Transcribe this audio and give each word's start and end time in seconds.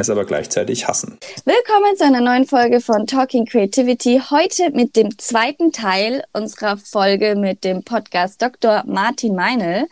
es 0.00 0.10
aber 0.10 0.24
gleichzeitig 0.24 0.88
hassen. 0.88 1.18
Willkommen 1.44 1.96
zu 1.96 2.04
einer 2.04 2.20
neuen 2.20 2.46
Folge 2.46 2.80
von 2.80 3.06
Talking 3.06 3.44
Creativity. 3.44 4.20
Heute 4.30 4.70
mit 4.70 4.96
dem 4.96 5.18
zweiten 5.18 5.72
Teil 5.72 6.24
unserer 6.32 6.76
Folge 6.78 7.36
mit 7.36 7.64
dem 7.64 7.82
Podcast 7.82 8.40
Dr. 8.40 8.82
Martin 8.86 9.34
Meinl. 9.34 9.86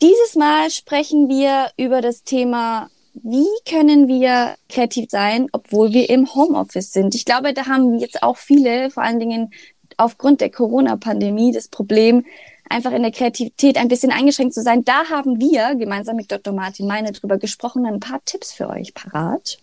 Dieses 0.00 0.36
Mal 0.36 0.70
sprechen 0.70 1.28
wir 1.28 1.70
über 1.76 2.00
das 2.00 2.22
Thema 2.22 2.88
wie 3.24 3.48
können 3.68 4.06
wir 4.06 4.54
kreativ 4.68 5.10
sein, 5.10 5.48
obwohl 5.52 5.92
wir 5.92 6.08
im 6.08 6.32
Homeoffice 6.34 6.92
sind? 6.92 7.16
Ich 7.16 7.24
glaube, 7.24 7.52
da 7.52 7.66
haben 7.66 7.98
jetzt 7.98 8.22
auch 8.22 8.36
viele, 8.36 8.90
vor 8.90 9.02
allen 9.02 9.18
Dingen 9.18 9.50
aufgrund 9.96 10.40
der 10.40 10.50
Corona-Pandemie, 10.50 11.52
das 11.52 11.68
Problem, 11.68 12.24
einfach 12.70 12.92
in 12.92 13.02
der 13.02 13.12
Kreativität 13.12 13.76
ein 13.76 13.88
bisschen 13.88 14.10
eingeschränkt 14.10 14.54
zu 14.54 14.62
sein. 14.62 14.84
Da 14.84 15.04
haben 15.10 15.40
wir 15.40 15.74
gemeinsam 15.76 16.16
mit 16.16 16.30
Dr. 16.30 16.52
Martin 16.52 16.86
Meine 16.86 17.12
drüber 17.12 17.38
gesprochen. 17.38 17.86
Ein 17.86 18.00
paar 18.00 18.20
Tipps 18.24 18.52
für 18.52 18.68
euch 18.68 18.94
parat. 18.94 19.58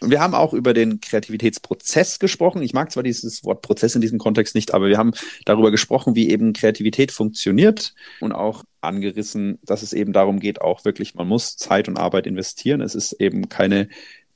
Wir 0.00 0.20
haben 0.20 0.34
auch 0.34 0.52
über 0.52 0.74
den 0.74 1.00
Kreativitätsprozess 1.00 2.18
gesprochen. 2.18 2.62
Ich 2.62 2.72
mag 2.72 2.90
zwar 2.90 3.02
dieses 3.02 3.44
Wort 3.44 3.62
Prozess 3.62 3.94
in 3.94 4.00
diesem 4.00 4.18
Kontext 4.18 4.54
nicht, 4.54 4.74
aber 4.74 4.88
wir 4.88 4.98
haben 4.98 5.12
darüber 5.44 5.70
gesprochen, 5.70 6.14
wie 6.14 6.30
eben 6.30 6.52
Kreativität 6.52 7.12
funktioniert 7.12 7.94
und 8.20 8.32
auch 8.32 8.64
angerissen, 8.80 9.58
dass 9.62 9.82
es 9.82 9.92
eben 9.92 10.12
darum 10.12 10.40
geht, 10.40 10.60
auch 10.60 10.84
wirklich, 10.84 11.14
man 11.14 11.28
muss 11.28 11.56
Zeit 11.56 11.88
und 11.88 11.98
Arbeit 11.98 12.26
investieren. 12.26 12.80
Es 12.80 12.94
ist 12.94 13.12
eben 13.12 13.48
keine 13.48 13.88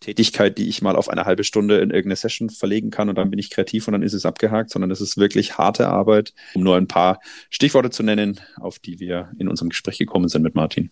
Tätigkeit, 0.05 0.59
die 0.59 0.69
ich 0.69 0.83
mal 0.83 0.97
auf 0.97 1.09
eine 1.09 1.25
halbe 1.25 1.45
Stunde 1.45 1.77
in 1.77 1.91
irgendeine 1.91 2.17
Session 2.17 2.51
verlegen 2.51 2.91
kann 2.91 3.09
und 3.09 3.17
dann 3.17 3.31
bin 3.31 3.39
ich 3.39 3.49
kreativ 3.49 3.89
und 3.89 3.93
dann 3.93 4.03
ist 4.03 4.13
es 4.13 4.27
abgehakt, 4.27 4.69
sondern 4.69 4.91
es 4.91 5.01
ist 5.01 5.17
wirklich 5.17 5.57
harte 5.57 5.89
Arbeit, 5.89 6.35
um 6.55 6.63
nur 6.63 6.77
ein 6.77 6.89
paar 6.89 7.21
Stichworte 7.49 7.89
zu 7.89 8.03
nennen, 8.03 8.39
auf 8.61 8.79
die 8.79 9.01
wir 9.01 9.31
in 9.39 9.49
unserem 9.49 9.71
Gespräch 9.71 9.97
gekommen 9.97 10.29
sind 10.29 10.43
mit 10.43 10.55
Martin. 10.55 10.91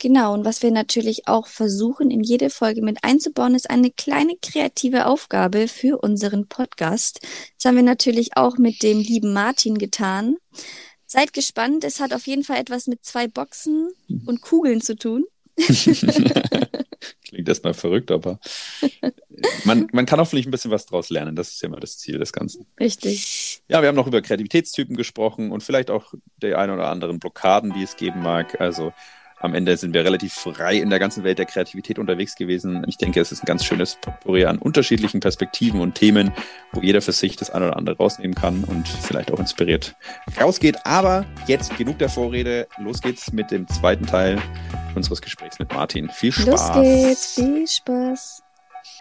Genau, 0.00 0.32
und 0.32 0.46
was 0.46 0.62
wir 0.62 0.70
natürlich 0.70 1.28
auch 1.28 1.46
versuchen, 1.46 2.10
in 2.10 2.22
jede 2.22 2.50
Folge 2.50 2.82
mit 2.82 3.02
einzubauen, 3.02 3.54
ist 3.54 3.68
eine 3.68 3.90
kleine 3.90 4.34
kreative 4.40 5.06
Aufgabe 5.06 5.68
für 5.68 5.98
unseren 5.98 6.46
Podcast. 6.46 7.20
Das 7.56 7.66
haben 7.66 7.76
wir 7.76 7.82
natürlich 7.82 8.36
auch 8.36 8.56
mit 8.56 8.82
dem 8.82 9.00
lieben 9.00 9.34
Martin 9.34 9.76
getan. 9.76 10.36
Seid 11.04 11.34
gespannt, 11.34 11.84
es 11.84 12.00
hat 12.00 12.14
auf 12.14 12.26
jeden 12.26 12.44
Fall 12.44 12.58
etwas 12.58 12.86
mit 12.86 13.04
zwei 13.04 13.26
Boxen 13.26 13.90
und 14.24 14.40
Kugeln 14.40 14.80
zu 14.80 14.96
tun. 14.96 15.24
Klingt 17.24 17.48
erstmal 17.48 17.74
verrückt, 17.74 18.10
aber 18.10 18.38
man, 19.64 19.88
man 19.92 20.06
kann 20.06 20.20
auch 20.20 20.26
vielleicht 20.26 20.48
ein 20.48 20.50
bisschen 20.50 20.70
was 20.70 20.86
draus 20.86 21.10
lernen. 21.10 21.36
Das 21.36 21.48
ist 21.48 21.62
ja 21.62 21.68
immer 21.68 21.80
das 21.80 21.98
Ziel 21.98 22.18
des 22.18 22.32
Ganzen. 22.32 22.66
Richtig. 22.80 23.62
Ja, 23.68 23.82
wir 23.82 23.88
haben 23.88 23.96
noch 23.96 24.06
über 24.06 24.22
Kreativitätstypen 24.22 24.96
gesprochen 24.96 25.50
und 25.50 25.62
vielleicht 25.62 25.90
auch 25.90 26.14
die 26.42 26.54
ein 26.54 26.70
oder 26.70 26.88
anderen 26.88 27.18
Blockaden, 27.18 27.72
die 27.74 27.82
es 27.82 27.96
geben 27.96 28.22
mag. 28.22 28.60
Also 28.60 28.92
am 29.40 29.54
Ende 29.54 29.76
sind 29.76 29.94
wir 29.94 30.04
relativ 30.04 30.34
frei 30.34 30.76
in 30.76 30.90
der 30.90 30.98
ganzen 30.98 31.24
Welt 31.24 31.38
der 31.38 31.46
Kreativität 31.46 31.98
unterwegs 31.98 32.34
gewesen. 32.34 32.84
Ich 32.86 32.96
denke, 32.96 33.20
es 33.20 33.32
ist 33.32 33.42
ein 33.42 33.46
ganz 33.46 33.64
schönes 33.64 33.96
Potpourri 34.00 34.44
an 34.44 34.58
unterschiedlichen 34.58 35.20
Perspektiven 35.20 35.80
und 35.80 35.94
Themen, 35.94 36.32
wo 36.72 36.80
jeder 36.80 37.00
für 37.00 37.12
sich 37.12 37.36
das 37.36 37.50
eine 37.50 37.68
oder 37.68 37.76
andere 37.76 37.96
rausnehmen 37.96 38.34
kann 38.34 38.64
und 38.64 38.88
vielleicht 38.88 39.30
auch 39.30 39.38
inspiriert 39.38 39.94
rausgeht. 40.40 40.78
Aber 40.84 41.24
jetzt 41.46 41.76
genug 41.76 41.98
der 41.98 42.08
Vorrede. 42.08 42.66
Los 42.78 43.00
geht's 43.00 43.32
mit 43.32 43.50
dem 43.50 43.68
zweiten 43.68 44.06
Teil 44.06 44.40
unseres 44.94 45.22
Gesprächs 45.22 45.58
mit 45.58 45.72
Martin. 45.72 46.10
Viel 46.10 46.32
Spaß. 46.32 46.46
Los 46.46 46.72
geht's. 46.72 47.34
Viel 47.34 47.66
Spaß. 47.66 48.42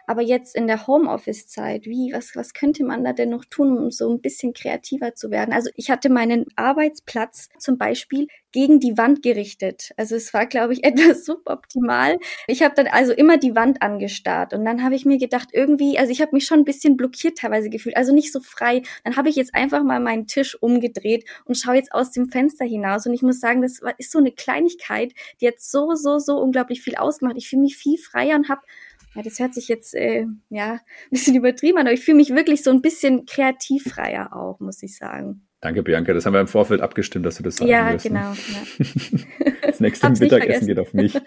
Aber 0.07 0.21
jetzt 0.21 0.55
in 0.55 0.67
der 0.67 0.87
Homeoffice-Zeit, 0.87 1.85
wie, 1.85 2.13
was, 2.13 2.33
was 2.35 2.53
könnte 2.53 2.85
man 2.85 3.03
da 3.03 3.11
denn 3.11 3.29
noch 3.29 3.43
tun, 3.43 3.77
um 3.77 3.91
so 3.91 4.09
ein 4.09 4.21
bisschen 4.21 4.53
kreativer 4.53 5.13
zu 5.15 5.31
werden? 5.31 5.53
Also 5.53 5.69
ich 5.75 5.91
hatte 5.91 6.09
meinen 6.09 6.45
Arbeitsplatz 6.55 7.49
zum 7.59 7.77
Beispiel 7.77 8.27
gegen 8.53 8.79
die 8.79 8.97
Wand 8.97 9.21
gerichtet. 9.21 9.91
Also 9.97 10.15
es 10.15 10.33
war, 10.33 10.45
glaube 10.45 10.71
ich, 10.71 10.83
etwas 10.85 11.25
suboptimal. 11.25 12.17
Ich 12.47 12.63
habe 12.63 12.73
dann 12.73 12.87
also 12.87 13.11
immer 13.11 13.37
die 13.37 13.53
Wand 13.53 13.81
angestarrt 13.81 14.53
und 14.53 14.63
dann 14.63 14.81
habe 14.81 14.95
ich 14.95 15.05
mir 15.05 15.17
gedacht, 15.17 15.49
irgendwie, 15.51 15.99
also 15.99 16.11
ich 16.11 16.21
habe 16.21 16.31
mich 16.33 16.45
schon 16.45 16.59
ein 16.59 16.65
bisschen 16.65 16.95
blockiert 16.95 17.37
teilweise 17.39 17.69
gefühlt, 17.69 17.97
also 17.97 18.13
nicht 18.13 18.31
so 18.31 18.39
frei. 18.39 18.83
Dann 19.03 19.17
habe 19.17 19.27
ich 19.27 19.35
jetzt 19.35 19.53
einfach 19.53 19.83
mal 19.83 19.99
meinen 19.99 20.25
Tisch 20.25 20.55
umgedreht 20.61 21.25
und 21.43 21.57
schaue 21.57 21.75
jetzt 21.75 21.91
aus 21.91 22.11
dem 22.11 22.29
Fenster 22.29 22.65
hinaus 22.65 23.05
und 23.05 23.13
ich 23.13 23.23
muss 23.23 23.41
sagen, 23.41 23.61
das 23.61 23.81
ist 23.97 24.11
so 24.11 24.19
eine 24.19 24.31
Kleinigkeit, 24.31 25.11
die 25.41 25.45
jetzt 25.45 25.69
so, 25.69 25.95
so, 25.95 26.17
so 26.17 26.39
unglaublich 26.39 26.81
viel 26.81 26.95
ausgemacht. 26.95 27.35
Ich 27.37 27.49
fühle 27.49 27.63
mich 27.63 27.75
viel 27.75 27.97
freier 27.97 28.37
und 28.37 28.47
habe 28.47 28.61
ja, 29.17 29.23
das 29.23 29.39
hört 29.39 29.55
sich 29.55 29.67
jetzt 29.67 29.95
äh, 29.95 30.25
ja 30.49 30.73
ein 30.73 30.79
bisschen 31.09 31.35
übertrieben 31.35 31.79
an, 31.79 31.87
aber 31.87 31.93
ich 31.93 32.05
fühle 32.05 32.17
mich 32.17 32.29
wirklich 32.29 32.63
so 32.63 32.69
ein 32.69 32.83
bisschen 32.83 33.25
kreativfreier 33.25 34.31
auch, 34.35 34.59
muss 34.59 34.83
ich 34.83 34.95
sagen. 34.95 35.47
Danke, 35.59 35.81
Bianca. 35.81 36.13
Das 36.13 36.27
haben 36.27 36.33
wir 36.33 36.39
im 36.39 36.47
Vorfeld 36.47 36.81
abgestimmt, 36.81 37.25
dass 37.25 37.37
du 37.37 37.43
das 37.43 37.55
sagen 37.55 37.71
Ja, 37.71 37.91
wirst, 37.91 38.05
ne? 38.05 38.11
genau. 38.11 38.31
Ne? 38.31 39.25
Das 39.63 39.79
nächste 39.79 40.09
Mittagessen 40.09 40.67
geht 40.67 40.79
auf 40.79 40.93
mich. 40.93 41.19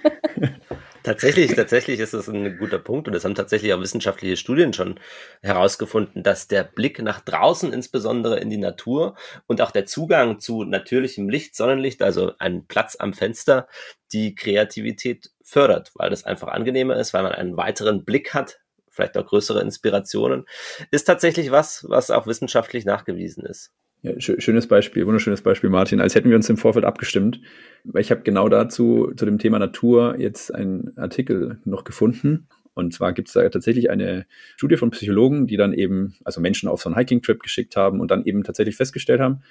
Tatsächlich, 1.03 1.55
tatsächlich 1.55 1.99
ist 1.99 2.13
das 2.13 2.29
ein 2.29 2.59
guter 2.59 2.79
Punkt 2.79 3.09
und 3.09 3.15
es 3.15 3.25
haben 3.25 3.35
tatsächlich 3.35 3.73
auch 3.73 3.81
wissenschaftliche 3.81 4.37
Studien 4.37 4.75
schon 4.75 5.01
herausgefunden, 5.41 6.23
dass 6.23 6.47
der 6.47 6.63
Blick 6.63 7.01
nach 7.01 7.21
draußen, 7.21 7.73
insbesondere 7.73 8.39
in 8.39 8.51
die 8.51 8.59
Natur 8.59 9.17
und 9.47 9.63
auch 9.63 9.71
der 9.71 9.87
Zugang 9.87 10.41
zu 10.41 10.65
natürlichem 10.65 11.31
Licht, 11.31 11.57
Sonnenlicht, 11.57 12.03
also 12.03 12.33
ein 12.39 12.67
Platz 12.67 12.97
am 12.97 13.15
Fenster, 13.15 13.67
die 14.13 14.35
Kreativität 14.35 15.31
fördert, 15.51 15.91
weil 15.95 16.11
das 16.11 16.25
einfach 16.25 16.49
angenehmer 16.49 16.97
ist, 16.97 17.13
weil 17.13 17.23
man 17.23 17.33
einen 17.33 17.57
weiteren 17.57 18.05
Blick 18.05 18.35
hat, 18.35 18.61
vielleicht 18.89 19.17
auch 19.19 19.27
größere 19.27 19.61
Inspirationen, 19.61 20.45
ist 20.91 21.05
tatsächlich 21.05 21.51
was, 21.51 21.85
was 21.89 22.11
auch 22.11 22.27
wissenschaftlich 22.27 22.85
nachgewiesen 22.85 23.45
ist. 23.45 23.73
Ja, 24.03 24.13
schönes 24.19 24.67
Beispiel, 24.67 25.07
wunderschönes 25.07 25.43
Beispiel, 25.43 25.69
Martin. 25.69 26.01
Als 26.01 26.15
hätten 26.15 26.31
wir 26.31 26.37
uns 26.37 26.49
im 26.49 26.57
Vorfeld 26.57 26.87
abgestimmt. 26.87 27.41
Weil 27.85 28.01
ich 28.01 28.11
habe 28.11 28.23
genau 28.23 28.49
dazu, 28.49 29.13
zu 29.15 29.27
dem 29.27 29.39
Thema 29.39 29.59
Natur, 29.59 30.17
jetzt 30.19 30.55
einen 30.55 30.97
Artikel 30.97 31.61
noch 31.65 31.85
gefunden. 31.85 32.49
Und 32.73 32.95
zwar 32.95 33.13
gibt 33.13 33.29
es 33.29 33.35
da 33.35 33.47
tatsächlich 33.49 33.91
eine 33.91 34.27
Studie 34.57 34.79
von 34.79 34.91
Psychologen, 34.91 35.47
die 35.47 35.59
dann 35.59 35.75
eben, 35.75 36.17
also 36.25 36.41
Menschen 36.41 36.69
auf 36.69 36.81
so 36.81 36.89
einen 36.89 36.97
Hiking-Trip 36.97 37.43
geschickt 37.43 37.77
haben 37.77 38.01
und 38.01 38.11
dann 38.11 38.25
eben 38.25 38.43
tatsächlich 38.43 38.77
festgestellt 38.77 39.21
haben, 39.21 39.43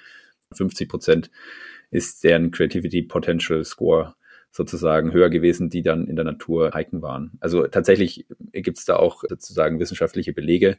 50 0.52 0.88
Prozent 0.88 1.30
ist 1.92 2.24
deren 2.24 2.50
Creativity 2.50 3.02
Potential 3.02 3.64
Score 3.64 4.14
sozusagen 4.50 5.12
höher 5.12 5.30
gewesen, 5.30 5.70
die 5.70 5.82
dann 5.82 6.06
in 6.06 6.16
der 6.16 6.24
Natur 6.24 6.72
hiken 6.74 7.02
waren. 7.02 7.32
Also 7.40 7.66
tatsächlich 7.66 8.26
gibt 8.52 8.78
es 8.78 8.84
da 8.84 8.96
auch 8.96 9.22
sozusagen 9.28 9.78
wissenschaftliche 9.78 10.32
Belege. 10.32 10.78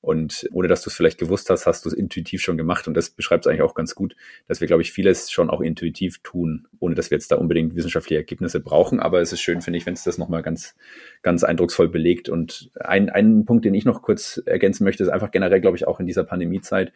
Und 0.00 0.48
ohne 0.52 0.68
dass 0.68 0.82
du 0.82 0.90
es 0.90 0.96
vielleicht 0.96 1.18
gewusst 1.18 1.50
hast, 1.50 1.66
hast 1.66 1.84
du 1.84 1.88
es 1.88 1.94
intuitiv 1.94 2.40
schon 2.40 2.56
gemacht. 2.56 2.86
Und 2.86 2.94
das 2.94 3.10
beschreibt 3.10 3.44
es 3.44 3.50
eigentlich 3.50 3.62
auch 3.62 3.74
ganz 3.74 3.96
gut, 3.96 4.14
dass 4.46 4.60
wir, 4.60 4.68
glaube 4.68 4.82
ich, 4.82 4.92
vieles 4.92 5.32
schon 5.32 5.50
auch 5.50 5.60
intuitiv 5.60 6.20
tun, 6.22 6.68
ohne 6.78 6.94
dass 6.94 7.10
wir 7.10 7.16
jetzt 7.16 7.32
da 7.32 7.36
unbedingt 7.36 7.74
wissenschaftliche 7.74 8.20
Ergebnisse 8.20 8.60
brauchen. 8.60 9.00
Aber 9.00 9.20
es 9.20 9.32
ist 9.32 9.40
schön, 9.40 9.60
finde 9.60 9.78
ich, 9.78 9.86
wenn 9.86 9.94
es 9.94 10.04
das 10.04 10.16
nochmal 10.16 10.42
ganz, 10.42 10.76
ganz 11.22 11.42
eindrucksvoll 11.42 11.88
belegt. 11.88 12.28
Und 12.28 12.70
ein, 12.78 13.10
ein 13.10 13.44
Punkt, 13.44 13.64
den 13.64 13.74
ich 13.74 13.84
noch 13.84 14.02
kurz 14.02 14.40
ergänzen 14.46 14.84
möchte, 14.84 15.02
ist 15.02 15.08
einfach 15.08 15.32
generell, 15.32 15.60
glaube 15.60 15.76
ich, 15.76 15.88
auch 15.88 15.98
in 15.98 16.06
dieser 16.06 16.22
Pandemiezeit. 16.22 16.92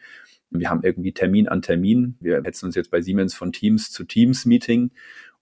Wir 0.49 0.69
haben 0.69 0.83
irgendwie 0.83 1.11
Termin 1.11 1.49
an 1.49 1.61
Termin. 1.61 2.15
Wir 2.21 2.41
hetzen 2.41 2.67
uns 2.67 2.75
jetzt 2.75 2.89
bei 2.89 3.01
Siemens 3.01 3.33
von 3.33 3.51
Teams 3.51 3.91
zu 3.91 4.05
Teams 4.05 4.45
Meeting 4.45 4.91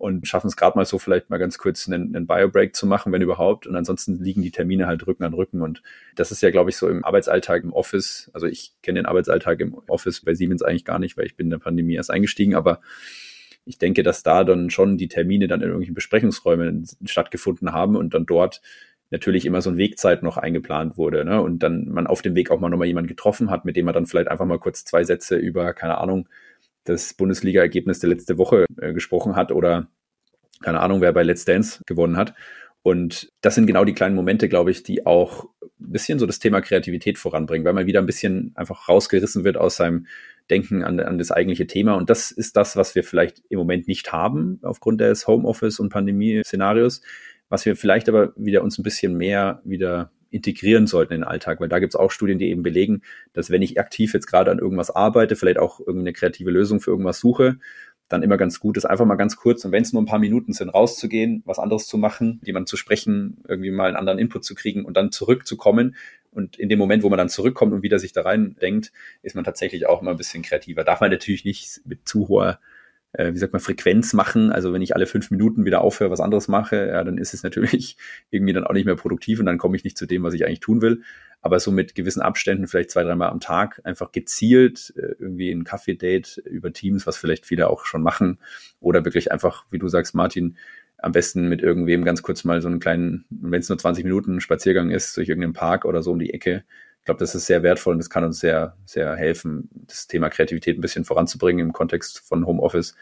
und 0.02 0.28
schaffen 0.28 0.48
es 0.48 0.58
gerade 0.58 0.78
mal 0.78 0.86
so 0.86 0.98
vielleicht 0.98 1.30
mal 1.30 1.38
ganz 1.38 1.60
kurz 1.60 1.88
einen, 1.88 2.16
einen 2.16 2.26
Bio-Break 2.26 2.76
zu 2.76 2.88
machen, 2.88 3.12
wenn 3.14 3.22
überhaupt. 3.22 3.68
Und 3.68 3.76
ansonsten 3.76 4.24
liegen 4.24 4.42
die 4.42 4.50
Termine 4.50 4.88
halt 4.88 5.06
Rücken 5.06 5.24
an 5.24 5.36
Rücken. 5.36 5.62
Und 5.62 5.84
das 6.16 6.32
ist 6.32 6.42
ja, 6.42 6.50
glaube 6.50 6.72
ich, 6.72 6.78
so 6.78 6.90
im 6.90 7.06
Arbeitsalltag 7.06 7.64
im 7.64 7.72
Office. 7.72 8.32
Also 8.34 8.48
ich 8.48 8.74
kenne 8.82 9.00
den 9.00 9.06
Arbeitsalltag 9.06 9.60
im 9.60 9.76
Office 9.88 10.22
bei 10.22 10.34
Siemens 10.34 10.64
eigentlich 10.64 10.86
gar 10.86 10.98
nicht, 10.98 11.18
weil 11.18 11.28
ich 11.28 11.36
bin 11.36 11.46
in 11.48 11.52
der 11.52 11.60
Pandemie 11.60 11.94
erst 11.94 12.10
eingestiegen. 12.10 12.56
Aber 12.56 12.82
ich 13.64 13.78
denke, 13.78 14.02
dass 14.02 14.24
da 14.24 14.44
dann 14.44 14.72
schon 14.72 14.98
die 14.98 15.08
Termine 15.08 15.48
dann 15.48 15.62
in 15.62 15.68
irgendwelchen 15.68 15.94
Besprechungsräumen 15.94 16.88
stattgefunden 17.06 17.72
haben 17.72 17.96
und 17.96 18.16
dann 18.16 18.26
dort 18.26 18.62
natürlich 19.12 19.46
immer 19.46 19.62
so 19.62 19.70
ein 19.70 19.78
Wegzeit 19.78 20.24
noch 20.24 20.38
eingeplant 20.38 20.98
wurde. 20.98 21.24
Ne? 21.26 21.40
Und 21.44 21.60
dann 21.60 21.90
man 21.90 22.08
auf 22.08 22.24
dem 22.24 22.34
Weg 22.34 22.50
auch 22.50 22.60
mal 22.60 22.70
nochmal 22.70 22.88
jemanden 22.88 23.10
getroffen 23.10 23.52
hat, 23.52 23.66
mit 23.66 23.76
dem 23.76 23.86
man 23.86 23.94
dann 23.94 24.08
vielleicht 24.08 24.30
einfach 24.30 24.46
mal 24.46 24.58
kurz 24.58 24.84
zwei 24.84 25.04
Sätze 25.04 25.36
über, 25.36 25.74
keine 25.74 26.00
Ahnung, 26.00 26.28
das 26.84 27.14
Bundesliga-Ergebnis 27.14 28.00
der 28.00 28.10
letzte 28.10 28.38
Woche 28.38 28.66
äh, 28.80 28.94
gesprochen 28.94 29.36
hat 29.36 29.52
oder 29.52 29.88
keine 30.62 30.80
Ahnung, 30.80 31.02
wer 31.02 31.14
bei 31.14 31.24
Let's 31.24 31.46
Dance 31.46 31.82
gewonnen 31.86 32.18
hat. 32.18 32.34
Und 32.84 33.32
das 33.42 33.56
sind 33.56 33.68
genau 33.68 33.86
die 33.86 33.94
kleinen 33.94 34.16
Momente, 34.16 34.50
glaube 34.50 34.72
ich, 34.72 34.84
die 34.84 35.06
auch 35.06 35.46
ein 35.62 35.92
bisschen 35.92 36.20
so 36.20 36.26
das 36.26 36.40
Thema 36.40 36.62
Kreativität 36.62 37.20
voranbringen, 37.20 37.66
weil 37.66 37.74
man 37.74 37.86
wieder 37.86 38.00
ein 38.00 38.06
bisschen 38.06 38.52
einfach 38.56 38.90
rausgerissen 38.90 39.44
wird 39.44 39.58
aus 39.58 39.76
seinem 39.76 40.08
Denken 40.50 40.84
an, 40.84 41.00
an 41.00 41.18
das 41.18 41.32
eigentliche 41.32 41.68
Thema. 41.68 41.94
Und 41.94 42.10
das 42.10 42.32
ist 42.32 42.58
das, 42.58 42.76
was 42.76 42.96
wir 42.96 43.04
vielleicht 43.04 43.44
im 43.50 43.60
Moment 43.60 43.88
nicht 43.88 44.12
haben 44.12 44.60
aufgrund 44.64 45.02
des 45.02 45.28
Homeoffice 45.28 45.80
und 45.80 45.90
Pandemie-Szenarios, 45.90 47.02
was 47.50 47.66
wir 47.66 47.76
vielleicht 47.76 48.10
aber 48.10 48.34
wieder 48.36 48.64
uns 48.64 48.80
ein 48.80 48.84
bisschen 48.84 49.16
mehr 49.16 49.62
wieder 49.64 50.12
integrieren 50.32 50.88
sollten 50.88 51.14
in 51.14 51.22
den 51.22 51.28
Alltag, 51.28 51.60
weil 51.60 51.70
da 51.70 51.80
gibt 51.80 51.94
es 51.94 52.00
auch 52.00 52.12
Studien, 52.12 52.40
die 52.40 52.50
eben 52.50 52.64
belegen, 52.64 53.04
dass 53.34 53.50
wenn 53.50 53.62
ich 53.62 53.80
aktiv 53.80 54.14
jetzt 54.14 54.28
gerade 54.28 54.50
an 54.50 54.60
irgendwas 54.60 54.90
arbeite, 54.90 55.36
vielleicht 55.36 55.60
auch 55.60 55.80
irgendeine 55.80 56.14
kreative 56.14 56.50
Lösung 56.50 56.80
für 56.80 56.92
irgendwas 56.92 57.20
suche, 57.20 57.58
dann 58.12 58.24
immer 58.24 58.38
ganz 58.38 58.60
gut 58.60 58.78
ist, 58.78 58.86
einfach 58.86 59.06
mal 59.06 59.16
ganz 59.16 59.38
kurz 59.38 59.64
und 59.64 59.72
wenn 59.72 59.84
es 59.84 59.94
nur 59.94 60.02
ein 60.02 60.08
paar 60.08 60.20
Minuten 60.20 60.54
sind, 60.54 60.70
rauszugehen, 60.70 61.44
was 61.46 61.60
anderes 61.60 61.88
zu 61.88 61.98
machen, 61.98 62.42
jemand 62.44 62.68
zu 62.68 62.76
sprechen, 62.78 63.44
irgendwie 63.48 63.72
mal 63.72 63.88
einen 63.88 63.96
anderen 63.96 64.20
Input 64.20 64.44
zu 64.44 64.56
kriegen 64.56 64.86
und 64.86 64.98
dann 64.98 65.12
zurückzukommen. 65.12 65.96
Und 66.32 66.58
in 66.58 66.70
dem 66.70 66.80
Moment, 66.80 67.04
wo 67.04 67.10
man 67.10 67.18
dann 67.18 67.30
zurückkommt 67.30 67.74
und 67.74 67.84
wieder 67.84 68.00
sich 68.00 68.14
da 68.14 68.22
rein 68.22 68.56
denkt, 68.62 68.92
ist 69.22 69.36
man 69.36 69.44
tatsächlich 69.44 69.88
auch 69.88 70.02
immer 70.02 70.12
ein 70.12 70.18
bisschen 70.18 70.44
kreativer. 70.44 70.84
Darf 70.84 71.02
man 71.02 71.12
natürlich 71.12 71.46
nicht 71.46 71.82
mit 71.86 72.08
zu 72.08 72.28
hoher 72.28 72.60
äh, 73.14 73.34
wie 73.34 73.38
sagt 73.38 73.54
man, 73.54 73.60
Frequenz 73.60 74.14
machen. 74.14 74.52
Also 74.52 74.74
wenn 74.74 74.82
ich 74.82 74.96
alle 74.96 75.06
fünf 75.06 75.32
Minuten 75.32 75.66
wieder 75.66 75.82
aufhöre, 75.82 76.12
was 76.12 76.20
anderes 76.20 76.48
mache, 76.48 76.88
ja, 76.88 77.04
dann 77.04 77.18
ist 77.18 77.34
es 77.34 77.44
natürlich 77.44 77.98
irgendwie 78.30 78.54
dann 78.54 78.66
auch 78.66 78.74
nicht 78.74 78.86
mehr 78.86 78.96
produktiv 78.96 79.40
und 79.40 79.46
dann 79.46 79.58
komme 79.58 79.76
ich 79.76 79.84
nicht 79.84 79.98
zu 79.98 80.06
dem, 80.06 80.24
was 80.24 80.34
ich 80.34 80.46
eigentlich 80.46 80.60
tun 80.60 80.82
will. 80.82 81.02
Aber 81.44 81.60
so 81.60 81.72
mit 81.72 81.96
gewissen 81.96 82.22
Abständen, 82.22 82.68
vielleicht 82.68 82.92
zwei, 82.92 83.04
dreimal 83.04 83.30
am 83.30 83.40
Tag, 83.40 83.82
einfach 83.84 84.12
gezielt 84.12 84.94
äh, 84.96 85.16
irgendwie 85.20 85.52
ein 85.52 85.64
Kaffee-Date 85.64 86.38
über 86.46 86.72
Teams, 86.72 87.08
was 87.08 87.18
vielleicht 87.18 87.46
viele 87.46 87.70
auch 87.70 87.86
schon 87.86 88.04
machen. 88.04 88.40
Oder 88.80 89.04
wirklich 89.06 89.32
einfach, 89.32 89.66
wie 89.72 89.80
du 89.80 89.88
sagst, 89.88 90.14
Martin, 90.14 90.58
am 91.00 91.14
besten 91.14 91.50
mit 91.50 91.64
irgendwem 91.64 92.06
ganz 92.06 92.22
kurz 92.22 92.44
mal 92.44 92.62
so 92.62 92.68
einen 92.68 92.80
kleinen, 92.80 93.26
wenn 93.32 93.60
es 93.60 93.70
nur 93.70 93.78
20 93.80 94.04
Minuten 94.04 94.40
Spaziergang 94.40 94.92
ist, 94.92 95.18
durch 95.18 95.30
irgendeinen 95.30 95.54
Park 95.54 95.86
oder 95.86 96.04
so 96.04 96.12
um 96.12 96.20
die 96.20 96.32
Ecke, 96.32 96.64
ich 97.02 97.06
glaube, 97.06 97.18
das 97.20 97.34
ist 97.34 97.48
sehr 97.48 97.64
wertvoll 97.64 97.94
und 97.94 97.98
das 97.98 98.12
kann 98.12 98.24
uns 98.24 98.40
sehr, 98.40 98.78
sehr 98.86 99.16
helfen, 99.16 99.70
das 99.88 100.06
Thema 100.06 100.30
Kreativität 100.30 100.78
ein 100.78 100.82
bisschen 100.82 101.04
voranzubringen 101.04 101.66
im 101.66 101.74
Kontext 101.74 102.20
von 102.20 102.46
Homeoffice. 102.46 102.96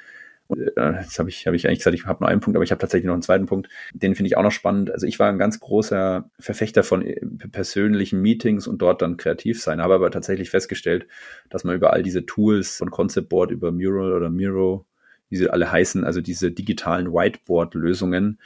Und, 0.47 0.61
äh, 0.77 1.01
jetzt 1.01 1.19
habe 1.19 1.27
ich, 1.27 1.45
hab 1.45 1.53
ich 1.53 1.67
eigentlich 1.67 1.79
gesagt, 1.79 1.95
ich 1.95 2.05
habe 2.05 2.23
nur 2.23 2.29
einen 2.29 2.39
Punkt, 2.39 2.55
aber 2.55 2.63
ich 2.63 2.71
habe 2.71 2.79
tatsächlich 2.79 3.07
noch 3.07 3.13
einen 3.13 3.23
zweiten 3.23 3.45
Punkt. 3.45 3.67
Den 3.93 4.15
finde 4.15 4.27
ich 4.27 4.37
auch 4.37 4.43
noch 4.43 4.53
spannend. 4.53 4.89
Also 4.89 5.05
ich 5.05 5.19
war 5.19 5.27
ein 5.27 5.37
ganz 5.37 5.59
großer 5.59 6.29
Verfechter 6.39 6.83
von 6.83 7.05
äh, 7.05 7.19
persönlichen 7.51 8.21
Meetings 8.21 8.67
und 8.67 8.81
dort 8.81 9.01
dann 9.01 9.17
kreativ 9.17 9.61
sein, 9.61 9.81
habe 9.81 9.95
aber 9.95 10.11
tatsächlich 10.11 10.49
festgestellt, 10.49 11.05
dass 11.49 11.65
man 11.65 11.75
über 11.75 11.91
all 11.91 12.01
diese 12.01 12.25
Tools 12.25 12.77
von 12.77 12.91
Concept 12.91 13.27
Board 13.27 13.51
über 13.51 13.73
Mural 13.73 14.13
oder 14.13 14.29
Miro, 14.29 14.85
wie 15.27 15.35
sie 15.35 15.49
alle 15.49 15.69
heißen, 15.69 16.05
also 16.05 16.21
diese 16.21 16.51
digitalen 16.51 17.11
Whiteboard-Lösungen, 17.11 18.39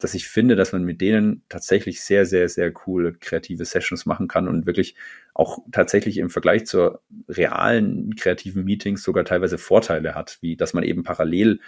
dass 0.00 0.14
ich 0.14 0.28
finde, 0.28 0.56
dass 0.56 0.72
man 0.72 0.82
mit 0.82 1.00
denen 1.00 1.42
tatsächlich 1.48 2.02
sehr, 2.02 2.26
sehr, 2.26 2.48
sehr 2.48 2.72
coole 2.72 3.12
kreative 3.12 3.64
Sessions 3.64 4.06
machen 4.06 4.28
kann 4.28 4.48
und 4.48 4.66
wirklich 4.66 4.94
auch 5.34 5.58
tatsächlich 5.70 6.18
im 6.18 6.30
Vergleich 6.30 6.66
zur 6.66 7.02
realen 7.28 8.14
kreativen 8.16 8.64
Meetings 8.64 9.02
sogar 9.02 9.24
teilweise 9.24 9.58
Vorteile 9.58 10.14
hat, 10.14 10.38
wie 10.40 10.56
dass 10.56 10.74
man 10.74 10.84
eben 10.84 11.02
parallel 11.02 11.60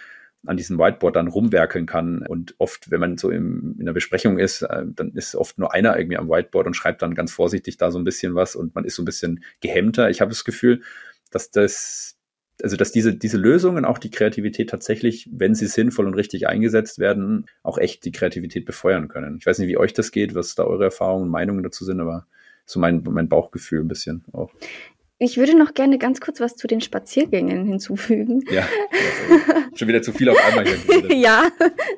an 0.45 0.57
diesem 0.57 0.79
Whiteboard 0.79 1.15
dann 1.17 1.29
rumwerkeln 1.29 1.87
kann. 1.87 2.27
Und 2.27 2.55
oft, 2.59 2.91
wenn 2.91 3.01
man 3.01 3.17
so 3.17 3.31
im, 3.31 3.77
in 3.79 3.87
der 3.87 3.93
Besprechung 3.93 4.39
ist, 4.39 4.63
äh, 4.63 4.85
dann 4.87 5.13
ist 5.13 5.37
oft 5.37 5.59
nur 5.59 5.73
einer 5.73 5.97
irgendwie 5.97 6.17
am 6.17 6.29
Whiteboard 6.29 6.67
und 6.67 6.75
schreibt 6.75 7.03
dann 7.03 7.15
ganz 7.15 7.33
vorsichtig 7.33 7.77
da 7.77 7.91
so 7.91 7.99
ein 7.99 8.05
bisschen 8.05 8.35
was 8.35 8.57
und 8.57 8.75
man 8.75 8.85
ist 8.85 8.97
so 8.97 9.03
ein 9.03 9.07
bisschen 9.07 9.45
gehemmter. 9.61 10.11
Ich 10.11 10.21
habe 10.21 10.31
das 10.31 10.45
Gefühl, 10.45 10.83
dass 11.31 11.51
das 11.51 12.19
also 12.63 12.77
dass 12.77 12.93
diese, 12.93 13.15
diese 13.15 13.39
Lösungen 13.39 13.85
auch 13.85 13.99
die 13.99 14.11
Kreativität 14.11 14.71
tatsächlich, 14.71 15.29
wenn 15.33 15.55
sie 15.55 15.67
sinnvoll 15.67 16.07
und 16.07 16.15
richtig 16.15 16.49
eingesetzt 16.49 16.99
werden, 16.99 17.47
auch 17.63 17.79
echt 17.79 18.05
die 18.05 18.13
Kreativität 18.13 18.65
befeuern 18.65 19.09
können. 19.09 19.37
Ich 19.39 19.47
weiß 19.47 19.59
nicht, 19.59 19.69
wie 19.69 19.79
euch 19.79 19.93
das 19.93 20.13
geht, 20.13 20.35
was 20.35 20.55
da 20.55 20.65
eure 20.65 20.85
Erfahrungen 20.85 21.25
und 21.25 21.31
Meinungen 21.31 21.63
dazu 21.63 21.85
sind, 21.85 22.01
aber 22.01 22.27
so 22.65 22.81
mein, 22.81 23.03
mein 23.05 23.29
Bauchgefühl 23.29 23.81
ein 23.81 23.89
bisschen 23.89 24.25
auch. 24.33 24.53
Ich 25.19 25.37
würde 25.37 25.57
noch 25.57 25.75
gerne 25.75 25.99
ganz 25.99 26.21
kurz 26.21 26.41
was 26.41 26.57
zu 26.57 26.67
den 26.67 26.81
Spaziergängen 26.81 27.65
hinzufügen. 27.65 28.43
Ja, 28.51 28.67
also 28.91 29.53
schon 29.77 29.89
wieder 29.89 30.03
zu 30.03 30.13
viel 30.13 30.29
auf 30.29 30.39
einmal 30.45 30.67
hier. 30.67 31.17
ja, 31.17 31.49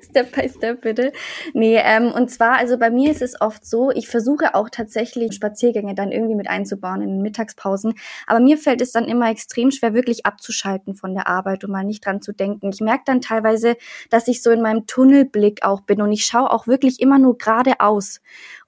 Step 0.02 0.34
by 0.34 0.48
Step 0.48 0.82
bitte. 0.82 1.12
Nee, 1.54 1.80
ähm, 1.82 2.12
und 2.12 2.30
zwar, 2.30 2.58
also 2.58 2.76
bei 2.76 2.90
mir 2.90 3.10
ist 3.10 3.22
es 3.22 3.40
oft 3.40 3.64
so, 3.64 3.90
ich 3.90 4.08
versuche 4.08 4.54
auch 4.54 4.68
tatsächlich 4.68 5.32
Spaziergänge 5.34 5.94
dann 5.94 6.12
irgendwie 6.12 6.34
mit 6.34 6.48
einzubauen 6.48 7.00
in 7.00 7.08
den 7.08 7.22
Mittagspausen. 7.22 7.94
Aber 8.26 8.40
mir 8.40 8.58
fällt 8.58 8.82
es 8.82 8.92
dann 8.92 9.06
immer 9.06 9.30
extrem 9.30 9.70
schwer, 9.70 9.94
wirklich 9.94 10.26
abzuschalten 10.26 10.94
von 10.94 11.14
der 11.14 11.26
Arbeit 11.26 11.64
und 11.64 11.70
mal 11.70 11.84
nicht 11.84 12.04
dran 12.04 12.20
zu 12.20 12.32
denken. 12.32 12.70
Ich 12.70 12.80
merke 12.80 13.04
dann 13.06 13.22
teilweise, 13.22 13.76
dass 14.10 14.28
ich 14.28 14.42
so 14.42 14.50
in 14.50 14.60
meinem 14.60 14.86
Tunnelblick 14.86 15.64
auch 15.64 15.80
bin 15.80 16.02
und 16.02 16.12
ich 16.12 16.26
schaue 16.26 16.52
auch 16.52 16.66
wirklich 16.66 17.00
immer 17.00 17.18
nur 17.18 17.38
geradeaus. 17.38 18.20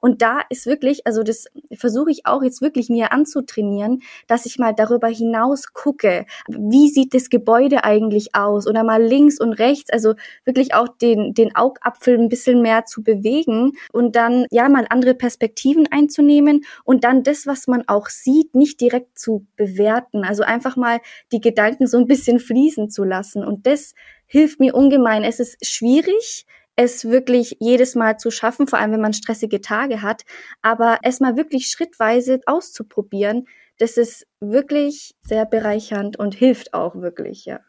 Und 0.06 0.22
da 0.22 0.38
ist 0.50 0.66
wirklich, 0.66 1.04
also 1.04 1.24
das 1.24 1.46
versuche 1.74 2.12
ich 2.12 2.26
auch 2.26 2.44
jetzt 2.44 2.62
wirklich 2.62 2.88
mir 2.88 3.10
anzutrainieren, 3.10 4.02
dass 4.28 4.46
ich 4.46 4.56
mal 4.56 4.72
darüber 4.72 5.08
hinaus 5.08 5.72
gucke, 5.72 6.26
wie 6.46 6.90
sieht 6.90 7.12
das 7.12 7.28
Gebäude 7.28 7.82
eigentlich 7.82 8.36
aus 8.36 8.68
oder 8.68 8.84
mal 8.84 9.02
links 9.02 9.40
und 9.40 9.54
rechts, 9.54 9.90
also 9.90 10.14
wirklich 10.44 10.74
auch 10.74 10.86
den, 10.86 11.34
den 11.34 11.56
Augapfel 11.56 12.20
ein 12.20 12.28
bisschen 12.28 12.62
mehr 12.62 12.84
zu 12.84 13.02
bewegen 13.02 13.72
und 13.90 14.14
dann 14.14 14.46
ja 14.52 14.68
mal 14.68 14.86
andere 14.90 15.14
Perspektiven 15.14 15.88
einzunehmen 15.90 16.64
und 16.84 17.02
dann 17.02 17.24
das, 17.24 17.48
was 17.48 17.66
man 17.66 17.82
auch 17.88 18.06
sieht, 18.06 18.54
nicht 18.54 18.80
direkt 18.80 19.18
zu 19.18 19.44
bewerten. 19.56 20.22
Also 20.22 20.44
einfach 20.44 20.76
mal 20.76 21.00
die 21.32 21.40
Gedanken 21.40 21.88
so 21.88 21.98
ein 21.98 22.06
bisschen 22.06 22.38
fließen 22.38 22.90
zu 22.90 23.02
lassen 23.02 23.44
und 23.44 23.66
das 23.66 23.92
hilft 24.26 24.60
mir 24.60 24.72
ungemein. 24.76 25.24
Es 25.24 25.40
ist 25.40 25.66
schwierig, 25.66 26.46
es 26.76 27.08
wirklich 27.08 27.56
jedes 27.58 27.94
Mal 27.94 28.18
zu 28.18 28.30
schaffen, 28.30 28.66
vor 28.66 28.78
allem 28.78 28.92
wenn 28.92 29.00
man 29.00 29.14
stressige 29.14 29.60
Tage 29.60 30.02
hat, 30.02 30.22
aber 30.62 30.98
es 31.02 31.20
mal 31.20 31.36
wirklich 31.36 31.68
schrittweise 31.68 32.40
auszuprobieren, 32.46 33.46
das 33.78 33.96
ist 33.96 34.26
wirklich 34.40 35.14
sehr 35.22 35.46
bereichernd 35.46 36.18
und 36.18 36.34
hilft 36.34 36.74
auch 36.74 36.94
wirklich, 36.96 37.44
ja. 37.46 37.60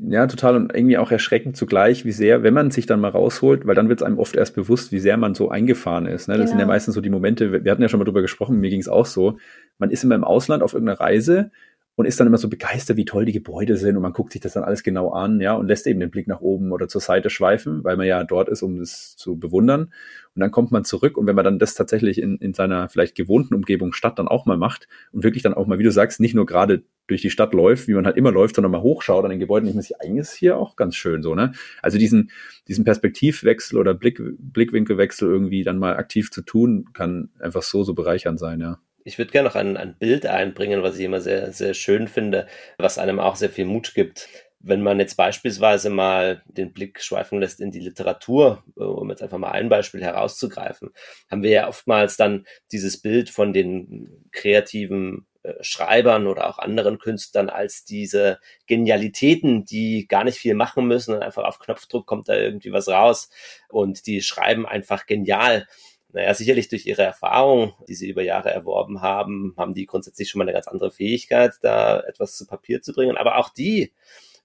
Ja, 0.00 0.26
total 0.28 0.54
und 0.54 0.72
irgendwie 0.72 0.98
auch 0.98 1.10
erschreckend 1.10 1.56
zugleich, 1.56 2.04
wie 2.04 2.12
sehr, 2.12 2.44
wenn 2.44 2.54
man 2.54 2.70
sich 2.70 2.86
dann 2.86 3.00
mal 3.00 3.10
rausholt, 3.10 3.66
weil 3.66 3.74
dann 3.74 3.88
wird 3.88 4.00
es 4.00 4.06
einem 4.06 4.18
oft 4.18 4.36
erst 4.36 4.54
bewusst, 4.54 4.92
wie 4.92 5.00
sehr 5.00 5.16
man 5.16 5.34
so 5.34 5.48
eingefahren 5.48 6.06
ist. 6.06 6.28
Ne? 6.28 6.34
Das 6.34 6.42
genau. 6.42 6.48
sind 6.50 6.58
ja 6.58 6.64
genau. 6.64 6.74
meistens 6.74 6.94
so 6.94 7.00
die 7.00 7.10
Momente, 7.10 7.64
wir 7.64 7.72
hatten 7.72 7.82
ja 7.82 7.88
schon 7.88 7.98
mal 7.98 8.04
drüber 8.04 8.22
gesprochen, 8.22 8.60
mir 8.60 8.70
ging 8.70 8.80
es 8.80 8.88
auch 8.88 9.06
so, 9.06 9.38
man 9.78 9.90
ist 9.90 10.04
immer 10.04 10.14
im 10.14 10.22
Ausland 10.22 10.62
auf 10.62 10.74
irgendeiner 10.74 11.00
Reise 11.00 11.50
und 11.98 12.06
ist 12.06 12.20
dann 12.20 12.28
immer 12.28 12.38
so 12.38 12.48
begeistert, 12.48 12.96
wie 12.96 13.04
toll 13.04 13.24
die 13.24 13.32
Gebäude 13.32 13.76
sind 13.76 13.96
und 13.96 14.02
man 14.02 14.12
guckt 14.12 14.30
sich 14.30 14.40
das 14.40 14.52
dann 14.52 14.62
alles 14.62 14.84
genau 14.84 15.10
an, 15.10 15.40
ja, 15.40 15.54
und 15.54 15.66
lässt 15.66 15.84
eben 15.88 15.98
den 15.98 16.12
Blick 16.12 16.28
nach 16.28 16.40
oben 16.40 16.70
oder 16.70 16.86
zur 16.86 17.00
Seite 17.00 17.28
schweifen, 17.28 17.82
weil 17.82 17.96
man 17.96 18.06
ja 18.06 18.22
dort 18.22 18.48
ist, 18.48 18.62
um 18.62 18.78
das 18.78 19.16
zu 19.16 19.36
bewundern. 19.36 19.92
Und 20.36 20.40
dann 20.40 20.52
kommt 20.52 20.70
man 20.70 20.84
zurück 20.84 21.16
und 21.16 21.26
wenn 21.26 21.34
man 21.34 21.44
dann 21.44 21.58
das 21.58 21.74
tatsächlich 21.74 22.22
in, 22.22 22.36
in 22.36 22.54
seiner 22.54 22.88
vielleicht 22.88 23.16
gewohnten 23.16 23.52
Umgebung 23.52 23.92
Stadt 23.92 24.20
dann 24.20 24.28
auch 24.28 24.46
mal 24.46 24.56
macht 24.56 24.86
und 25.10 25.24
wirklich 25.24 25.42
dann 25.42 25.54
auch 25.54 25.66
mal, 25.66 25.80
wie 25.80 25.82
du 25.82 25.90
sagst, 25.90 26.20
nicht 26.20 26.36
nur 26.36 26.46
gerade 26.46 26.84
durch 27.08 27.22
die 27.22 27.30
Stadt 27.30 27.52
läuft, 27.52 27.88
wie 27.88 27.94
man 27.94 28.06
halt 28.06 28.16
immer 28.16 28.30
läuft, 28.30 28.54
sondern 28.54 28.70
mal 28.70 28.82
hochschaut 28.82 29.24
an 29.24 29.30
den 29.30 29.40
Gebäuden, 29.40 29.68
ich 29.68 29.74
muss 29.74 29.90
eigentlich 29.90 30.20
ist 30.20 30.34
hier 30.34 30.56
auch 30.56 30.76
ganz 30.76 30.94
schön 30.94 31.24
so, 31.24 31.34
ne? 31.34 31.50
Also 31.82 31.98
diesen, 31.98 32.30
diesen 32.68 32.84
Perspektivwechsel 32.84 33.76
oder 33.76 33.94
Blick, 33.94 34.22
Blickwinkelwechsel 34.38 35.28
irgendwie 35.28 35.64
dann 35.64 35.78
mal 35.78 35.96
aktiv 35.96 36.30
zu 36.30 36.42
tun, 36.42 36.90
kann 36.92 37.30
einfach 37.40 37.62
so, 37.62 37.82
so 37.82 37.94
bereichernd 37.94 38.38
sein, 38.38 38.60
ja 38.60 38.78
ich 39.08 39.16
würde 39.18 39.32
gerne 39.32 39.48
noch 39.48 39.56
ein, 39.56 39.76
ein 39.78 39.96
Bild 39.98 40.26
einbringen, 40.26 40.82
was 40.82 40.98
ich 40.98 41.04
immer 41.04 41.20
sehr, 41.20 41.52
sehr 41.52 41.72
schön 41.72 42.08
finde, 42.08 42.46
was 42.76 42.98
einem 42.98 43.18
auch 43.18 43.36
sehr 43.36 43.48
viel 43.48 43.64
Mut 43.64 43.94
gibt. 43.94 44.28
Wenn 44.60 44.82
man 44.82 44.98
jetzt 45.00 45.16
beispielsweise 45.16 45.88
mal 45.88 46.42
den 46.46 46.72
Blick 46.72 47.00
schweifen 47.00 47.40
lässt 47.40 47.60
in 47.60 47.70
die 47.70 47.80
Literatur, 47.80 48.64
äh, 48.76 48.82
um 48.82 49.08
jetzt 49.08 49.22
einfach 49.22 49.38
mal 49.38 49.52
ein 49.52 49.70
Beispiel 49.70 50.02
herauszugreifen, 50.02 50.90
haben 51.30 51.42
wir 51.42 51.50
ja 51.50 51.68
oftmals 51.68 52.16
dann 52.16 52.46
dieses 52.70 53.00
Bild 53.00 53.30
von 53.30 53.54
den 53.54 54.28
kreativen 54.30 55.26
äh, 55.42 55.54
Schreibern 55.62 56.26
oder 56.26 56.46
auch 56.50 56.58
anderen 56.58 56.98
Künstlern 56.98 57.48
als 57.48 57.84
diese 57.84 58.40
Genialitäten, 58.66 59.64
die 59.64 60.06
gar 60.06 60.24
nicht 60.24 60.38
viel 60.38 60.54
machen 60.54 60.86
müssen 60.86 61.14
und 61.14 61.22
einfach 61.22 61.44
auf 61.44 61.60
Knopfdruck 61.60 62.06
kommt 62.06 62.28
da 62.28 62.34
irgendwie 62.34 62.72
was 62.72 62.88
raus 62.88 63.30
und 63.70 64.06
die 64.06 64.20
schreiben 64.20 64.66
einfach 64.66 65.06
genial. 65.06 65.66
Naja, 66.12 66.32
sicherlich 66.32 66.68
durch 66.68 66.86
ihre 66.86 67.02
Erfahrung, 67.02 67.74
die 67.86 67.94
sie 67.94 68.08
über 68.08 68.22
Jahre 68.22 68.50
erworben 68.50 69.02
haben, 69.02 69.54
haben 69.58 69.74
die 69.74 69.84
grundsätzlich 69.84 70.30
schon 70.30 70.38
mal 70.38 70.44
eine 70.44 70.54
ganz 70.54 70.66
andere 70.66 70.90
Fähigkeit, 70.90 71.54
da 71.60 72.00
etwas 72.00 72.36
zu 72.36 72.46
Papier 72.46 72.80
zu 72.80 72.92
bringen. 72.94 73.18
Aber 73.18 73.36
auch 73.36 73.50
die 73.50 73.92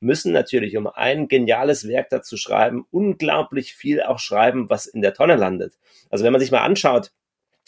müssen 0.01 0.33
natürlich, 0.33 0.75
um 0.75 0.87
ein 0.87 1.29
geniales 1.29 1.87
Werk 1.87 2.09
dazu 2.09 2.35
schreiben, 2.35 2.85
unglaublich 2.91 3.73
viel 3.73 4.01
auch 4.03 4.19
schreiben, 4.19 4.69
was 4.69 4.85
in 4.85 5.01
der 5.01 5.13
Tonne 5.13 5.37
landet. 5.37 5.73
Also 6.09 6.25
wenn 6.25 6.33
man 6.33 6.41
sich 6.41 6.51
mal 6.51 6.61
anschaut, 6.61 7.11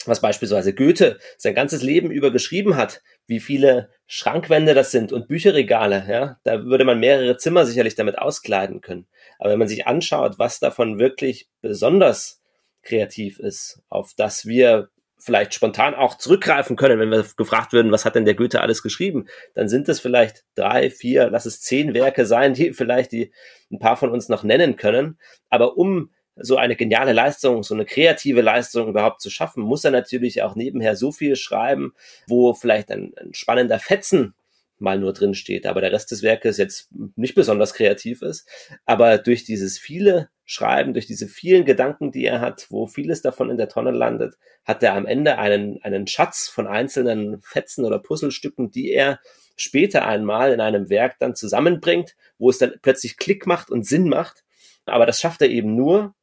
was 0.04 0.20
beispielsweise 0.20 0.74
Goethe 0.74 1.18
sein 1.38 1.54
ganzes 1.54 1.82
Leben 1.82 2.10
über 2.10 2.30
geschrieben 2.30 2.76
hat, 2.76 3.02
wie 3.26 3.40
viele 3.40 3.90
Schrankwände 4.06 4.74
das 4.74 4.90
sind 4.90 5.12
und 5.12 5.26
Bücherregale, 5.26 6.06
ja, 6.08 6.38
da 6.44 6.64
würde 6.64 6.84
man 6.84 7.00
mehrere 7.00 7.38
Zimmer 7.38 7.66
sicherlich 7.66 7.94
damit 7.94 8.18
auskleiden 8.18 8.82
können. 8.82 9.06
Aber 9.38 9.50
wenn 9.50 9.58
man 9.58 9.68
sich 9.68 9.86
anschaut, 9.86 10.38
was 10.38 10.60
davon 10.60 10.98
wirklich 10.98 11.48
besonders 11.60 12.42
kreativ 12.86 13.38
ist, 13.38 13.82
auf 13.88 14.12
das 14.16 14.46
wir 14.46 14.88
vielleicht 15.18 15.54
spontan 15.54 15.94
auch 15.94 16.18
zurückgreifen 16.18 16.76
können, 16.76 17.00
wenn 17.00 17.10
wir 17.10 17.24
gefragt 17.36 17.72
würden, 17.72 17.90
was 17.90 18.04
hat 18.04 18.14
denn 18.14 18.24
der 18.24 18.34
Goethe 18.34 18.60
alles 18.60 18.82
geschrieben, 18.82 19.26
dann 19.54 19.68
sind 19.68 19.88
es 19.88 20.00
vielleicht 20.00 20.44
drei, 20.54 20.90
vier, 20.90 21.30
lass 21.30 21.46
es 21.46 21.60
zehn 21.60 21.94
Werke 21.94 22.26
sein, 22.26 22.54
die 22.54 22.72
vielleicht 22.72 23.12
die 23.12 23.32
ein 23.72 23.78
paar 23.78 23.96
von 23.96 24.10
uns 24.10 24.28
noch 24.28 24.42
nennen 24.42 24.76
können. 24.76 25.18
Aber 25.48 25.76
um 25.76 26.10
so 26.36 26.56
eine 26.56 26.76
geniale 26.76 27.12
Leistung, 27.12 27.62
so 27.62 27.74
eine 27.74 27.86
kreative 27.86 28.42
Leistung 28.42 28.88
überhaupt 28.88 29.22
zu 29.22 29.30
schaffen, 29.30 29.62
muss 29.62 29.84
er 29.84 29.90
natürlich 29.90 30.42
auch 30.42 30.54
nebenher 30.54 30.94
so 30.94 31.12
viel 31.12 31.34
schreiben, 31.34 31.94
wo 32.28 32.52
vielleicht 32.52 32.90
ein, 32.90 33.14
ein 33.16 33.32
spannender 33.32 33.78
Fetzen 33.78 34.34
mal 34.78 34.98
nur 34.98 35.14
drin 35.14 35.32
steht, 35.32 35.66
aber 35.66 35.80
der 35.80 35.92
Rest 35.92 36.10
des 36.10 36.22
Werkes 36.22 36.58
jetzt 36.58 36.90
nicht 37.16 37.34
besonders 37.34 37.72
kreativ 37.72 38.20
ist. 38.20 38.46
Aber 38.84 39.16
durch 39.16 39.44
dieses 39.44 39.78
viele 39.78 40.28
Schreiben, 40.48 40.94
durch 40.94 41.06
diese 41.06 41.26
vielen 41.26 41.64
Gedanken, 41.64 42.12
die 42.12 42.24
er 42.24 42.40
hat, 42.40 42.68
wo 42.70 42.86
vieles 42.86 43.20
davon 43.20 43.50
in 43.50 43.56
der 43.56 43.68
Tonne 43.68 43.90
landet, 43.90 44.36
hat 44.64 44.80
er 44.82 44.94
am 44.94 45.04
Ende 45.04 45.38
einen, 45.38 45.82
einen 45.82 46.06
Schatz 46.06 46.48
von 46.48 46.68
einzelnen 46.68 47.40
Fetzen 47.42 47.84
oder 47.84 47.98
Puzzlestücken, 47.98 48.70
die 48.70 48.92
er 48.92 49.18
später 49.56 50.06
einmal 50.06 50.52
in 50.52 50.60
einem 50.60 50.88
Werk 50.88 51.18
dann 51.18 51.34
zusammenbringt, 51.34 52.14
wo 52.38 52.48
es 52.48 52.58
dann 52.58 52.74
plötzlich 52.80 53.16
Klick 53.16 53.46
macht 53.46 53.70
und 53.70 53.86
Sinn 53.86 54.08
macht. 54.08 54.44
Aber 54.84 55.04
das 55.04 55.20
schafft 55.20 55.42
er 55.42 55.50
eben 55.50 55.74
nur, 55.74 56.14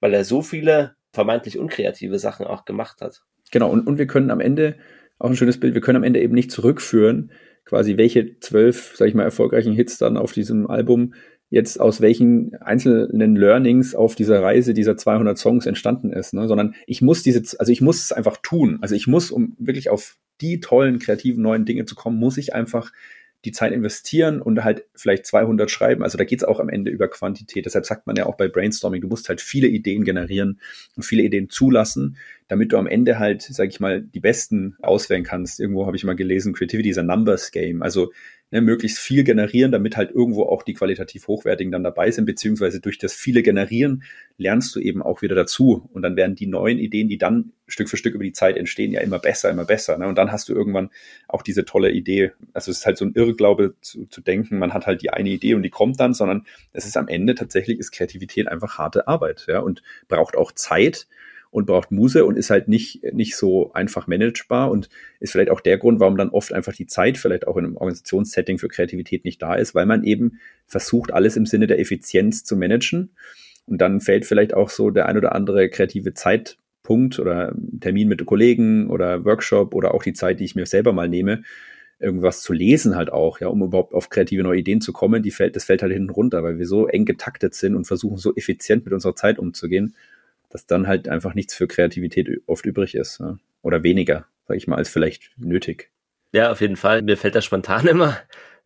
weil 0.00 0.12
er 0.12 0.24
so 0.24 0.42
viele 0.42 0.94
vermeintlich 1.12 1.58
unkreative 1.58 2.18
Sachen 2.18 2.46
auch 2.46 2.66
gemacht 2.66 3.00
hat. 3.00 3.22
Genau, 3.50 3.70
und, 3.70 3.86
und 3.86 3.96
wir 3.96 4.06
können 4.06 4.30
am 4.30 4.40
Ende, 4.40 4.76
auch 5.18 5.30
ein 5.30 5.36
schönes 5.36 5.58
Bild, 5.58 5.72
wir 5.72 5.80
können 5.80 5.96
am 5.96 6.04
Ende 6.04 6.20
eben 6.20 6.34
nicht 6.34 6.50
zurückführen, 6.50 7.32
quasi 7.64 7.96
welche 7.96 8.38
zwölf, 8.40 8.94
sag 8.96 9.08
ich 9.08 9.14
mal, 9.14 9.22
erfolgreichen 9.22 9.72
Hits 9.72 9.96
dann 9.96 10.16
auf 10.16 10.32
diesem 10.32 10.68
Album 10.68 11.14
jetzt 11.52 11.78
aus 11.78 12.00
welchen 12.00 12.54
einzelnen 12.62 13.36
Learnings 13.36 13.94
auf 13.94 14.14
dieser 14.14 14.42
Reise 14.42 14.72
dieser 14.72 14.96
200 14.96 15.36
Songs 15.36 15.66
entstanden 15.66 16.10
ist, 16.10 16.32
ne? 16.32 16.48
sondern 16.48 16.74
ich 16.86 17.02
muss 17.02 17.22
diese, 17.22 17.42
also 17.58 17.70
ich 17.70 17.82
muss 17.82 18.02
es 18.02 18.10
einfach 18.10 18.38
tun. 18.38 18.78
Also 18.80 18.94
ich 18.94 19.06
muss, 19.06 19.30
um 19.30 19.54
wirklich 19.58 19.90
auf 19.90 20.16
die 20.40 20.60
tollen, 20.60 20.98
kreativen, 20.98 21.42
neuen 21.42 21.66
Dinge 21.66 21.84
zu 21.84 21.94
kommen, 21.94 22.18
muss 22.18 22.38
ich 22.38 22.54
einfach 22.54 22.90
die 23.44 23.52
Zeit 23.52 23.72
investieren 23.72 24.40
und 24.40 24.64
halt 24.64 24.86
vielleicht 24.94 25.26
200 25.26 25.70
schreiben. 25.70 26.02
Also 26.02 26.16
da 26.16 26.24
geht 26.24 26.38
es 26.38 26.44
auch 26.44 26.58
am 26.58 26.70
Ende 26.70 26.90
über 26.90 27.08
Quantität. 27.08 27.66
Deshalb 27.66 27.84
sagt 27.84 28.06
man 28.06 28.16
ja 28.16 28.24
auch 28.24 28.38
bei 28.38 28.48
Brainstorming, 28.48 29.02
du 29.02 29.08
musst 29.08 29.28
halt 29.28 29.42
viele 29.42 29.68
Ideen 29.68 30.04
generieren 30.04 30.58
und 30.96 31.02
viele 31.02 31.22
Ideen 31.22 31.50
zulassen, 31.50 32.16
damit 32.48 32.72
du 32.72 32.78
am 32.78 32.86
Ende 32.86 33.18
halt, 33.18 33.42
sag 33.42 33.68
ich 33.68 33.78
mal, 33.78 34.00
die 34.00 34.20
besten 34.20 34.76
auswählen 34.80 35.24
kannst. 35.24 35.60
Irgendwo 35.60 35.84
habe 35.84 35.96
ich 35.96 36.04
mal 36.04 36.16
gelesen, 36.16 36.54
Creativity 36.54 36.88
is 36.88 36.98
a 36.98 37.02
Numbers 37.02 37.50
Game. 37.50 37.82
Also 37.82 38.10
ne, 38.52 38.60
möglichst 38.60 38.98
viel 38.98 39.24
generieren, 39.24 39.72
damit 39.72 39.96
halt 39.96 40.12
irgendwo 40.12 40.44
auch 40.44 40.62
die 40.62 40.74
qualitativ 40.74 41.26
hochwertigen 41.26 41.72
dann 41.72 41.82
dabei 41.82 42.10
sind, 42.10 42.26
beziehungsweise 42.26 42.80
durch 42.80 42.98
das 42.98 43.14
viele 43.14 43.42
Generieren 43.42 44.04
lernst 44.38 44.76
du 44.76 44.80
eben 44.80 45.02
auch 45.02 45.22
wieder 45.22 45.34
dazu. 45.34 45.88
Und 45.92 46.02
dann 46.02 46.14
werden 46.16 46.36
die 46.36 46.46
neuen 46.46 46.78
Ideen, 46.78 47.08
die 47.08 47.18
dann 47.18 47.52
Stück 47.66 47.88
für 47.88 47.96
Stück 47.96 48.14
über 48.14 48.24
die 48.24 48.32
Zeit 48.32 48.56
entstehen, 48.56 48.92
ja 48.92 49.00
immer 49.00 49.18
besser, 49.18 49.50
immer 49.50 49.64
besser. 49.64 49.96
Ne? 49.96 50.06
Und 50.06 50.16
dann 50.16 50.30
hast 50.30 50.48
du 50.48 50.54
irgendwann 50.54 50.90
auch 51.26 51.42
diese 51.42 51.64
tolle 51.64 51.90
Idee. 51.90 52.32
Also 52.52 52.70
es 52.70 52.78
ist 52.78 52.86
halt 52.86 52.98
so 52.98 53.06
ein 53.06 53.14
Irrglaube 53.14 53.74
zu, 53.80 54.06
zu 54.06 54.20
denken, 54.20 54.58
man 54.58 54.74
hat 54.74 54.86
halt 54.86 55.02
die 55.02 55.10
eine 55.10 55.30
Idee 55.30 55.54
und 55.54 55.62
die 55.62 55.70
kommt 55.70 55.98
dann, 55.98 56.12
sondern 56.12 56.46
es 56.72 56.84
ist 56.84 56.96
am 56.96 57.08
Ende 57.08 57.34
tatsächlich 57.34 57.78
ist 57.78 57.90
Kreativität 57.90 58.48
einfach 58.48 58.78
harte 58.78 59.08
Arbeit, 59.08 59.46
ja, 59.48 59.60
und 59.60 59.82
braucht 60.08 60.36
auch 60.36 60.52
Zeit 60.52 61.06
und 61.52 61.66
braucht 61.66 61.92
Muse 61.92 62.24
und 62.24 62.38
ist 62.38 62.48
halt 62.48 62.66
nicht, 62.66 63.04
nicht 63.12 63.36
so 63.36 63.72
einfach 63.74 64.06
managebar 64.06 64.70
und 64.70 64.88
ist 65.20 65.32
vielleicht 65.32 65.50
auch 65.50 65.60
der 65.60 65.76
Grund, 65.76 66.00
warum 66.00 66.16
dann 66.16 66.30
oft 66.30 66.52
einfach 66.52 66.72
die 66.72 66.86
Zeit 66.86 67.18
vielleicht 67.18 67.46
auch 67.46 67.58
in 67.58 67.66
einem 67.66 67.76
Organisationssetting 67.76 68.58
für 68.58 68.68
Kreativität 68.68 69.26
nicht 69.26 69.40
da 69.42 69.54
ist, 69.54 69.74
weil 69.74 69.84
man 69.84 70.02
eben 70.02 70.40
versucht, 70.66 71.12
alles 71.12 71.36
im 71.36 71.44
Sinne 71.44 71.66
der 71.66 71.78
Effizienz 71.78 72.42
zu 72.42 72.56
managen. 72.56 73.10
Und 73.66 73.82
dann 73.82 74.00
fällt 74.00 74.24
vielleicht 74.24 74.54
auch 74.54 74.70
so 74.70 74.90
der 74.90 75.06
ein 75.06 75.18
oder 75.18 75.34
andere 75.34 75.68
kreative 75.68 76.14
Zeitpunkt 76.14 77.18
oder 77.18 77.54
Termin 77.80 78.08
mit 78.08 78.24
Kollegen 78.24 78.88
oder 78.88 79.26
Workshop 79.26 79.74
oder 79.74 79.92
auch 79.92 80.02
die 80.02 80.14
Zeit, 80.14 80.40
die 80.40 80.44
ich 80.44 80.56
mir 80.56 80.64
selber 80.64 80.94
mal 80.94 81.08
nehme, 81.08 81.42
irgendwas 81.98 82.40
zu 82.40 82.54
lesen 82.54 82.96
halt 82.96 83.12
auch, 83.12 83.40
ja, 83.40 83.48
um 83.48 83.62
überhaupt 83.62 83.92
auf 83.92 84.08
kreative 84.08 84.42
neue 84.42 84.58
Ideen 84.58 84.80
zu 84.80 84.94
kommen, 84.94 85.22
die 85.22 85.30
fällt, 85.30 85.54
das 85.54 85.64
fällt 85.64 85.82
halt 85.82 85.92
hinten 85.92 86.10
runter, 86.10 86.42
weil 86.42 86.58
wir 86.58 86.66
so 86.66 86.86
eng 86.86 87.04
getaktet 87.04 87.54
sind 87.54 87.76
und 87.76 87.86
versuchen 87.86 88.16
so 88.16 88.34
effizient 88.34 88.86
mit 88.86 88.94
unserer 88.94 89.14
Zeit 89.14 89.38
umzugehen 89.38 89.94
dass 90.52 90.66
dann 90.66 90.86
halt 90.86 91.08
einfach 91.08 91.34
nichts 91.34 91.54
für 91.54 91.66
Kreativität 91.66 92.28
oft 92.46 92.66
übrig 92.66 92.94
ist. 92.94 93.20
Ja? 93.20 93.38
Oder 93.62 93.82
weniger, 93.82 94.26
sag 94.46 94.56
ich 94.56 94.66
mal, 94.66 94.76
als 94.76 94.90
vielleicht 94.90 95.30
nötig. 95.38 95.90
Ja, 96.32 96.52
auf 96.52 96.60
jeden 96.60 96.76
Fall. 96.76 97.02
Mir 97.02 97.16
fällt 97.16 97.34
da 97.34 97.40
spontan 97.40 97.86
immer 97.88 98.18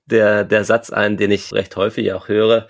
der, 0.07 0.45
der 0.45 0.65
Satz 0.65 0.91
ein, 0.91 1.17
den 1.17 1.31
ich 1.31 1.53
recht 1.53 1.77
häufig 1.77 2.13
auch 2.13 2.29
höre. 2.29 2.69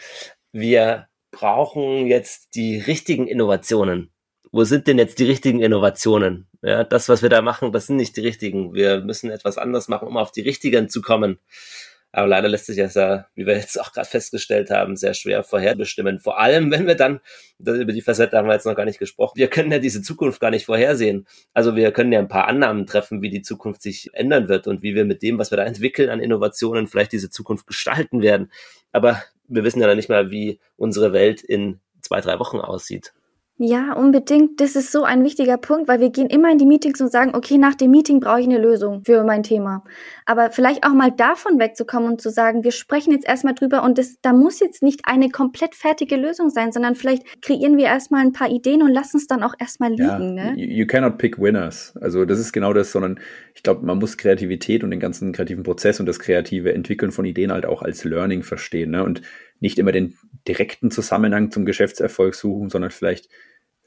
Wir 0.53 1.09
brauchen 1.31 2.07
jetzt 2.07 2.55
die 2.55 2.79
richtigen 2.79 3.27
Innovationen. 3.27 4.11
Wo 4.53 4.65
sind 4.65 4.87
denn 4.87 4.99
jetzt 4.99 5.19
die 5.19 5.27
richtigen 5.27 5.61
Innovationen? 5.61 6.47
Ja, 6.63 6.85
das, 6.85 7.09
was 7.09 7.23
wir 7.23 7.29
da 7.29 7.43
machen, 7.43 7.73
das 7.73 7.87
sind 7.87 7.97
nicht 7.97 8.17
die 8.17 8.23
richtigen. 8.23 8.75
Wir 8.75 9.01
müssen 9.01 9.31
etwas 9.31 9.59
anders 9.59 9.89
machen, 9.89 10.09
um 10.09 10.17
auf 10.17 10.33
die 10.33 10.41
richtigen 10.41 10.89
zu 10.89 11.03
kommen. 11.03 11.39
Aber 12.17 12.29
leider 12.29 12.49
lässt 12.49 12.65
sich 12.65 12.79
das 12.79 12.95
ja, 12.95 13.27
wie 13.35 13.45
wir 13.45 13.59
jetzt 13.59 13.79
auch 13.79 13.93
gerade 13.93 14.09
festgestellt 14.09 14.71
haben, 14.71 14.97
sehr 14.97 15.13
schwer 15.13 15.45
vorherbestimmen. 15.45 16.19
Vor 16.19 16.41
allem, 16.41 16.71
wenn 16.71 16.87
wir 16.87 16.95
dann, 16.95 17.21
über 17.59 17.93
die 17.93 18.01
Facette 18.01 18.39
haben 18.39 18.49
wir 18.49 18.55
jetzt 18.55 18.65
noch 18.65 18.75
gar 18.75 18.87
nicht 18.87 18.99
gesprochen, 18.99 19.37
wir 19.37 19.49
können 19.49 19.71
ja 19.71 19.79
diese 19.79 20.01
Zukunft 20.01 20.41
gar 20.41 20.51
nicht 20.51 20.65
vorhersehen. 20.65 21.27
Also 21.53 21.77
wir 21.77 21.93
können 21.93 22.13
ja 22.13 22.19
ein 22.19 22.29
paar 22.29 22.49
Annahmen 22.49 22.87
treffen, 22.87 23.21
wie 23.21 23.29
die 23.29 23.43
Zukunft 23.43 23.83
sich 23.83 24.09
ändern 24.15 24.49
wird 24.49 24.67
und 24.67 24.83
wie 24.83 24.95
wir 24.95 25.05
mit 25.05 25.21
dem, 25.21 25.39
was 25.39 25.53
wir 25.53 25.59
da 25.59 25.65
entwickeln 25.65 26.09
an 26.09 26.21
Innovationen, 26.21 26.87
vielleicht 26.87 27.13
diese 27.13 27.29
Zukunft 27.29 27.67
gestalten 27.67 28.23
werden. 28.23 28.51
Aber 28.93 29.23
wir 29.47 29.63
wissen 29.63 29.83
ja 29.83 29.87
noch 29.87 29.95
nicht 29.95 30.09
mal, 30.09 30.31
wie 30.31 30.59
unsere 30.79 31.13
Welt 31.13 31.43
in 31.43 31.81
zwei, 32.01 32.23
drei 32.23 32.39
Wochen 32.39 32.61
aussieht. 32.61 33.13
Ja, 33.59 33.95
unbedingt. 33.95 34.61
Das 34.61 34.77
ist 34.77 34.93
so 34.93 35.05
ein 35.05 35.25
wichtiger 35.25 35.57
Punkt, 35.57 35.89
weil 35.89 35.99
wir 35.99 36.11
gehen 36.11 36.29
immer 36.29 36.53
in 36.53 36.59
die 36.59 36.67
Meetings 36.67 37.01
und 37.01 37.11
sagen, 37.11 37.35
okay, 37.35 37.57
nach 37.57 37.75
dem 37.75 37.91
Meeting 37.91 38.21
brauche 38.21 38.41
ich 38.41 38.47
eine 38.47 38.59
Lösung 38.59 39.03
für 39.07 39.25
mein 39.25 39.43
Thema. 39.43 39.83
Aber 40.27 40.51
vielleicht 40.51 40.85
auch 40.85 40.93
mal 40.93 41.11
davon 41.11 41.59
wegzukommen 41.59 42.11
und 42.11 42.21
zu 42.21 42.29
sagen, 42.29 42.65
wir 42.65 42.73
sprechen 42.73 43.13
jetzt 43.13 43.27
erstmal 43.27 43.55
drüber 43.55 43.83
und 43.83 43.97
das, 43.97 44.21
da 44.21 44.35
muss 44.35 44.61
jetzt 44.61 44.83
nicht 44.83 45.03
eine 45.05 45.31
komplett 45.31 45.75
fertige 45.75 46.17
Lösung 46.17 46.51
sein, 46.51 46.71
sondern 46.71 46.97
vielleicht 46.97 47.41
kreieren 47.41 47.79
wir 47.79 47.87
erstmal 47.87 48.21
ein 48.21 48.33
paar 48.33 48.51
Ideen 48.51 48.83
und 48.83 48.93
lassen 48.93 49.17
es 49.17 49.27
dann 49.27 49.43
auch 49.43 49.55
erstmal 49.59 49.91
liegen. 49.91 50.37
Ja, 50.37 50.53
ne? 50.53 50.55
You 50.57 50.87
cannot 50.87 51.17
pick 51.17 51.39
winners. 51.39 51.95
Also 51.99 52.27
das 52.27 52.39
ist 52.39 52.53
genau 52.53 52.75
das, 52.75 52.93
sondern 52.93 53.19
ich 53.55 53.63
glaube, 53.63 53.87
man 53.87 53.99
muss 53.99 54.19
Kreativität 54.19 54.85
und 54.85 54.91
den 54.91 55.01
ganzen 55.01 55.33
kreativen 55.33 55.63
Prozess 55.63 55.99
und 55.99 56.05
das 56.05 56.19
kreative 56.19 56.75
Entwickeln 56.75 57.11
von 57.11 57.25
Ideen 57.25 57.51
halt 57.51 57.65
auch 57.65 57.81
als 57.81 58.05
Learning 58.05 58.43
verstehen. 58.43 58.91
Ne? 58.91 59.03
Und 59.03 59.23
nicht 59.61 59.79
immer 59.79 59.93
den 59.93 60.17
direkten 60.47 60.91
Zusammenhang 60.91 61.51
zum 61.51 61.65
Geschäftserfolg 61.65 62.35
suchen, 62.35 62.69
sondern 62.69 62.91
vielleicht 62.91 63.29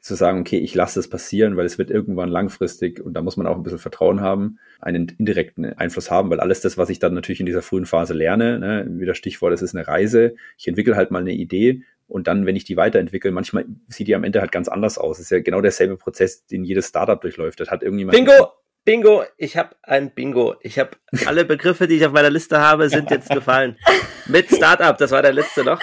zu 0.01 0.15
sagen, 0.15 0.39
okay, 0.39 0.57
ich 0.57 0.75
lasse 0.75 0.99
es 0.99 1.09
passieren, 1.09 1.57
weil 1.57 1.65
es 1.65 1.77
wird 1.77 1.91
irgendwann 1.91 2.29
langfristig 2.29 3.01
und 3.01 3.13
da 3.13 3.21
muss 3.21 3.37
man 3.37 3.47
auch 3.47 3.57
ein 3.57 3.63
bisschen 3.63 3.79
Vertrauen 3.79 4.21
haben, 4.21 4.59
einen 4.79 5.09
indirekten 5.17 5.65
Einfluss 5.65 6.09
haben, 6.09 6.29
weil 6.29 6.39
alles 6.39 6.61
das, 6.61 6.77
was 6.77 6.89
ich 6.89 6.99
dann 6.99 7.13
natürlich 7.13 7.41
in 7.41 7.45
dieser 7.45 7.61
frühen 7.61 7.85
Phase 7.85 8.13
lerne, 8.13 8.59
ne, 8.59 8.87
wie 8.89 9.05
das 9.05 9.17
Stichwort, 9.17 9.53
es 9.53 9.61
ist 9.61 9.75
eine 9.75 9.87
Reise, 9.87 10.35
ich 10.57 10.67
entwickle 10.67 10.95
halt 10.95 11.11
mal 11.11 11.19
eine 11.19 11.33
Idee 11.33 11.83
und 12.09 12.27
dann, 12.27 12.45
wenn 12.45 12.55
ich 12.55 12.63
die 12.63 12.75
weiterentwickle, 12.75 13.31
manchmal 13.31 13.65
sieht 13.87 14.07
die 14.07 14.15
am 14.15 14.23
Ende 14.23 14.41
halt 14.41 14.51
ganz 14.51 14.67
anders 14.67 14.97
aus. 14.97 15.19
Es 15.19 15.25
ist 15.25 15.29
ja 15.29 15.41
genau 15.41 15.61
derselbe 15.61 15.95
Prozess, 15.95 16.43
den 16.47 16.63
jedes 16.63 16.87
Startup 16.87 17.21
durchläuft. 17.21 17.59
Das 17.59 17.69
hat 17.69 17.83
irgendjemand. 17.83 18.17
Bingo! 18.17 18.51
Bingo! 18.89 19.23
Ich 19.37 19.55
habe 19.55 19.75
ein 19.83 20.09
Bingo. 20.09 20.55
Ich 20.61 20.79
habe 20.79 20.91
alle 21.27 21.45
Begriffe, 21.45 21.87
die 21.87 21.97
ich 21.97 22.05
auf 22.07 22.11
meiner 22.11 22.31
Liste 22.31 22.59
habe, 22.59 22.89
sind 22.89 23.11
jetzt 23.11 23.29
gefallen. 23.33 23.77
Mit 24.25 24.49
Startup, 24.49 24.97
das 24.97 25.11
war 25.11 25.21
der 25.21 25.33
letzte 25.33 25.63
noch 25.63 25.79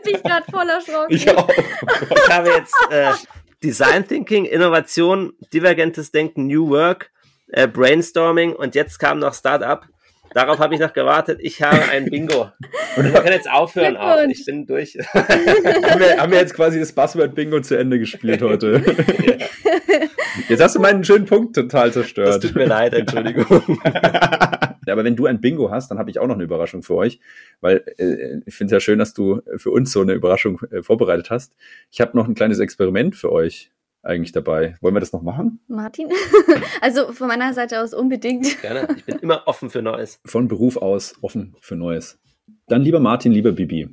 habe 0.00 0.12
dich 0.12 0.22
gerade 0.22 0.44
voll 0.50 0.68
erschrocken. 0.68 1.14
Ich 1.14 1.30
auch. 1.30 1.48
Ich 1.48 2.28
habe 2.30 2.50
jetzt 2.50 2.74
äh, 2.90 3.12
Design 3.62 4.06
Thinking, 4.06 4.44
Innovation, 4.44 5.32
divergentes 5.52 6.10
Denken, 6.10 6.46
New 6.46 6.70
Work, 6.70 7.10
äh, 7.48 7.68
Brainstorming 7.68 8.54
und 8.54 8.74
jetzt 8.74 8.98
kam 8.98 9.18
noch 9.18 9.34
Startup. 9.34 9.86
Darauf 10.32 10.60
habe 10.60 10.74
ich 10.74 10.80
noch 10.80 10.92
gewartet. 10.92 11.40
Ich 11.42 11.60
habe 11.60 11.88
ein 11.90 12.04
Bingo. 12.04 12.50
Und 12.96 13.04
wir 13.04 13.20
können 13.20 13.32
jetzt 13.32 13.50
aufhören 13.50 13.96
auch. 13.96 14.16
Ich 14.28 14.44
bin 14.44 14.64
durch. 14.64 14.96
haben, 15.12 16.00
wir, 16.00 16.18
haben 16.18 16.30
wir 16.30 16.38
jetzt 16.38 16.54
quasi 16.54 16.78
das 16.78 16.92
Buzzword 16.92 17.34
Bingo 17.34 17.60
zu 17.60 17.76
Ende 17.76 17.98
gespielt 17.98 18.40
heute? 18.40 18.80
ja. 19.26 19.46
Jetzt 20.48 20.62
hast 20.62 20.76
du 20.76 20.80
meinen 20.80 21.04
schönen 21.04 21.26
Punkt 21.26 21.54
total 21.54 21.92
zerstört. 21.92 22.28
Das 22.28 22.40
tut 22.40 22.54
mir 22.54 22.66
leid, 22.66 22.94
Entschuldigung. 22.94 23.80
Aber 24.90 25.04
wenn 25.04 25.16
du 25.16 25.26
ein 25.26 25.40
Bingo 25.40 25.70
hast, 25.70 25.90
dann 25.90 25.98
habe 25.98 26.10
ich 26.10 26.18
auch 26.18 26.26
noch 26.26 26.34
eine 26.34 26.44
Überraschung 26.44 26.82
für 26.82 26.94
euch, 26.94 27.20
weil 27.60 27.84
äh, 27.98 28.40
ich 28.44 28.54
finde 28.54 28.74
es 28.74 28.76
ja 28.76 28.80
schön, 28.80 28.98
dass 28.98 29.14
du 29.14 29.40
für 29.56 29.70
uns 29.70 29.92
so 29.92 30.00
eine 30.00 30.14
Überraschung 30.14 30.60
äh, 30.70 30.82
vorbereitet 30.82 31.30
hast. 31.30 31.54
Ich 31.90 32.00
habe 32.00 32.16
noch 32.16 32.26
ein 32.26 32.34
kleines 32.34 32.58
Experiment 32.58 33.14
für 33.14 33.30
euch 33.30 33.70
eigentlich 34.02 34.32
dabei. 34.32 34.76
Wollen 34.80 34.94
wir 34.94 35.00
das 35.00 35.12
noch 35.12 35.22
machen? 35.22 35.60
Martin? 35.68 36.08
also 36.80 37.12
von 37.12 37.28
meiner 37.28 37.52
Seite 37.54 37.82
aus 37.82 37.94
unbedingt. 37.94 38.60
Gerne. 38.62 38.88
Ich 38.96 39.04
bin 39.04 39.18
immer 39.18 39.42
offen 39.46 39.70
für 39.70 39.82
Neues. 39.82 40.20
Von 40.24 40.48
Beruf 40.48 40.76
aus 40.76 41.14
offen 41.20 41.54
für 41.60 41.76
Neues. 41.76 42.18
Dann 42.66 42.82
lieber 42.82 43.00
Martin, 43.00 43.32
lieber 43.32 43.52
Bibi. 43.52 43.88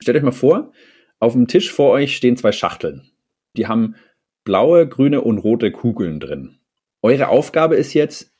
Stellt 0.00 0.16
euch 0.16 0.22
mal 0.22 0.32
vor, 0.32 0.72
auf 1.18 1.34
dem 1.34 1.46
Tisch 1.46 1.72
vor 1.72 1.90
euch 1.90 2.16
stehen 2.16 2.36
zwei 2.36 2.52
Schachteln. 2.52 3.10
Die 3.56 3.66
haben 3.66 3.96
blaue, 4.44 4.88
grüne 4.88 5.20
und 5.20 5.38
rote 5.38 5.70
Kugeln 5.70 6.20
drin. 6.20 6.58
Eure 7.02 7.28
Aufgabe 7.28 7.76
ist 7.76 7.94
jetzt, 7.94 8.32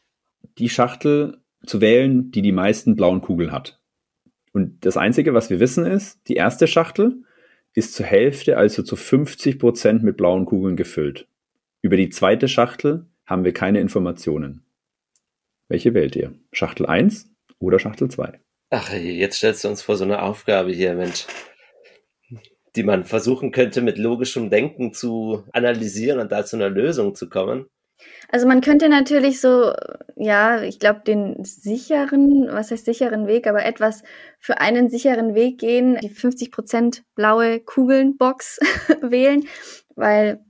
die 0.58 0.68
Schachtel 0.68 1.38
zu 1.66 1.80
wählen, 1.80 2.30
die 2.30 2.42
die 2.42 2.52
meisten 2.52 2.96
blauen 2.96 3.20
Kugeln 3.20 3.52
hat. 3.52 3.80
Und 4.52 4.84
das 4.84 4.96
Einzige, 4.96 5.34
was 5.34 5.50
wir 5.50 5.60
wissen, 5.60 5.86
ist, 5.86 6.20
die 6.28 6.34
erste 6.34 6.66
Schachtel 6.66 7.22
ist 7.74 7.94
zur 7.94 8.06
Hälfte, 8.06 8.56
also 8.56 8.82
zu 8.82 8.96
50 8.96 9.58
Prozent 9.58 10.02
mit 10.02 10.16
blauen 10.16 10.44
Kugeln 10.44 10.76
gefüllt. 10.76 11.28
Über 11.82 11.96
die 11.96 12.10
zweite 12.10 12.48
Schachtel 12.48 13.06
haben 13.26 13.44
wir 13.44 13.52
keine 13.52 13.80
Informationen. 13.80 14.64
Welche 15.68 15.94
wählt 15.94 16.16
ihr? 16.16 16.34
Schachtel 16.52 16.86
1 16.86 17.30
oder 17.58 17.78
Schachtel 17.78 18.10
2? 18.10 18.40
Ach, 18.70 18.92
jetzt 18.92 19.36
stellst 19.36 19.64
du 19.64 19.68
uns 19.68 19.82
vor 19.82 19.96
so 19.96 20.04
eine 20.04 20.22
Aufgabe 20.22 20.72
hier, 20.72 20.94
Mensch, 20.94 21.26
die 22.76 22.82
man 22.82 23.04
versuchen 23.04 23.52
könnte, 23.52 23.82
mit 23.82 23.98
logischem 23.98 24.50
Denken 24.50 24.92
zu 24.92 25.44
analysieren 25.52 26.20
und 26.20 26.32
da 26.32 26.44
zu 26.44 26.56
einer 26.56 26.70
Lösung 26.70 27.14
zu 27.14 27.28
kommen. 27.28 27.66
Also 28.30 28.46
man 28.46 28.60
könnte 28.60 28.88
natürlich 28.88 29.40
so, 29.40 29.72
ja, 30.16 30.62
ich 30.62 30.78
glaube, 30.78 31.00
den 31.06 31.44
sicheren, 31.44 32.48
was 32.50 32.70
heißt 32.70 32.84
sicheren 32.84 33.26
Weg, 33.26 33.46
aber 33.46 33.64
etwas 33.64 34.02
für 34.38 34.60
einen 34.60 34.88
sicheren 34.88 35.34
Weg 35.34 35.58
gehen, 35.58 35.98
die 36.00 36.10
50% 36.10 37.02
blaue 37.14 37.60
Kugeln-Box 37.60 38.60
wählen, 39.02 39.46
weil 39.96 40.40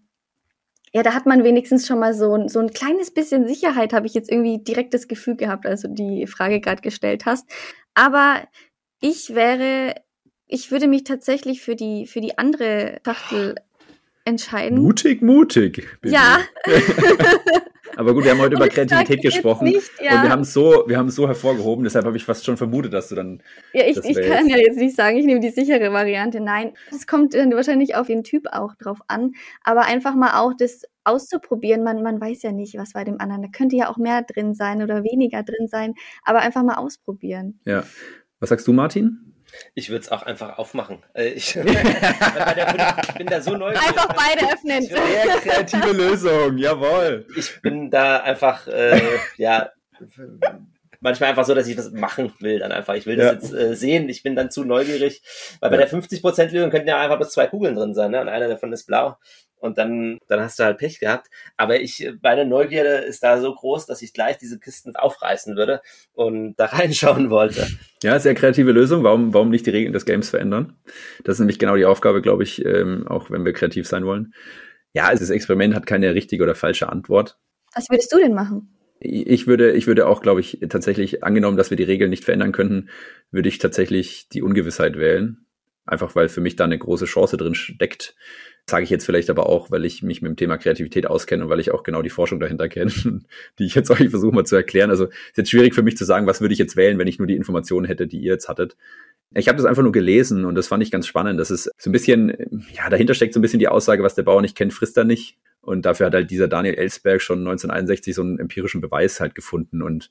ja, 0.92 1.02
da 1.04 1.14
hat 1.14 1.24
man 1.24 1.44
wenigstens 1.44 1.86
schon 1.86 2.00
mal 2.00 2.14
so, 2.14 2.48
so 2.48 2.58
ein 2.58 2.72
kleines 2.72 3.12
bisschen 3.12 3.46
Sicherheit, 3.46 3.92
habe 3.92 4.06
ich 4.06 4.14
jetzt 4.14 4.30
irgendwie 4.30 4.58
direkt 4.58 4.92
das 4.92 5.06
Gefühl 5.06 5.36
gehabt, 5.36 5.64
als 5.64 5.82
du 5.82 5.88
die 5.88 6.26
Frage 6.26 6.60
gerade 6.60 6.82
gestellt 6.82 7.26
hast. 7.26 7.48
Aber 7.94 8.42
ich 9.00 9.34
wäre, 9.34 9.94
ich 10.50 10.70
würde 10.70 10.88
mich 10.88 11.04
tatsächlich 11.04 11.62
für 11.62 11.76
die, 11.76 12.06
für 12.06 12.20
die 12.20 12.36
andere 12.38 13.00
Schachtel 13.04 13.54
entscheiden. 14.24 14.78
Mutig, 14.78 15.22
mutig. 15.22 15.86
Bitte. 16.00 16.14
Ja. 16.14 16.40
Aber 17.96 18.14
gut, 18.14 18.24
wir 18.24 18.30
haben 18.30 18.40
heute 18.40 18.54
über 18.54 18.68
Kreativität 18.68 19.20
gesprochen 19.20 19.64
nicht, 19.64 19.90
ja. 20.00 20.16
und 20.16 20.22
wir 20.22 20.30
haben 20.30 20.42
es 20.42 20.52
so, 20.52 20.84
wir 20.86 20.96
haben 20.96 21.08
es 21.08 21.16
so 21.16 21.26
hervorgehoben. 21.26 21.84
Deshalb 21.84 22.06
habe 22.06 22.16
ich 22.16 22.24
fast 22.24 22.44
schon 22.44 22.56
vermutet, 22.56 22.94
dass 22.94 23.08
du 23.08 23.14
dann. 23.14 23.42
Ja, 23.72 23.84
ich, 23.84 23.98
ich 23.98 24.16
kann 24.16 24.48
ja 24.48 24.56
jetzt 24.56 24.78
nicht 24.78 24.96
sagen, 24.96 25.18
ich 25.18 25.26
nehme 25.26 25.40
die 25.40 25.50
sichere 25.50 25.92
Variante. 25.92 26.40
Nein, 26.40 26.72
es 26.90 27.06
kommt 27.06 27.34
dann 27.34 27.52
wahrscheinlich 27.52 27.96
auf 27.96 28.06
den 28.06 28.22
Typ 28.22 28.46
auch 28.52 28.74
drauf 28.76 28.98
an. 29.08 29.32
Aber 29.64 29.82
einfach 29.82 30.14
mal 30.14 30.40
auch 30.40 30.52
das 30.56 30.84
auszuprobieren. 31.04 31.82
Man, 31.82 32.02
man 32.02 32.20
weiß 32.20 32.42
ja 32.42 32.52
nicht, 32.52 32.78
was 32.78 32.92
bei 32.92 33.04
dem 33.04 33.20
anderen. 33.20 33.42
Da 33.42 33.48
könnte 33.48 33.76
ja 33.76 33.90
auch 33.90 33.98
mehr 33.98 34.22
drin 34.22 34.54
sein 34.54 34.82
oder 34.82 35.02
weniger 35.02 35.42
drin 35.42 35.66
sein. 35.66 35.94
Aber 36.22 36.38
einfach 36.40 36.62
mal 36.62 36.76
ausprobieren. 36.76 37.60
Ja. 37.64 37.84
Was 38.38 38.48
sagst 38.48 38.66
du, 38.66 38.72
Martin? 38.72 39.29
Ich 39.74 39.90
würde 39.90 40.02
es 40.02 40.10
auch 40.10 40.22
einfach 40.22 40.58
aufmachen. 40.58 41.02
Äh, 41.14 41.28
ich, 41.28 41.56
ich, 41.56 43.14
bin 43.14 43.26
da 43.26 43.40
so 43.40 43.56
neugierig. 43.56 43.86
Einfach 43.88 44.08
beide 44.08 44.52
öffnen. 44.52 44.82
Sehr 44.82 45.36
kreative 45.42 45.92
Lösung, 45.92 46.58
jawohl. 46.58 47.26
Ich 47.36 47.60
bin 47.62 47.90
da 47.90 48.18
einfach, 48.18 48.66
äh, 48.66 49.00
ja, 49.36 49.70
manchmal 51.00 51.30
einfach 51.30 51.44
so, 51.44 51.54
dass 51.54 51.66
ich 51.66 51.76
das 51.76 51.90
machen 51.92 52.32
will 52.40 52.58
dann 52.58 52.72
einfach. 52.72 52.94
Ich 52.94 53.06
will 53.06 53.16
das 53.16 53.26
ja. 53.26 53.32
jetzt 53.32 53.52
äh, 53.52 53.74
sehen. 53.74 54.08
Ich 54.08 54.22
bin 54.22 54.36
dann 54.36 54.50
zu 54.50 54.64
neugierig. 54.64 55.22
Weil 55.60 55.70
bei 55.70 55.76
der 55.76 55.90
50%-Lösung 55.90 56.70
könnten 56.70 56.88
ja 56.88 57.00
einfach 57.00 57.16
bloß 57.16 57.30
zwei 57.30 57.46
Kugeln 57.46 57.74
drin 57.74 57.94
sein, 57.94 58.10
ne? 58.10 58.20
Und 58.20 58.28
einer 58.28 58.48
davon 58.48 58.72
ist 58.72 58.86
blau 58.86 59.16
und 59.60 59.78
dann, 59.78 60.18
dann 60.26 60.40
hast 60.40 60.58
du 60.58 60.64
halt 60.64 60.78
Pech 60.78 60.98
gehabt. 60.98 61.28
Aber 61.56 61.80
ich, 61.80 62.10
meine 62.22 62.44
Neugierde 62.44 63.04
ist 63.04 63.22
da 63.22 63.40
so 63.40 63.54
groß, 63.54 63.86
dass 63.86 64.02
ich 64.02 64.12
gleich 64.12 64.38
diese 64.38 64.58
Kisten 64.58 64.96
aufreißen 64.96 65.56
würde 65.56 65.80
und 66.12 66.54
da 66.58 66.66
reinschauen 66.66 67.30
wollte. 67.30 67.66
Ja, 68.02 68.18
sehr 68.18 68.34
kreative 68.34 68.72
Lösung. 68.72 69.04
Warum, 69.04 69.32
warum 69.34 69.50
nicht 69.50 69.66
die 69.66 69.70
Regeln 69.70 69.92
des 69.92 70.06
Games 70.06 70.30
verändern? 70.30 70.74
Das 71.24 71.34
ist 71.34 71.40
nämlich 71.40 71.58
genau 71.58 71.76
die 71.76 71.84
Aufgabe, 71.84 72.22
glaube 72.22 72.42
ich, 72.42 72.64
ähm, 72.64 73.06
auch 73.06 73.30
wenn 73.30 73.44
wir 73.44 73.52
kreativ 73.52 73.86
sein 73.86 74.04
wollen. 74.04 74.34
Ja, 74.92 75.06
also 75.06 75.20
das 75.20 75.30
Experiment 75.30 75.74
hat 75.74 75.86
keine 75.86 76.14
richtige 76.14 76.42
oder 76.42 76.54
falsche 76.54 76.88
Antwort. 76.88 77.38
Was 77.74 77.88
würdest 77.90 78.12
du 78.12 78.18
denn 78.18 78.34
machen? 78.34 78.76
Ich 78.98 79.46
würde, 79.46 79.72
ich 79.72 79.86
würde 79.86 80.06
auch, 80.06 80.20
glaube 80.20 80.40
ich, 80.40 80.58
tatsächlich, 80.68 81.24
angenommen, 81.24 81.56
dass 81.56 81.70
wir 81.70 81.76
die 81.76 81.84
Regeln 81.84 82.10
nicht 82.10 82.24
verändern 82.24 82.52
könnten, 82.52 82.90
würde 83.30 83.48
ich 83.48 83.58
tatsächlich 83.58 84.28
die 84.28 84.42
Ungewissheit 84.42 84.98
wählen. 84.98 85.46
Einfach 85.90 86.14
weil 86.14 86.28
für 86.28 86.40
mich 86.40 86.56
da 86.56 86.64
eine 86.64 86.78
große 86.78 87.04
Chance 87.04 87.36
drin 87.36 87.54
steckt, 87.54 88.14
Sage 88.70 88.84
ich 88.84 88.90
jetzt 88.90 89.04
vielleicht 89.04 89.30
aber 89.30 89.48
auch, 89.48 89.70
weil 89.72 89.84
ich 89.84 90.02
mich 90.02 90.22
mit 90.22 90.28
dem 90.28 90.36
Thema 90.36 90.56
Kreativität 90.56 91.06
auskenne 91.06 91.42
und 91.42 91.50
weil 91.50 91.58
ich 91.58 91.72
auch 91.72 91.82
genau 91.82 92.02
die 92.02 92.10
Forschung 92.10 92.38
dahinter 92.38 92.68
kenne, 92.68 92.92
die 93.58 93.64
ich 93.64 93.74
jetzt 93.74 93.90
euch 93.90 94.10
versuche 94.10 94.32
mal 94.32 94.46
zu 94.46 94.54
erklären. 94.54 94.90
Also 94.90 95.06
ist 95.06 95.36
jetzt 95.36 95.50
schwierig 95.50 95.74
für 95.74 95.82
mich 95.82 95.96
zu 95.96 96.04
sagen, 96.04 96.26
was 96.26 96.40
würde 96.40 96.52
ich 96.52 96.58
jetzt 96.58 96.76
wählen, 96.76 96.98
wenn 96.98 97.08
ich 97.08 97.18
nur 97.18 97.26
die 97.26 97.34
Informationen 97.34 97.86
hätte, 97.86 98.06
die 98.06 98.18
ihr 98.18 98.34
jetzt 98.34 98.48
hattet. 98.48 98.76
Ich 99.34 99.48
habe 99.48 99.56
das 99.56 99.66
einfach 99.66 99.82
nur 99.82 99.92
gelesen 99.92 100.44
und 100.44 100.54
das 100.54 100.68
fand 100.68 100.82
ich 100.82 100.92
ganz 100.92 101.06
spannend. 101.06 101.40
Das 101.40 101.50
ist 101.50 101.70
so 101.78 101.90
ein 101.90 101.92
bisschen, 101.92 102.32
ja, 102.72 102.88
dahinter 102.90 103.14
steckt 103.14 103.34
so 103.34 103.40
ein 103.40 103.42
bisschen 103.42 103.58
die 103.58 103.68
Aussage, 103.68 104.02
was 104.04 104.14
der 104.14 104.22
Bauer 104.22 104.42
nicht 104.42 104.56
kennt, 104.56 104.72
frisst 104.72 104.96
er 104.96 105.04
nicht. 105.04 105.36
Und 105.62 105.84
dafür 105.84 106.06
hat 106.06 106.14
halt 106.14 106.30
dieser 106.30 106.48
Daniel 106.48 106.74
Ellsberg 106.74 107.20
schon 107.20 107.40
1961 107.40 108.14
so 108.14 108.22
einen 108.22 108.38
empirischen 108.38 108.80
Beweis 108.80 109.20
halt 109.20 109.34
gefunden 109.34 109.82
und 109.82 110.10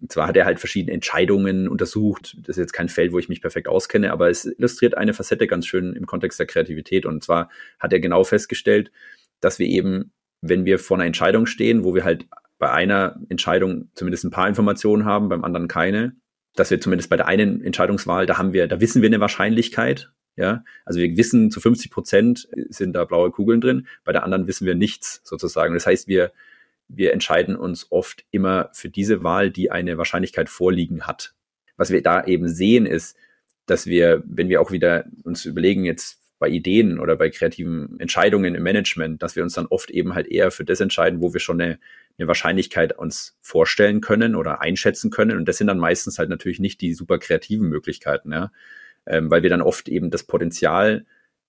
und 0.00 0.12
zwar 0.12 0.26
hat 0.26 0.36
er 0.36 0.44
halt 0.44 0.58
verschiedene 0.58 0.92
Entscheidungen 0.92 1.68
untersucht. 1.68 2.36
Das 2.40 2.56
ist 2.56 2.62
jetzt 2.62 2.72
kein 2.72 2.88
Feld, 2.88 3.12
wo 3.12 3.18
ich 3.18 3.28
mich 3.28 3.40
perfekt 3.40 3.66
auskenne, 3.66 4.12
aber 4.12 4.28
es 4.28 4.44
illustriert 4.44 4.96
eine 4.96 5.14
Facette 5.14 5.46
ganz 5.46 5.66
schön 5.66 5.94
im 5.94 6.06
Kontext 6.06 6.38
der 6.38 6.46
Kreativität. 6.46 7.06
Und 7.06 7.24
zwar 7.24 7.50
hat 7.78 7.92
er 7.92 8.00
genau 8.00 8.22
festgestellt, 8.22 8.92
dass 9.40 9.58
wir 9.58 9.66
eben, 9.66 10.12
wenn 10.42 10.66
wir 10.66 10.78
vor 10.78 10.98
einer 10.98 11.06
Entscheidung 11.06 11.46
stehen, 11.46 11.82
wo 11.84 11.94
wir 11.94 12.04
halt 12.04 12.26
bei 12.58 12.70
einer 12.70 13.18
Entscheidung 13.28 13.90
zumindest 13.94 14.24
ein 14.24 14.30
paar 14.30 14.48
Informationen 14.48 15.04
haben, 15.04 15.28
beim 15.28 15.44
anderen 15.44 15.68
keine, 15.68 16.14
dass 16.54 16.70
wir 16.70 16.80
zumindest 16.80 17.10
bei 17.10 17.16
der 17.16 17.26
einen 17.26 17.62
Entscheidungswahl, 17.62 18.26
da 18.26 18.38
haben 18.38 18.52
wir, 18.52 18.66
da 18.66 18.80
wissen 18.80 19.02
wir 19.02 19.08
eine 19.08 19.20
Wahrscheinlichkeit, 19.20 20.10
ja, 20.36 20.64
also 20.84 21.00
wir 21.00 21.16
wissen, 21.16 21.50
zu 21.50 21.60
50 21.60 21.90
Prozent 21.90 22.48
sind 22.68 22.92
da 22.92 23.04
blaue 23.04 23.30
Kugeln 23.30 23.62
drin, 23.62 23.86
bei 24.04 24.12
der 24.12 24.22
anderen 24.22 24.46
wissen 24.46 24.66
wir 24.66 24.74
nichts 24.74 25.22
sozusagen. 25.24 25.72
Das 25.72 25.86
heißt, 25.86 26.08
wir 26.08 26.32
wir 26.88 27.12
entscheiden 27.12 27.56
uns 27.56 27.90
oft 27.90 28.24
immer 28.30 28.70
für 28.72 28.88
diese 28.88 29.22
Wahl, 29.22 29.50
die 29.50 29.70
eine 29.70 29.98
Wahrscheinlichkeit 29.98 30.48
vorliegen 30.48 31.06
hat. 31.06 31.34
Was 31.76 31.90
wir 31.90 32.02
da 32.02 32.24
eben 32.24 32.48
sehen 32.48 32.86
ist, 32.86 33.16
dass 33.66 33.86
wir, 33.86 34.22
wenn 34.26 34.48
wir 34.48 34.60
auch 34.60 34.70
wieder 34.70 35.04
uns 35.24 35.44
überlegen, 35.44 35.84
jetzt 35.84 36.20
bei 36.38 36.48
Ideen 36.48 36.98
oder 37.00 37.16
bei 37.16 37.30
kreativen 37.30 37.98
Entscheidungen 37.98 38.54
im 38.54 38.62
Management, 38.62 39.22
dass 39.22 39.36
wir 39.36 39.42
uns 39.42 39.54
dann 39.54 39.66
oft 39.66 39.90
eben 39.90 40.14
halt 40.14 40.26
eher 40.26 40.50
für 40.50 40.64
das 40.64 40.80
entscheiden, 40.80 41.20
wo 41.20 41.32
wir 41.32 41.40
schon 41.40 41.60
eine, 41.60 41.78
eine 42.18 42.28
Wahrscheinlichkeit 42.28 42.96
uns 42.96 43.38
vorstellen 43.40 44.00
können 44.00 44.34
oder 44.34 44.60
einschätzen 44.60 45.10
können. 45.10 45.38
Und 45.38 45.46
das 45.48 45.56
sind 45.56 45.66
dann 45.66 45.78
meistens 45.78 46.18
halt 46.18 46.28
natürlich 46.28 46.60
nicht 46.60 46.80
die 46.82 46.92
super 46.92 47.18
kreativen 47.18 47.68
Möglichkeiten, 47.68 48.32
ja. 48.32 48.52
Ähm, 49.06 49.30
weil 49.30 49.42
wir 49.42 49.50
dann 49.50 49.62
oft 49.62 49.88
eben 49.88 50.10
das 50.10 50.24
Potenzial 50.24 51.06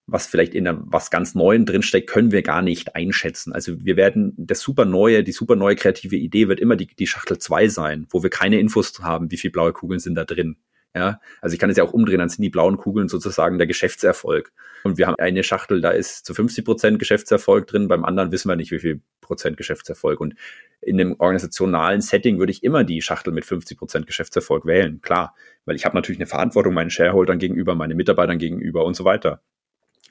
was 0.07 0.25
vielleicht 0.25 0.55
in 0.55 0.67
einer, 0.67 0.81
was 0.85 1.11
ganz 1.11 1.35
Neuen 1.35 1.65
drinsteckt, 1.65 2.09
können 2.09 2.31
wir 2.31 2.41
gar 2.41 2.61
nicht 2.61 2.95
einschätzen. 2.95 3.51
Also 3.51 3.83
wir 3.83 3.97
werden, 3.97 4.33
das 4.37 4.61
super 4.61 4.85
neue, 4.85 5.23
die 5.23 5.33
super 5.33 5.57
neue 5.57 5.75
kreative 5.75 6.15
Idee 6.15 6.47
wird 6.47 6.61
immer 6.61 6.77
die, 6.77 6.87
die 6.87 7.07
Schachtel 7.07 7.37
2 7.37 7.67
sein, 7.67 8.07
wo 8.09 8.23
wir 8.23 8.29
keine 8.29 8.59
Infos 8.59 8.97
haben, 9.01 9.29
wie 9.31 9.37
viele 9.37 9.51
blaue 9.51 9.73
Kugeln 9.73 9.99
sind 9.99 10.15
da 10.15 10.23
drin. 10.23 10.55
Ja, 10.95 11.19
also 11.41 11.53
ich 11.53 11.59
kann 11.59 11.69
es 11.69 11.77
ja 11.77 11.83
auch 11.83 11.93
umdrehen, 11.93 12.17
dann 12.17 12.29
sind 12.29 12.41
die 12.41 12.49
blauen 12.49 12.77
Kugeln 12.77 13.07
sozusagen 13.07 13.59
der 13.59 13.67
Geschäftserfolg. 13.67 14.51
Und 14.83 14.97
wir 14.97 15.05
haben 15.05 15.15
eine 15.19 15.43
Schachtel, 15.43 15.81
da 15.81 15.91
ist 15.91 16.25
zu 16.25 16.33
50 16.33 16.65
Prozent 16.65 16.99
Geschäftserfolg 16.99 17.67
drin, 17.67 17.87
beim 17.87 18.03
anderen 18.03 18.31
wissen 18.31 18.49
wir 18.49 18.55
nicht, 18.55 18.71
wie 18.71 18.79
viel 18.79 19.01
Prozent 19.21 19.57
Geschäftserfolg. 19.57 20.19
Und 20.19 20.33
in 20.81 20.99
einem 20.99 21.15
organisationalen 21.19 22.01
Setting 22.01 22.39
würde 22.39 22.51
ich 22.51 22.63
immer 22.63 22.83
die 22.83 23.01
Schachtel 23.01 23.31
mit 23.31 23.45
50 23.45 23.77
Prozent 23.77 24.07
Geschäftserfolg 24.07 24.65
wählen, 24.65 25.01
klar. 25.01 25.35
Weil 25.65 25.75
ich 25.75 25.85
habe 25.85 25.95
natürlich 25.95 26.19
eine 26.19 26.27
Verantwortung 26.27 26.73
meinen 26.73 26.89
Shareholdern 26.89 27.37
gegenüber, 27.37 27.75
meine 27.75 27.93
Mitarbeitern 27.93 28.39
gegenüber 28.39 28.85
und 28.85 28.95
so 28.95 29.03
weiter. 29.03 29.41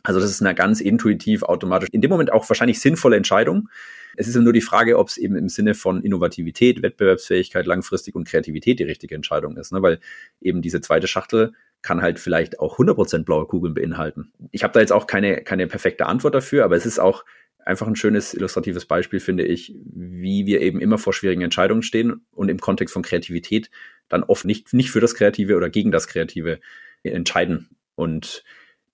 Also 0.06 0.20
das 0.20 0.30
ist 0.30 0.40
eine 0.40 0.54
ganz 0.54 0.80
intuitiv, 0.80 1.42
automatisch, 1.42 1.88
in 1.90 2.00
dem 2.00 2.10
Moment 2.10 2.32
auch 2.32 2.48
wahrscheinlich 2.48 2.80
sinnvolle 2.80 3.16
Entscheidung. 3.16 3.68
Es 4.16 4.28
ist 4.28 4.36
nur 4.36 4.52
die 4.52 4.60
Frage, 4.60 4.98
ob 4.98 5.08
es 5.08 5.16
eben 5.16 5.34
im 5.34 5.48
Sinne 5.48 5.74
von 5.74 6.00
Innovativität, 6.00 6.80
Wettbewerbsfähigkeit 6.80 7.66
langfristig 7.66 8.14
und 8.14 8.28
Kreativität 8.28 8.78
die 8.78 8.84
richtige 8.84 9.16
Entscheidung 9.16 9.56
ist. 9.56 9.72
Ne? 9.72 9.82
Weil 9.82 9.98
eben 10.40 10.62
diese 10.62 10.80
zweite 10.80 11.08
Schachtel 11.08 11.54
kann 11.82 12.02
halt 12.02 12.20
vielleicht 12.20 12.60
auch 12.60 12.78
100% 12.78 13.24
blaue 13.24 13.46
Kugeln 13.46 13.74
beinhalten. 13.74 14.32
Ich 14.52 14.62
habe 14.62 14.72
da 14.72 14.80
jetzt 14.80 14.92
auch 14.92 15.08
keine, 15.08 15.42
keine 15.42 15.66
perfekte 15.66 16.06
Antwort 16.06 16.36
dafür, 16.36 16.64
aber 16.64 16.76
es 16.76 16.86
ist 16.86 17.00
auch 17.00 17.24
einfach 17.64 17.88
ein 17.88 17.96
schönes 17.96 18.32
illustratives 18.32 18.86
Beispiel, 18.86 19.18
finde 19.18 19.44
ich, 19.44 19.74
wie 19.84 20.46
wir 20.46 20.60
eben 20.60 20.80
immer 20.80 20.98
vor 20.98 21.12
schwierigen 21.12 21.42
Entscheidungen 21.42 21.82
stehen 21.82 22.24
und 22.30 22.48
im 22.48 22.60
Kontext 22.60 22.92
von 22.92 23.02
Kreativität 23.02 23.70
dann 24.08 24.22
oft 24.22 24.44
nicht, 24.44 24.72
nicht 24.72 24.92
für 24.92 25.00
das 25.00 25.16
Kreative 25.16 25.56
oder 25.56 25.68
gegen 25.68 25.90
das 25.90 26.06
Kreative 26.06 26.60
entscheiden. 27.02 27.70
Und 27.96 28.44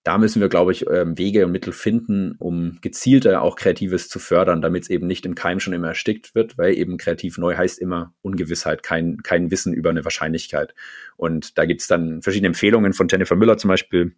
da 0.05 0.19
müssen 0.19 0.41
wir, 0.41 0.49
glaube 0.49 0.73
ich, 0.73 0.89
ähm, 0.91 1.17
Wege 1.17 1.47
und 1.47 1.53
Mittel 1.53 1.73
finden, 1.73 2.35
um 2.39 2.79
gezielter 2.81 3.43
auch 3.43 3.55
Kreatives 3.55 4.09
zu 4.09 4.19
fördern, 4.19 4.61
damit 4.61 4.85
es 4.85 4.91
eben 4.91 5.07
nicht 5.07 5.25
im 5.25 5.37
Keim 5.37 5.61
schon 5.61 5.75
immer 5.75 5.89
erstickt 5.89 6.35
wird, 6.35 6.59
weil 6.59 6.77
eben 6.77 6.97
kreativ 6.97 7.39
neu 7.39 7.57
heißt 7.57 7.79
immer 7.79 8.13
Ungewissheit, 8.23 8.83
kein, 8.83 9.19
kein 9.23 9.51
Wissen 9.53 9.73
über 9.73 9.91
eine 9.91 10.05
Wahrscheinlichkeit. 10.05 10.75
Und 11.17 11.57
da 11.57 11.67
gibt 11.67 11.83
es 11.83 11.87
dann 11.87 12.21
verschiedene 12.21 12.49
Empfehlungen 12.49 12.95
von 12.95 13.07
Jennifer 13.09 13.37
Müller 13.37 13.59
zum 13.59 13.69
Beispiel, 13.69 14.17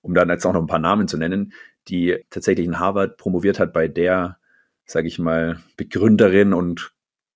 um 0.00 0.14
dann 0.14 0.30
jetzt 0.30 0.46
auch 0.46 0.54
noch 0.54 0.62
ein 0.62 0.68
paar 0.68 0.78
Namen 0.78 1.06
zu 1.06 1.18
nennen, 1.18 1.52
die 1.88 2.24
tatsächlich 2.30 2.66
in 2.66 2.78
Harvard 2.78 3.18
promoviert 3.18 3.58
hat 3.58 3.74
bei 3.74 3.88
der, 3.88 4.38
sage 4.86 5.08
ich 5.08 5.18
mal, 5.18 5.60
Begründerin 5.76 6.54
und 6.54 6.94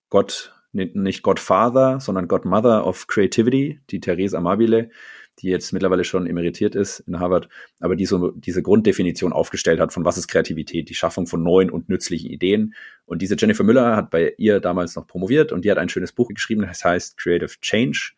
Gott, 0.08 0.54
nicht 0.72 1.22
Godfather, 1.22 2.00
sondern 2.00 2.28
Godmother 2.28 2.86
of 2.86 3.06
Creativity, 3.08 3.80
die 3.90 4.00
Therese 4.00 4.36
Amabile, 4.36 4.90
die 5.38 5.48
jetzt 5.48 5.72
mittlerweile 5.72 6.04
schon 6.04 6.26
emeritiert 6.26 6.74
ist 6.74 7.00
in 7.00 7.18
Harvard, 7.18 7.48
aber 7.80 7.96
die 7.96 8.06
so 8.06 8.30
diese 8.32 8.62
Grunddefinition 8.62 9.32
aufgestellt 9.32 9.80
hat 9.80 9.92
von 9.92 10.04
was 10.04 10.18
ist 10.18 10.28
Kreativität, 10.28 10.88
die 10.88 10.94
Schaffung 10.94 11.26
von 11.26 11.42
neuen 11.42 11.70
und 11.70 11.88
nützlichen 11.88 12.30
Ideen. 12.30 12.74
Und 13.06 13.22
diese 13.22 13.36
Jennifer 13.38 13.64
Müller 13.64 13.96
hat 13.96 14.10
bei 14.10 14.34
ihr 14.38 14.60
damals 14.60 14.96
noch 14.96 15.06
promoviert 15.06 15.52
und 15.52 15.64
die 15.64 15.70
hat 15.70 15.78
ein 15.78 15.88
schönes 15.88 16.12
Buch 16.12 16.28
geschrieben, 16.28 16.62
das 16.62 16.84
heißt 16.84 17.16
Creative 17.16 17.60
Change. 17.60 18.12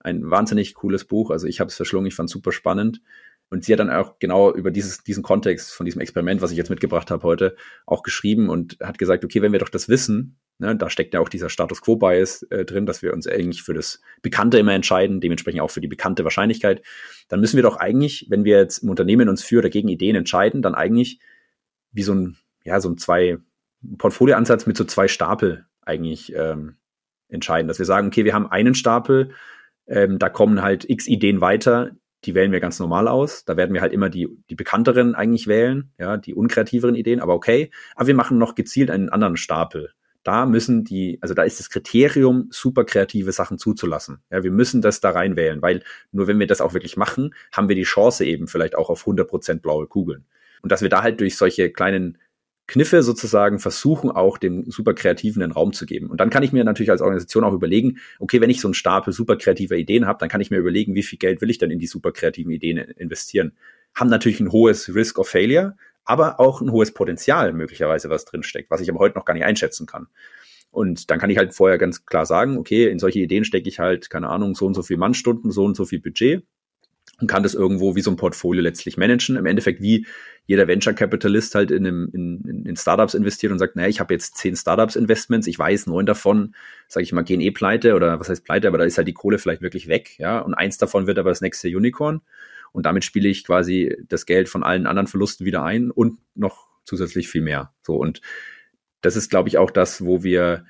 Ein 0.00 0.30
wahnsinnig 0.30 0.74
cooles 0.74 1.04
Buch. 1.04 1.30
Also 1.30 1.46
ich 1.46 1.60
habe 1.60 1.68
es 1.68 1.76
verschlungen, 1.76 2.08
ich 2.08 2.14
fand 2.14 2.28
super 2.28 2.52
spannend. 2.52 3.00
Und 3.50 3.64
sie 3.64 3.72
hat 3.72 3.80
dann 3.80 3.90
auch 3.90 4.18
genau 4.18 4.52
über 4.52 4.70
dieses, 4.70 5.02
diesen 5.04 5.22
Kontext 5.22 5.72
von 5.72 5.86
diesem 5.86 6.00
Experiment, 6.00 6.42
was 6.42 6.50
ich 6.50 6.56
jetzt 6.56 6.70
mitgebracht 6.70 7.10
habe 7.10 7.22
heute, 7.22 7.56
auch 7.86 8.02
geschrieben 8.02 8.48
und 8.48 8.78
hat 8.80 8.98
gesagt, 8.98 9.24
okay, 9.24 9.42
wenn 9.42 9.52
wir 9.52 9.60
doch 9.60 9.68
das 9.68 9.88
wissen, 9.88 10.36
ne, 10.58 10.76
da 10.76 10.90
steckt 10.90 11.14
ja 11.14 11.20
auch 11.20 11.28
dieser 11.28 11.48
Status 11.48 11.80
Quo 11.80 11.96
Bias 11.96 12.42
äh, 12.44 12.64
drin, 12.64 12.86
dass 12.86 13.02
wir 13.02 13.12
uns 13.12 13.26
eigentlich 13.26 13.62
für 13.62 13.74
das 13.74 14.00
Bekannte 14.22 14.58
immer 14.58 14.72
entscheiden, 14.72 15.20
dementsprechend 15.20 15.60
auch 15.60 15.70
für 15.70 15.80
die 15.80 15.88
bekannte 15.88 16.24
Wahrscheinlichkeit, 16.24 16.82
dann 17.28 17.40
müssen 17.40 17.56
wir 17.56 17.62
doch 17.62 17.76
eigentlich, 17.76 18.26
wenn 18.28 18.44
wir 18.44 18.58
jetzt 18.58 18.78
im 18.78 18.90
Unternehmen 18.90 19.28
uns 19.28 19.42
für 19.42 19.58
oder 19.58 19.70
gegen 19.70 19.88
Ideen 19.88 20.16
entscheiden, 20.16 20.62
dann 20.62 20.74
eigentlich 20.74 21.20
wie 21.92 22.02
so 22.02 22.14
ein, 22.14 22.36
ja, 22.64 22.80
so 22.80 22.90
ein 22.90 22.98
zwei 22.98 23.38
Portfolioansatz 23.98 24.66
mit 24.66 24.76
so 24.76 24.84
zwei 24.84 25.08
Stapel 25.08 25.66
eigentlich 25.82 26.34
ähm, 26.34 26.76
entscheiden, 27.28 27.68
dass 27.68 27.78
wir 27.78 27.86
sagen, 27.86 28.08
okay, 28.08 28.24
wir 28.24 28.34
haben 28.34 28.50
einen 28.50 28.74
Stapel, 28.74 29.32
ähm, 29.86 30.18
da 30.18 30.28
kommen 30.28 30.62
halt 30.62 30.88
x 30.88 31.06
Ideen 31.06 31.40
weiter, 31.40 31.92
die 32.24 32.34
wählen 32.34 32.52
wir 32.52 32.60
ganz 32.60 32.78
normal 32.78 33.06
aus. 33.06 33.44
Da 33.44 33.56
werden 33.56 33.74
wir 33.74 33.82
halt 33.82 33.92
immer 33.92 34.08
die, 34.08 34.28
die 34.48 34.54
bekannteren 34.54 35.14
eigentlich 35.14 35.46
wählen, 35.46 35.92
ja, 35.98 36.16
die 36.16 36.34
unkreativeren 36.34 36.94
Ideen, 36.94 37.20
aber 37.20 37.34
okay. 37.34 37.70
Aber 37.94 38.06
wir 38.06 38.14
machen 38.14 38.38
noch 38.38 38.54
gezielt 38.54 38.90
einen 38.90 39.10
anderen 39.10 39.36
Stapel. 39.36 39.92
Da 40.24 40.46
müssen 40.46 40.84
die, 40.84 41.18
also 41.20 41.34
da 41.34 41.42
ist 41.42 41.60
das 41.60 41.70
Kriterium, 41.70 42.48
super 42.50 42.84
kreative 42.84 43.30
Sachen 43.30 43.58
zuzulassen. 43.58 44.22
Ja, 44.30 44.42
wir 44.42 44.50
müssen 44.50 44.82
das 44.82 45.00
da 45.00 45.10
reinwählen, 45.10 45.62
weil 45.62 45.82
nur 46.12 46.26
wenn 46.26 46.38
wir 46.40 46.46
das 46.46 46.60
auch 46.60 46.72
wirklich 46.72 46.96
machen, 46.96 47.34
haben 47.52 47.68
wir 47.68 47.76
die 47.76 47.82
Chance 47.82 48.24
eben 48.24 48.48
vielleicht 48.48 48.74
auch 48.74 48.90
auf 48.90 49.06
100% 49.06 49.60
blaue 49.60 49.86
Kugeln. 49.86 50.24
Und 50.62 50.72
dass 50.72 50.80
wir 50.80 50.88
da 50.88 51.02
halt 51.02 51.20
durch 51.20 51.36
solche 51.36 51.70
kleinen 51.70 52.18
Kniffe 52.66 53.02
sozusagen 53.02 53.58
versuchen, 53.58 54.10
auch 54.10 54.38
dem 54.38 54.70
super 54.70 54.94
Kreativen 54.94 55.42
einen 55.42 55.52
Raum 55.52 55.74
zu 55.74 55.84
geben. 55.84 56.08
Und 56.08 56.18
dann 56.20 56.30
kann 56.30 56.42
ich 56.42 56.52
mir 56.52 56.64
natürlich 56.64 56.90
als 56.90 57.02
Organisation 57.02 57.44
auch 57.44 57.52
überlegen, 57.52 57.98
okay, 58.18 58.40
wenn 58.40 58.48
ich 58.48 58.60
so 58.60 58.68
einen 58.68 58.74
Stapel 58.74 59.12
super 59.12 59.36
kreativer 59.36 59.76
Ideen 59.76 60.06
habe, 60.06 60.18
dann 60.18 60.30
kann 60.30 60.40
ich 60.40 60.50
mir 60.50 60.56
überlegen, 60.56 60.94
wie 60.94 61.02
viel 61.02 61.18
Geld 61.18 61.42
will 61.42 61.50
ich 61.50 61.58
denn 61.58 61.70
in 61.70 61.78
die 61.78 61.86
super 61.86 62.12
kreativen 62.12 62.50
Ideen 62.50 62.78
investieren. 62.78 63.52
Haben 63.94 64.08
natürlich 64.08 64.40
ein 64.40 64.50
hohes 64.50 64.94
Risk 64.94 65.18
of 65.18 65.28
Failure, 65.28 65.76
aber 66.04 66.40
auch 66.40 66.60
ein 66.60 66.70
hohes 66.70 66.92
Potenzial 66.92 67.52
möglicherweise, 67.52 68.10
was 68.10 68.24
drinsteckt, 68.24 68.70
was 68.70 68.80
ich 68.80 68.90
aber 68.90 68.98
heute 68.98 69.16
noch 69.16 69.24
gar 69.24 69.34
nicht 69.34 69.44
einschätzen 69.44 69.86
kann. 69.86 70.08
Und 70.70 71.10
dann 71.10 71.18
kann 71.18 71.30
ich 71.30 71.38
halt 71.38 71.54
vorher 71.54 71.78
ganz 71.78 72.04
klar 72.04 72.26
sagen, 72.26 72.58
okay, 72.58 72.88
in 72.88 72.98
solche 72.98 73.20
Ideen 73.20 73.44
stecke 73.44 73.68
ich 73.68 73.78
halt, 73.78 74.10
keine 74.10 74.28
Ahnung, 74.28 74.54
so 74.54 74.66
und 74.66 74.74
so 74.74 74.82
viel 74.82 74.96
Mannstunden, 74.96 75.50
so 75.50 75.64
und 75.64 75.76
so 75.76 75.84
viel 75.84 76.00
Budget 76.00 76.44
und 77.20 77.28
kann 77.28 77.42
das 77.42 77.54
irgendwo 77.54 77.94
wie 77.94 78.00
so 78.00 78.10
ein 78.10 78.16
Portfolio 78.16 78.62
letztlich 78.62 78.96
managen. 78.96 79.36
Im 79.36 79.46
Endeffekt 79.46 79.80
wie 79.80 80.06
jeder 80.46 80.66
Venture 80.66 80.94
Capitalist 80.94 81.54
halt 81.54 81.70
in, 81.70 81.86
einem, 81.86 82.10
in, 82.12 82.64
in 82.66 82.76
Startups 82.76 83.14
investiert 83.14 83.52
und 83.52 83.58
sagt, 83.58 83.76
naja, 83.76 83.88
ich 83.88 84.00
habe 84.00 84.12
jetzt 84.12 84.36
zehn 84.36 84.56
Startups 84.56 84.96
Investments, 84.96 85.46
ich 85.46 85.58
weiß, 85.58 85.86
neun 85.86 86.06
davon, 86.06 86.54
sage 86.88 87.04
ich 87.04 87.12
mal, 87.12 87.22
gehen 87.22 87.40
eh 87.40 87.50
pleite 87.50 87.94
oder 87.94 88.18
was 88.18 88.28
heißt 88.28 88.44
pleite, 88.44 88.68
aber 88.68 88.78
da 88.78 88.84
ist 88.84 88.98
halt 88.98 89.08
die 89.08 89.14
Kohle 89.14 89.38
vielleicht 89.38 89.62
wirklich 89.62 89.88
weg, 89.88 90.18
ja, 90.18 90.40
und 90.40 90.54
eins 90.54 90.76
davon 90.76 91.06
wird 91.06 91.18
aber 91.18 91.30
das 91.30 91.40
nächste 91.40 91.68
Unicorn 91.68 92.20
und 92.74 92.84
damit 92.84 93.04
spiele 93.04 93.28
ich 93.28 93.44
quasi 93.44 93.96
das 94.08 94.26
Geld 94.26 94.48
von 94.48 94.62
allen 94.62 94.86
anderen 94.86 95.06
Verlusten 95.06 95.46
wieder 95.46 95.62
ein 95.62 95.90
und 95.90 96.18
noch 96.34 96.68
zusätzlich 96.84 97.28
viel 97.28 97.42
mehr. 97.42 97.72
So 97.82 97.96
und 97.96 98.20
das 99.00 99.16
ist, 99.16 99.30
glaube 99.30 99.48
ich, 99.48 99.58
auch 99.58 99.70
das, 99.70 100.04
wo 100.04 100.22
wir 100.22 100.64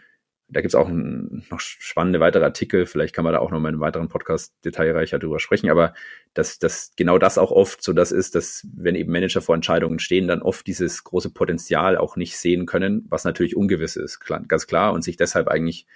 da 0.48 0.60
gibt's 0.60 0.74
auch 0.74 0.88
ein, 0.88 1.44
noch 1.50 1.60
spannende 1.60 2.20
weitere 2.20 2.44
Artikel. 2.44 2.86
Vielleicht 2.86 3.14
kann 3.14 3.24
man 3.24 3.32
da 3.32 3.38
auch 3.38 3.50
noch 3.50 3.60
mal 3.60 3.68
in 3.68 3.76
einem 3.76 3.80
weiteren 3.80 4.08
Podcast 4.08 4.54
detailreicher 4.64 5.18
drüber 5.18 5.40
sprechen. 5.40 5.70
Aber 5.70 5.94
dass, 6.34 6.58
dass 6.58 6.92
genau 6.96 7.18
das 7.18 7.38
auch 7.38 7.50
oft 7.50 7.82
so 7.82 7.92
das 7.92 8.12
ist, 8.12 8.34
dass 8.34 8.66
wenn 8.74 8.94
eben 8.94 9.10
Manager 9.10 9.40
vor 9.40 9.54
Entscheidungen 9.54 9.98
stehen, 9.98 10.28
dann 10.28 10.42
oft 10.42 10.66
dieses 10.66 11.02
große 11.02 11.30
Potenzial 11.30 11.96
auch 11.96 12.16
nicht 12.16 12.36
sehen 12.36 12.66
können, 12.66 13.06
was 13.08 13.24
natürlich 13.24 13.56
ungewiss 13.56 13.96
ist, 13.96 14.20
klar, 14.20 14.42
ganz 14.46 14.66
klar, 14.66 14.92
und 14.92 15.02
sich 15.02 15.16
deshalb 15.16 15.48
eigentlich 15.48 15.86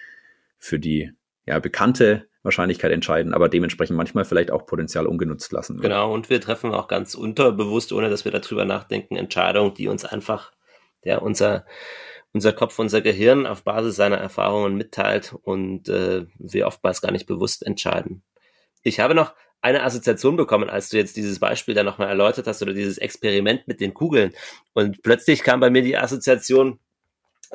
für 0.57 0.79
die 0.79 1.11
ja, 1.45 1.59
bekannte 1.59 2.27
Wahrscheinlichkeit 2.43 2.91
entscheiden, 2.91 3.33
aber 3.33 3.49
dementsprechend 3.49 3.97
manchmal 3.97 4.25
vielleicht 4.25 4.51
auch 4.51 4.65
Potenzial 4.65 5.07
ungenutzt 5.07 5.51
lassen. 5.51 5.79
Genau, 5.79 6.13
und 6.13 6.29
wir 6.29 6.39
treffen 6.39 6.73
auch 6.73 6.87
ganz 6.87 7.15
unterbewusst, 7.15 7.91
ohne 7.91 8.09
dass 8.09 8.25
wir 8.25 8.31
darüber 8.31 8.65
nachdenken, 8.65 9.15
Entscheidungen, 9.15 9.73
die 9.73 9.87
uns 9.87 10.05
einfach, 10.05 10.51
ja, 11.03 11.17
unser 11.17 11.65
unser 12.33 12.53
Kopf, 12.53 12.77
unser 12.77 13.01
Gehirn 13.01 13.45
auf 13.45 13.63
Basis 13.63 13.95
seiner 13.95 14.17
Erfahrungen 14.17 14.75
mitteilt 14.75 15.35
und 15.41 15.89
äh, 15.89 16.25
wir 16.37 16.67
oftmals 16.67 17.01
gar 17.01 17.11
nicht 17.11 17.25
bewusst 17.25 17.65
entscheiden. 17.65 18.23
Ich 18.83 18.99
habe 18.99 19.15
noch 19.15 19.33
eine 19.61 19.83
Assoziation 19.83 20.37
bekommen, 20.37 20.69
als 20.69 20.89
du 20.89 20.97
jetzt 20.97 21.17
dieses 21.17 21.39
Beispiel 21.39 21.73
da 21.73 21.83
nochmal 21.83 22.07
erläutert 22.07 22.47
hast 22.47 22.61
oder 22.61 22.73
dieses 22.73 22.97
Experiment 22.97 23.67
mit 23.67 23.81
den 23.81 23.93
Kugeln. 23.93 24.33
Und 24.73 25.01
plötzlich 25.03 25.43
kam 25.43 25.59
bei 25.59 25.69
mir 25.69 25.81
die 25.81 25.97
Assoziation 25.97 26.79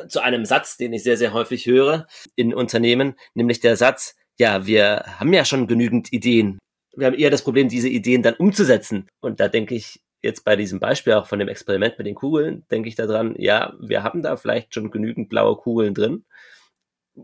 zu 0.08 0.20
einem 0.20 0.44
Satz, 0.44 0.76
den 0.76 0.92
ich 0.92 1.04
sehr, 1.04 1.16
sehr 1.16 1.32
häufig 1.32 1.66
höre 1.66 2.06
in 2.34 2.52
Unternehmen, 2.52 3.14
nämlich 3.34 3.60
der 3.60 3.76
Satz, 3.76 4.16
ja, 4.38 4.66
wir 4.66 5.04
haben 5.18 5.32
ja 5.32 5.44
schon 5.44 5.66
genügend 5.66 6.12
Ideen. 6.12 6.58
Wir 6.96 7.06
haben 7.06 7.14
eher 7.14 7.30
das 7.30 7.42
Problem, 7.42 7.68
diese 7.68 7.88
Ideen 7.88 8.22
dann 8.22 8.34
umzusetzen. 8.34 9.08
Und 9.20 9.40
da 9.40 9.48
denke 9.48 9.74
ich, 9.74 10.00
jetzt 10.22 10.44
bei 10.44 10.56
diesem 10.56 10.80
Beispiel 10.80 11.12
auch 11.12 11.26
von 11.26 11.38
dem 11.38 11.48
Experiment 11.48 11.98
mit 11.98 12.06
den 12.06 12.14
Kugeln, 12.14 12.64
denke 12.70 12.88
ich 12.88 12.94
daran, 12.94 13.34
ja, 13.38 13.74
wir 13.78 14.02
haben 14.02 14.22
da 14.22 14.36
vielleicht 14.36 14.74
schon 14.74 14.90
genügend 14.90 15.28
blaue 15.28 15.56
Kugeln 15.56 15.94
drin. 15.94 16.24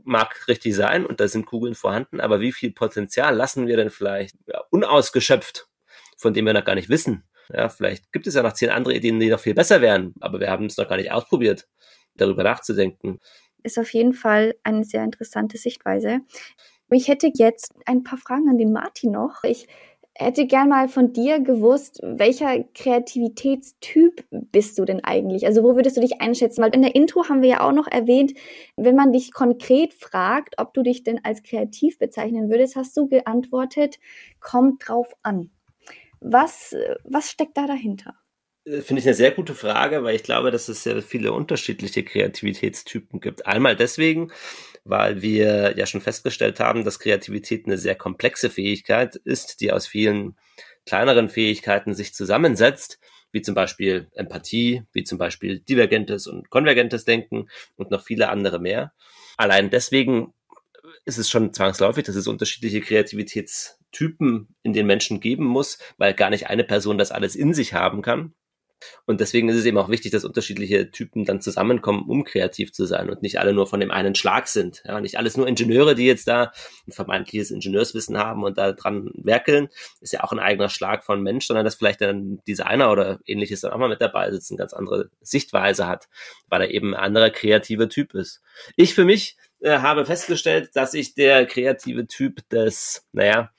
Mag 0.05 0.47
richtig 0.47 0.77
sein 0.77 1.05
und 1.05 1.19
da 1.19 1.27
sind 1.27 1.47
Kugeln 1.47 1.75
vorhanden, 1.75 2.21
aber 2.21 2.41
wie 2.41 2.53
viel 2.53 2.73
Potenzial 2.73 3.35
lassen 3.35 3.67
wir 3.67 3.77
denn 3.77 3.91
vielleicht 3.91 4.37
ja, 4.47 4.63
unausgeschöpft, 4.71 5.67
von 6.17 6.35
dem 6.35 6.47
wir 6.47 6.53
noch 6.53 6.65
gar 6.65 6.77
nicht 6.77 6.89
wissen? 6.89 7.25
Ja, 7.53 7.69
vielleicht 7.69 8.13
gibt 8.13 8.29
es 8.29 8.35
ja 8.35 8.43
noch 8.43 8.53
zehn 8.53 8.71
andere 8.71 8.95
Ideen, 8.95 9.19
die 9.19 9.31
noch 9.31 9.41
viel 9.41 9.55
besser 9.55 9.81
wären, 9.81 10.15
aber 10.21 10.39
wir 10.39 10.51
haben 10.51 10.67
es 10.67 10.77
noch 10.77 10.89
gar 10.89 10.97
nicht 10.97 11.11
ausprobiert, 11.11 11.67
darüber 12.15 12.45
nachzudenken. 12.45 13.19
Ist 13.65 13.79
auf 13.79 13.93
jeden 13.93 14.13
Fall 14.13 14.55
eine 14.63 14.85
sehr 14.85 15.03
interessante 15.03 15.59
Sichtweise. 15.59 16.21
Ich 16.91 17.09
hätte 17.09 17.31
jetzt 17.33 17.73
ein 17.87 18.03
paar 18.03 18.19
Fragen 18.19 18.49
an 18.49 18.59
den 18.59 18.73
Martin 18.73 19.13
noch. 19.13 19.45
Ich 19.45 19.69
hätte 20.15 20.47
gern 20.47 20.69
mal 20.69 20.89
von 20.89 21.13
dir 21.13 21.41
gewusst, 21.41 22.01
welcher 22.03 22.63
Kreativitätstyp 22.75 24.25
bist 24.31 24.79
du 24.79 24.85
denn 24.85 25.03
eigentlich? 25.03 25.47
Also 25.47 25.63
wo 25.63 25.77
würdest 25.77 25.97
du 25.97 26.01
dich 26.01 26.21
einschätzen? 26.21 26.63
Weil 26.63 26.75
in 26.75 26.83
der 26.83 26.95
Intro 26.95 27.29
haben 27.29 27.43
wir 27.43 27.49
ja 27.49 27.61
auch 27.61 27.73
noch 27.73 27.87
erwähnt, 27.87 28.35
wenn 28.77 28.97
man 28.97 29.13
dich 29.13 29.33
konkret 29.33 29.95
fragt, 29.95 30.57
ob 30.59 30.75
du 30.75 30.83
dich 30.83 31.05
denn 31.05 31.25
als 31.25 31.43
kreativ 31.43 31.99
bezeichnen 31.99 32.51
würdest, 32.51 32.77
hast 32.77 32.97
du 32.97 33.09
geantwortet, 33.09 33.99
kommt 34.41 34.87
drauf 34.87 35.15
an. 35.23 35.51
Was, 36.21 36.77
was 37.05 37.31
steckt 37.31 37.57
da 37.57 37.67
dahinter? 37.67 38.15
Äh, 38.65 38.83
finde 38.83 39.01
ich 39.01 39.07
eine 39.07 39.15
sehr 39.15 39.31
gute 39.31 39.55
Frage, 39.55 40.03
weil 40.05 40.17
ich 40.17 40.23
glaube, 40.23 40.51
dass 40.51 40.69
es 40.69 40.83
sehr 40.83 41.01
viele 41.03 41.33
unterschiedliche 41.33 42.05
Kreativitätstypen 42.05 43.21
gibt. 43.21 43.47
Einmal 43.47 43.77
deswegen, 43.77 44.33
weil 44.85 45.23
wir 45.23 45.77
ja 45.77 45.87
schon 45.87 46.01
festgestellt 46.01 46.61
haben, 46.61 46.85
dass 46.85 46.99
Kreativität 46.99 47.67
eine 47.67 47.79
sehr 47.79 47.95
komplexe 47.95 48.51
Fähigkeit 48.51 49.17
ist, 49.17 49.61
die 49.61 49.73
aus 49.73 49.87
vielen 49.87 50.37
kleineren 50.87 51.29
Fähigkeiten 51.29 51.95
sich 51.95 52.15
zusammensetzt, 52.15 52.99
wie 53.33 53.43
zum 53.43 53.55
Beispiel 53.55 54.09
Empathie, 54.13 54.83
wie 54.93 55.05
zum 55.05 55.19
Beispiel 55.19 55.61
divergentes 55.61 56.27
und 56.27 56.51
konvergentes 56.51 57.05
Denken 57.05 57.49
und 57.77 57.91
noch 57.91 58.03
viele 58.03 58.29
andere 58.29 58.59
mehr. 58.59 58.93
Allein 59.37 59.71
deswegen 59.71 60.35
ist 61.05 61.19
es 61.19 61.31
schon 61.31 61.53
zwangsläufig, 61.53 62.05
dass 62.05 62.17
es 62.17 62.27
unterschiedliche 62.27 62.81
Kreativitätstypen 62.81 64.49
in 64.63 64.73
den 64.73 64.87
Menschen 64.87 65.21
geben 65.21 65.45
muss, 65.45 65.79
weil 65.99 66.15
gar 66.15 66.31
nicht 66.31 66.49
eine 66.49 66.65
Person 66.65 66.99
das 66.99 67.13
alles 67.13 67.37
in 67.37 67.55
sich 67.55 67.75
haben 67.75 68.03
kann. 68.03 68.35
Und 69.07 69.21
deswegen 69.21 69.49
ist 69.49 69.57
es 69.57 69.65
eben 69.65 69.79
auch 69.79 69.89
wichtig, 69.89 70.13
dass 70.13 70.25
unterschiedliche 70.25 70.91
Typen 70.91 71.25
dann 71.25 71.41
zusammenkommen, 71.41 72.09
um 72.09 72.25
kreativ 72.25 72.73
zu 72.73 72.87
sein 72.87 73.11
und 73.11 73.23
nicht 73.23 73.39
alle 73.39 73.53
nur 73.53 73.67
von 73.67 73.81
dem 73.81 73.91
einen 73.91 74.15
Schlag 74.15 74.49
sind. 74.49 74.83
Ja, 74.87 75.01
nicht 75.01 75.19
alles 75.19 75.37
nur 75.37 75.47
Ingenieure, 75.47 75.95
die 75.95 76.07
jetzt 76.07 76.29
da 76.29 76.53
ein 76.87 76.93
vermeintliches 76.93 77.51
Ingenieurswissen 77.51 78.19
haben 78.19 78.45
und 78.45 78.59
da 78.59 78.73
dran 78.73 79.11
werkeln, 79.15 79.69
ist 80.01 80.13
ja 80.13 80.23
auch 80.23 80.33
ein 80.33 80.39
eigener 80.39 80.69
Schlag 80.69 81.05
von 81.05 81.23
Mensch, 81.23 81.47
sondern 81.47 81.65
dass 81.65 81.75
vielleicht 81.75 82.03
ein 82.03 82.41
Designer 82.47 82.91
oder 82.91 83.21
ähnliches 83.27 83.61
dann 83.61 83.73
auch 83.73 83.79
mal 83.79 83.89
mit 83.89 84.01
dabei 84.01 84.31
sitzt, 84.31 84.51
eine 84.51 84.59
ganz 84.59 84.73
andere 84.73 85.11
Sichtweise 85.21 85.87
hat, 85.87 86.09
weil 86.49 86.63
er 86.63 86.71
eben 86.71 86.95
ein 86.95 87.01
anderer 87.01 87.31
kreativer 87.31 87.89
Typ 87.89 88.15
ist. 88.15 88.43
Ich 88.77 88.95
für 88.95 89.05
mich 89.05 89.37
äh, 89.61 89.79
habe 89.79 90.05
festgestellt, 90.05 90.71
dass 90.75 90.95
ich 90.95 91.15
der 91.15 91.47
kreative 91.47 92.07
Typ 92.07 92.49
des, 92.49 93.07
naja, 93.13 93.51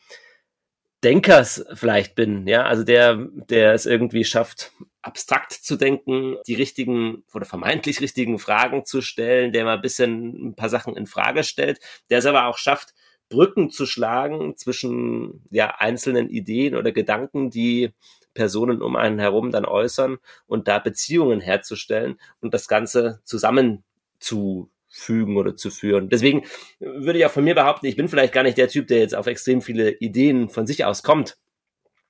Denkers 1.04 1.66
vielleicht 1.74 2.14
bin, 2.16 2.48
ja, 2.48 2.64
also 2.64 2.84
der, 2.84 3.28
der 3.50 3.74
es 3.74 3.86
irgendwie 3.86 4.24
schafft, 4.24 4.72
abstrakt 5.12 5.52
zu 5.52 5.76
denken, 5.76 6.38
die 6.48 6.54
richtigen 6.54 7.26
oder 7.34 7.46
vermeintlich 7.46 8.00
richtigen 8.00 8.40
Fragen 8.40 8.86
zu 8.86 9.02
stellen, 9.02 9.52
der 9.52 9.66
mal 9.66 9.76
ein 9.76 9.82
bisschen 9.82 10.48
ein 10.48 10.56
paar 10.56 10.70
Sachen 10.70 10.96
in 10.96 11.06
Frage 11.06 11.44
stellt, 11.44 11.82
der 12.10 12.20
es 12.20 12.26
aber 12.26 12.46
auch 12.46 12.58
schafft, 12.58 12.94
Brücken 13.28 13.70
zu 13.72 13.86
schlagen 13.86 14.56
zwischen 14.56 15.44
ja 15.52 15.76
einzelnen 15.80 16.30
Ideen 16.30 16.76
oder 16.76 16.94
Gedanken, 16.94 17.50
die 17.50 17.92
Personen 18.34 18.82
um 18.82 18.96
einen 18.96 19.20
herum 19.20 19.52
dann 19.52 19.66
äußern 19.66 20.18
und 20.48 20.70
da 20.70 20.80
Beziehungen 20.80 21.42
herzustellen 21.42 22.18
und 22.40 22.54
das 22.54 22.70
Ganze 22.70 23.20
zusammen 23.26 23.84
zu 24.20 24.70
fügen 24.88 25.36
oder 25.36 25.58
zu 25.58 25.72
führen. 25.72 26.08
Deswegen 26.08 26.46
würde 26.80 27.20
ich 27.20 27.26
auch 27.26 27.32
von 27.32 27.44
mir 27.44 27.56
behaupten, 27.56 27.86
ich 27.86 27.98
bin 27.98 28.08
vielleicht 28.08 28.34
gar 28.34 28.44
nicht 28.44 28.58
der 28.58 28.70
Typ, 28.70 28.88
der 28.88 29.00
jetzt 29.00 29.16
auf 29.16 29.28
extrem 29.28 29.62
viele 29.62 29.92
Ideen 29.92 30.48
von 30.50 30.66
sich 30.66 30.86
aus 30.86 31.04
kommt. 31.04 31.38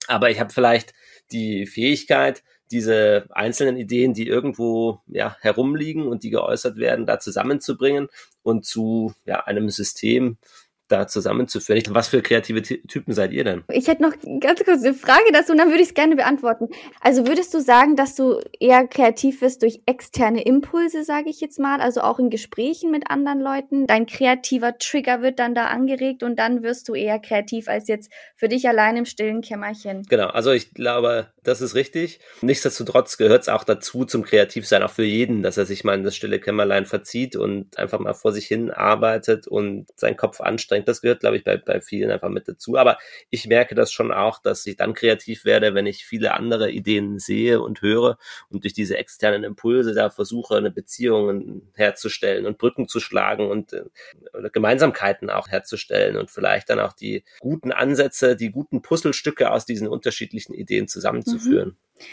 Aber 0.08 0.30
ich 0.30 0.40
habe 0.40 0.54
vielleicht 0.54 0.94
die 1.32 1.66
Fähigkeit, 1.66 2.44
diese 2.72 3.26
einzelnen 3.30 3.78
Ideen, 3.78 4.14
die 4.14 4.28
irgendwo 4.28 5.00
ja, 5.08 5.36
herumliegen 5.42 6.08
und 6.08 6.24
die 6.24 6.30
geäußert 6.30 6.78
werden, 6.78 7.06
da 7.06 7.20
zusammenzubringen 7.20 8.08
und 8.44 8.66
zu 8.66 9.14
ja, 9.26 9.44
einem 9.46 9.70
System, 9.70 10.38
da 10.92 11.08
zusammenzuführen. 11.08 11.82
Was 11.90 12.10
für 12.10 12.22
kreative 12.22 12.62
Typen 12.62 13.14
seid 13.14 13.32
ihr 13.32 13.44
denn? 13.44 13.64
Ich 13.72 13.88
hätte 13.88 14.02
noch 14.02 14.14
ganz 14.40 14.64
kurz 14.64 14.84
eine 14.84 14.94
Frage 14.94 15.32
dazu 15.32 15.54
und 15.54 15.58
dann 15.58 15.70
würde 15.70 15.82
ich 15.82 15.90
es 15.90 15.94
gerne 15.94 16.16
beantworten. 16.16 16.70
Also 17.00 17.28
würdest 17.28 17.54
du 17.54 17.62
sagen, 17.62 17.96
dass 17.96 18.16
du 18.16 18.40
eher 18.60 18.88
kreativ 18.88 19.42
wirst 19.42 19.62
durch 19.62 19.82
externe 19.86 20.44
Impulse, 20.44 21.04
sage 21.04 21.30
ich 21.30 21.42
jetzt 21.42 21.60
mal, 21.60 21.82
also 21.82 22.02
auch 22.02 22.20
in 22.20 22.30
Gesprächen 22.30 22.92
mit 22.92 23.10
anderen 23.10 23.42
Leuten? 23.42 23.88
Dein 23.88 24.06
kreativer 24.06 24.78
Trigger 24.78 25.22
wird 25.22 25.40
dann 25.40 25.56
da 25.56 25.66
angeregt 25.66 26.24
und 26.24 26.38
dann 26.38 26.64
wirst 26.64 26.90
du 26.90 26.96
eher 26.96 27.20
kreativ 27.20 27.68
als 27.68 27.88
jetzt 27.88 28.12
für 28.36 28.48
dich 28.48 28.68
allein 28.68 28.98
im 28.98 29.06
stillen 29.06 29.42
Kämmerchen. 29.42 30.04
Genau, 30.10 30.28
also 30.28 30.52
ich 30.52 30.74
glaube, 30.74 31.28
das 31.44 31.62
ist 31.62 31.76
richtig. 31.76 32.20
Nichtsdestotrotz 32.42 33.18
gehört 33.18 33.44
es 33.44 33.50
auch 33.50 33.64
dazu 33.64 34.06
zum 34.06 34.24
Kreativsein, 34.24 34.84
auch 34.84 34.92
für 34.92 35.04
jeden, 35.04 35.42
dass 35.44 35.58
er 35.58 35.66
sich 35.66 35.84
mal 35.84 35.96
in 35.96 36.04
das 36.04 36.16
stille 36.16 36.40
Kämmerlein 36.40 36.86
verzieht 36.86 37.36
und 37.36 37.78
einfach 37.78 38.00
mal 38.00 38.14
vor 38.14 38.32
sich 38.32 38.46
hin 38.46 38.72
arbeitet 38.72 39.48
und 39.48 39.88
seinen 39.96 40.18
Kopf 40.18 40.42
anstrengt. 40.42 40.81
Das 40.88 41.02
gehört, 41.02 41.22
glaube 41.22 41.38
ich, 41.38 41.44
bei, 41.44 41.58
bei 41.58 41.82
vielen 41.82 42.12
einfach 42.12 42.30
mit 42.30 42.48
dazu. 42.48 42.78
Aber 42.78 42.98
ich 43.30 43.48
merke 43.48 43.76
das 43.76 43.92
schon 43.92 44.12
auch, 44.12 44.40
dass 44.40 44.66
ich 44.66 44.76
dann 44.76 44.94
kreativ 44.94 45.46
werde, 45.46 45.74
wenn 45.74 45.86
ich 45.86 46.06
viele 46.06 46.34
andere 46.34 46.72
Ideen 46.72 47.20
sehe 47.20 47.62
und 47.62 47.82
höre 47.82 48.18
und 48.50 48.64
durch 48.64 48.74
diese 48.74 48.98
externen 48.98 49.44
Impulse 49.44 49.94
da 49.94 50.10
versuche, 50.10 50.58
eine 50.58 50.72
Beziehung 50.72 51.62
herzustellen 51.76 52.46
und 52.46 52.58
Brücken 52.58 52.88
zu 52.88 53.00
schlagen 53.00 53.50
und 53.50 53.74
äh, 53.74 53.84
Gemeinsamkeiten 54.52 55.30
auch 55.30 55.48
herzustellen 55.48 56.18
und 56.18 56.32
vielleicht 56.32 56.70
dann 56.70 56.80
auch 56.80 56.94
die 56.94 57.24
guten 57.40 57.72
Ansätze, 57.72 58.36
die 58.36 58.52
guten 58.52 58.82
Puzzlestücke 58.82 59.52
aus 59.52 59.66
diesen 59.66 59.88
unterschiedlichen 59.88 60.54
Ideen 60.54 60.88
zusammenzuführen. 60.88 61.70
Mhm. 61.70 62.04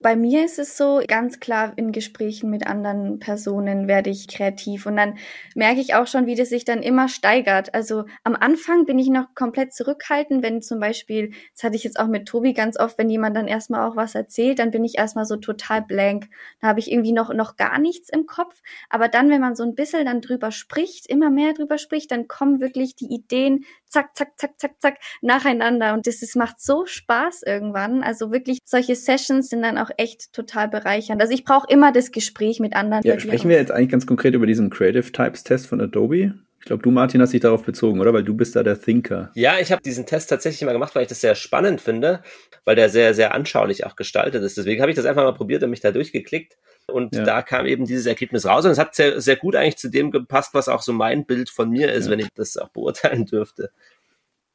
Bei 0.00 0.16
mir 0.16 0.44
ist 0.44 0.58
es 0.58 0.76
so, 0.76 1.00
ganz 1.08 1.40
klar 1.40 1.72
in 1.76 1.90
Gesprächen 1.90 2.50
mit 2.50 2.66
anderen 2.66 3.20
Personen 3.20 3.88
werde 3.88 4.10
ich 4.10 4.28
kreativ 4.28 4.84
und 4.84 4.96
dann 4.96 5.16
merke 5.54 5.80
ich 5.80 5.94
auch 5.94 6.06
schon, 6.06 6.26
wie 6.26 6.34
das 6.34 6.50
sich 6.50 6.66
dann 6.66 6.82
immer 6.82 7.08
steigert. 7.08 7.72
Also 7.72 8.04
am 8.22 8.36
Anfang 8.36 8.84
bin 8.84 8.98
ich 8.98 9.08
noch 9.08 9.34
komplett 9.34 9.72
zurückhaltend, 9.72 10.42
wenn 10.42 10.60
zum 10.60 10.78
Beispiel, 10.78 11.32
das 11.54 11.62
hatte 11.64 11.76
ich 11.76 11.84
jetzt 11.84 11.98
auch 11.98 12.08
mit 12.08 12.26
Tobi 12.26 12.52
ganz 12.52 12.78
oft, 12.78 12.98
wenn 12.98 13.08
jemand 13.08 13.34
dann 13.34 13.48
erstmal 13.48 13.88
auch 13.88 13.96
was 13.96 14.14
erzählt, 14.14 14.58
dann 14.58 14.72
bin 14.72 14.84
ich 14.84 14.98
erstmal 14.98 15.24
so 15.24 15.36
total 15.36 15.80
blank. 15.80 16.28
Da 16.60 16.68
habe 16.68 16.80
ich 16.80 16.92
irgendwie 16.92 17.12
noch, 17.12 17.32
noch 17.32 17.56
gar 17.56 17.78
nichts 17.78 18.10
im 18.10 18.26
Kopf. 18.26 18.60
Aber 18.90 19.08
dann, 19.08 19.30
wenn 19.30 19.40
man 19.40 19.56
so 19.56 19.62
ein 19.62 19.74
bisschen 19.74 20.04
dann 20.04 20.20
drüber 20.20 20.50
spricht, 20.50 21.06
immer 21.06 21.30
mehr 21.30 21.54
drüber 21.54 21.78
spricht, 21.78 22.10
dann 22.10 22.28
kommen 22.28 22.60
wirklich 22.60 22.94
die 22.94 23.06
Ideen 23.06 23.64
zack, 23.94 24.16
zack, 24.16 24.32
zack, 24.36 24.58
zack, 24.58 24.72
zack 24.80 24.98
nacheinander 25.22 25.94
und 25.94 26.06
das, 26.06 26.18
das 26.18 26.34
macht 26.34 26.60
so 26.60 26.84
Spaß 26.84 27.42
irgendwann. 27.46 28.02
Also 28.02 28.32
wirklich, 28.32 28.58
solche 28.64 28.96
Sessions 28.96 29.48
sind 29.48 29.62
dann 29.62 29.78
auch 29.78 29.90
echt 29.98 30.32
total 30.32 30.68
bereichernd. 30.68 31.20
Also 31.20 31.32
ich 31.32 31.44
brauche 31.44 31.66
immer 31.68 31.92
das 31.92 32.12
Gespräch 32.12 32.60
mit 32.60 32.74
anderen. 32.74 33.02
Ja, 33.04 33.18
sprechen 33.18 33.48
wir 33.48 33.56
jetzt 33.56 33.72
eigentlich 33.72 33.90
ganz 33.90 34.06
konkret 34.06 34.34
über 34.34 34.46
diesen 34.46 34.70
Creative 34.70 35.10
Types 35.12 35.44
Test 35.44 35.66
von 35.66 35.80
Adobe? 35.80 36.34
Ich 36.64 36.66
glaube, 36.66 36.82
du, 36.82 36.90
Martin, 36.90 37.20
hast 37.20 37.34
dich 37.34 37.42
darauf 37.42 37.62
bezogen, 37.62 38.00
oder? 38.00 38.14
Weil 38.14 38.24
du 38.24 38.34
bist 38.34 38.56
da 38.56 38.62
der 38.62 38.80
Thinker. 38.80 39.30
Ja, 39.34 39.58
ich 39.60 39.70
habe 39.70 39.82
diesen 39.82 40.06
Test 40.06 40.30
tatsächlich 40.30 40.64
mal 40.64 40.72
gemacht, 40.72 40.94
weil 40.94 41.02
ich 41.02 41.08
das 41.08 41.20
sehr 41.20 41.34
spannend 41.34 41.82
finde, 41.82 42.22
weil 42.64 42.74
der 42.74 42.88
sehr, 42.88 43.12
sehr 43.12 43.34
anschaulich 43.34 43.84
auch 43.84 43.96
gestaltet 43.96 44.42
ist. 44.42 44.56
Deswegen 44.56 44.80
habe 44.80 44.90
ich 44.90 44.96
das 44.96 45.04
einfach 45.04 45.24
mal 45.24 45.34
probiert 45.34 45.62
und 45.62 45.68
mich 45.68 45.80
da 45.80 45.90
durchgeklickt. 45.90 46.56
Und 46.86 47.14
ja. 47.14 47.22
da 47.22 47.42
kam 47.42 47.66
eben 47.66 47.84
dieses 47.84 48.06
Ergebnis 48.06 48.46
raus. 48.46 48.64
Und 48.64 48.70
es 48.70 48.78
hat 48.78 48.94
sehr, 48.94 49.20
sehr 49.20 49.36
gut 49.36 49.56
eigentlich 49.56 49.76
zu 49.76 49.90
dem 49.90 50.10
gepasst, 50.10 50.54
was 50.54 50.68
auch 50.68 50.80
so 50.80 50.94
mein 50.94 51.26
Bild 51.26 51.50
von 51.50 51.68
mir 51.68 51.92
ist, 51.92 52.06
ja. 52.06 52.12
wenn 52.12 52.20
ich 52.20 52.28
das 52.34 52.56
auch 52.56 52.70
beurteilen 52.70 53.26
dürfte. 53.26 53.70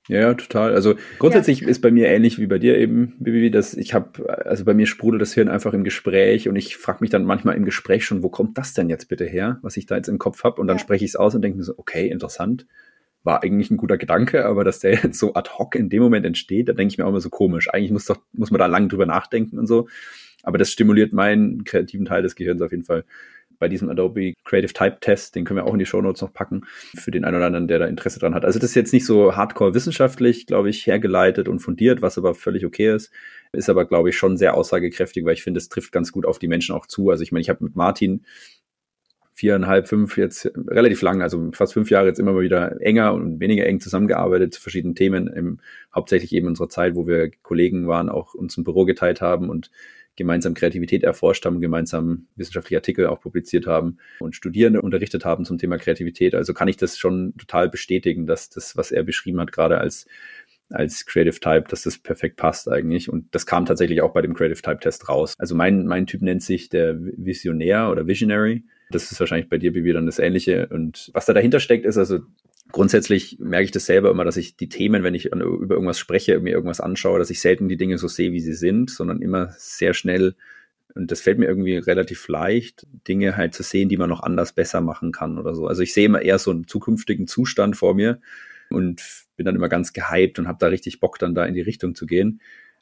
Ja, 0.09 0.33
total. 0.33 0.73
Also 0.73 0.95
grundsätzlich 1.19 1.61
ja. 1.61 1.67
ist 1.67 1.81
bei 1.81 1.91
mir 1.91 2.07
ähnlich 2.07 2.39
wie 2.39 2.47
bei 2.47 2.57
dir 2.57 2.79
eben, 2.79 3.13
Bibi, 3.19 3.51
dass 3.51 3.75
ich 3.75 3.93
habe, 3.93 4.27
also 4.43 4.65
bei 4.65 4.73
mir 4.73 4.87
sprudelt 4.87 5.21
das 5.21 5.35
Hirn 5.35 5.49
einfach 5.49 5.71
im 5.71 5.83
Gespräch 5.83 6.49
und 6.49 6.55
ich 6.55 6.77
frage 6.77 6.97
mich 7.01 7.11
dann 7.11 7.25
manchmal 7.25 7.55
im 7.55 7.63
Gespräch 7.63 8.05
schon, 8.05 8.23
wo 8.23 8.29
kommt 8.29 8.57
das 8.57 8.73
denn 8.73 8.89
jetzt 8.89 9.07
bitte 9.07 9.25
her, 9.25 9.59
was 9.61 9.77
ich 9.77 9.85
da 9.85 9.97
jetzt 9.97 10.07
im 10.07 10.17
Kopf 10.17 10.43
habe? 10.43 10.59
Und 10.59 10.65
dann 10.65 10.77
ja. 10.77 10.81
spreche 10.81 11.05
ich 11.05 11.11
es 11.11 11.15
aus 11.15 11.35
und 11.35 11.43
denke 11.43 11.59
mir 11.59 11.63
so, 11.63 11.75
okay, 11.77 12.07
interessant. 12.07 12.65
War 13.23 13.43
eigentlich 13.43 13.69
ein 13.69 13.77
guter 13.77 13.99
Gedanke, 13.99 14.45
aber 14.45 14.63
dass 14.63 14.79
der 14.79 14.93
jetzt 14.95 15.19
so 15.19 15.35
ad 15.35 15.51
hoc 15.59 15.75
in 15.75 15.89
dem 15.89 16.01
Moment 16.01 16.25
entsteht, 16.25 16.69
da 16.69 16.73
denke 16.73 16.91
ich 16.91 16.97
mir 16.97 17.05
auch 17.05 17.09
immer 17.09 17.21
so 17.21 17.29
komisch. 17.29 17.69
Eigentlich 17.71 17.91
muss 17.91 18.05
doch, 18.05 18.17
muss 18.33 18.49
man 18.49 18.57
da 18.57 18.65
lang 18.65 18.89
drüber 18.89 19.05
nachdenken 19.05 19.59
und 19.59 19.67
so. 19.67 19.87
Aber 20.41 20.57
das 20.57 20.71
stimuliert 20.71 21.13
meinen 21.13 21.65
kreativen 21.65 22.05
Teil 22.05 22.23
des 22.23 22.35
Gehirns 22.35 22.63
auf 22.63 22.71
jeden 22.71 22.83
Fall 22.83 23.03
bei 23.59 23.67
diesem 23.67 23.89
Adobe 23.89 24.33
Creative 24.45 24.73
Type 24.73 24.97
Test, 25.01 25.35
den 25.35 25.45
können 25.45 25.57
wir 25.57 25.65
auch 25.65 25.73
in 25.73 25.79
die 25.79 25.85
Show 25.85 26.01
Notes 26.01 26.21
noch 26.21 26.33
packen, 26.33 26.61
für 26.95 27.11
den 27.11 27.25
einen 27.25 27.37
oder 27.37 27.45
anderen, 27.45 27.67
der 27.67 27.79
da 27.79 27.85
Interesse 27.85 28.19
dran 28.19 28.33
hat. 28.33 28.45
Also 28.45 28.57
das 28.57 28.71
ist 28.71 28.75
jetzt 28.75 28.93
nicht 28.93 29.05
so 29.05 29.35
hardcore 29.35 29.73
wissenschaftlich, 29.73 30.47
glaube 30.47 30.69
ich, 30.69 30.87
hergeleitet 30.87 31.47
und 31.47 31.59
fundiert, 31.59 32.01
was 32.01 32.17
aber 32.17 32.33
völlig 32.33 32.65
okay 32.65 32.95
ist. 32.95 33.11
Ist 33.51 33.69
aber, 33.69 33.85
glaube 33.85 34.09
ich, 34.09 34.17
schon 34.17 34.37
sehr 34.37 34.55
aussagekräftig, 34.55 35.25
weil 35.25 35.33
ich 35.33 35.43
finde, 35.43 35.57
es 35.57 35.69
trifft 35.69 35.91
ganz 35.91 36.11
gut 36.11 36.25
auf 36.25 36.39
die 36.39 36.47
Menschen 36.47 36.75
auch 36.75 36.85
zu. 36.85 37.09
Also 37.09 37.23
ich 37.23 37.31
meine, 37.31 37.41
ich 37.41 37.49
habe 37.49 37.63
mit 37.63 37.75
Martin 37.75 38.25
viereinhalb, 39.39 39.87
fünf 39.87 40.17
jetzt 40.17 40.51
relativ 40.67 41.01
lang, 41.01 41.21
also 41.21 41.49
fast 41.53 41.73
fünf 41.73 41.89
Jahre 41.89 42.07
jetzt 42.07 42.19
immer 42.19 42.33
mal 42.33 42.41
wieder 42.41 42.81
enger 42.81 43.13
und 43.13 43.39
weniger 43.39 43.65
eng 43.65 43.79
zusammengearbeitet 43.79 44.53
zu 44.53 44.61
verschiedenen 44.61 44.95
Themen, 44.95 45.27
im, 45.27 45.59
hauptsächlich 45.95 46.33
eben 46.33 46.47
unserer 46.47 46.67
Zeit, 46.67 46.95
wo 46.95 47.07
wir 47.07 47.31
Kollegen 47.41 47.87
waren, 47.87 48.09
auch 48.09 48.33
uns 48.33 48.57
ein 48.57 48.65
Büro 48.65 48.83
geteilt 48.83 49.21
haben 49.21 49.49
und 49.49 49.71
gemeinsam 50.19 50.53
Kreativität 50.53 51.03
erforscht 51.03 51.45
haben, 51.45 51.59
gemeinsam 51.59 52.27
wissenschaftliche 52.35 52.77
Artikel 52.77 53.07
auch 53.07 53.19
publiziert 53.19 53.65
haben 53.65 53.97
und 54.19 54.35
Studierende 54.35 54.81
unterrichtet 54.83 55.25
haben 55.25 55.45
zum 55.45 55.57
Thema 55.57 55.77
Kreativität. 55.77 56.35
Also 56.35 56.53
kann 56.53 56.67
ich 56.67 56.77
das 56.77 56.99
schon 56.99 57.33
total 57.37 57.69
bestätigen, 57.69 58.27
dass 58.27 58.49
das, 58.49 58.77
was 58.77 58.91
er 58.91 59.03
beschrieben 59.03 59.39
hat, 59.39 59.51
gerade 59.51 59.79
als 59.79 60.05
als 60.71 61.07
Creative 61.07 61.39
Type, 61.39 61.65
dass 61.67 61.81
das 61.81 61.97
perfekt 61.97 62.37
passt 62.37 62.69
eigentlich. 62.69 63.09
Und 63.09 63.33
das 63.33 63.47
kam 63.47 63.65
tatsächlich 63.65 64.01
auch 64.01 64.13
bei 64.13 64.21
dem 64.21 64.35
Creative 64.35 64.61
Type 64.61 64.79
Test 64.79 65.09
raus. 65.09 65.33
Also 65.39 65.55
mein, 65.55 65.87
mein 65.87 66.05
Typ 66.05 66.21
nennt 66.21 66.43
sich 66.43 66.69
der 66.69 66.95
Visionär 66.99 67.89
oder 67.89 68.05
Visionary. 68.05 68.63
Das 68.91 69.11
ist 69.11 69.19
wahrscheinlich 69.19 69.49
bei 69.49 69.57
dir, 69.57 69.73
Bibi, 69.73 69.93
dann 69.93 70.05
das 70.05 70.19
Ähnliche. 70.19 70.67
Und 70.67 71.09
was 71.13 71.25
da 71.25 71.33
dahinter 71.33 71.59
steckt, 71.59 71.85
ist 71.85 71.97
also 71.97 72.19
grundsätzlich 72.71 73.37
merke 73.39 73.65
ich 73.65 73.71
das 73.71 73.85
selber 73.85 74.11
immer, 74.11 74.25
dass 74.25 74.37
ich 74.37 74.55
die 74.55 74.69
Themen, 74.69 75.03
wenn 75.03 75.15
ich 75.15 75.25
über 75.25 75.75
irgendwas 75.75 75.99
spreche, 75.99 76.39
mir 76.39 76.51
irgendwas 76.51 76.81
anschaue, 76.81 77.19
dass 77.19 77.29
ich 77.29 77.41
selten 77.41 77.67
die 77.67 77.77
Dinge 77.77 77.97
so 77.97 78.07
sehe, 78.07 78.31
wie 78.31 78.39
sie 78.39 78.53
sind, 78.53 78.89
sondern 78.89 79.21
immer 79.21 79.49
sehr 79.57 79.93
schnell, 79.93 80.35
und 80.95 81.11
das 81.11 81.21
fällt 81.21 81.39
mir 81.39 81.45
irgendwie 81.45 81.77
relativ 81.77 82.27
leicht, 82.27 82.87
Dinge 83.07 83.37
halt 83.37 83.53
zu 83.53 83.63
sehen, 83.63 83.89
die 83.89 83.97
man 83.97 84.09
noch 84.09 84.23
anders 84.23 84.53
besser 84.53 84.81
machen 84.81 85.11
kann 85.11 85.37
oder 85.37 85.53
so. 85.53 85.67
Also 85.67 85.81
ich 85.83 85.93
sehe 85.93 86.05
immer 86.05 86.21
eher 86.21 86.39
so 86.39 86.51
einen 86.51 86.67
zukünftigen 86.67 87.27
Zustand 87.27 87.77
vor 87.77 87.93
mir 87.93 88.19
und 88.69 89.03
bin 89.35 89.45
dann 89.45 89.55
immer 89.55 89.69
ganz 89.69 89.93
gehypt 89.93 90.39
und 90.39 90.47
habe 90.47 90.57
da 90.59 90.67
richtig 90.67 90.99
Bock, 90.99 91.19
dann 91.19 91.35
da 91.35 91.45
in 91.45 91.53
die 91.53 91.61
Richtung 91.61 91.95
zu 91.95 92.05
gehen. 92.05 92.41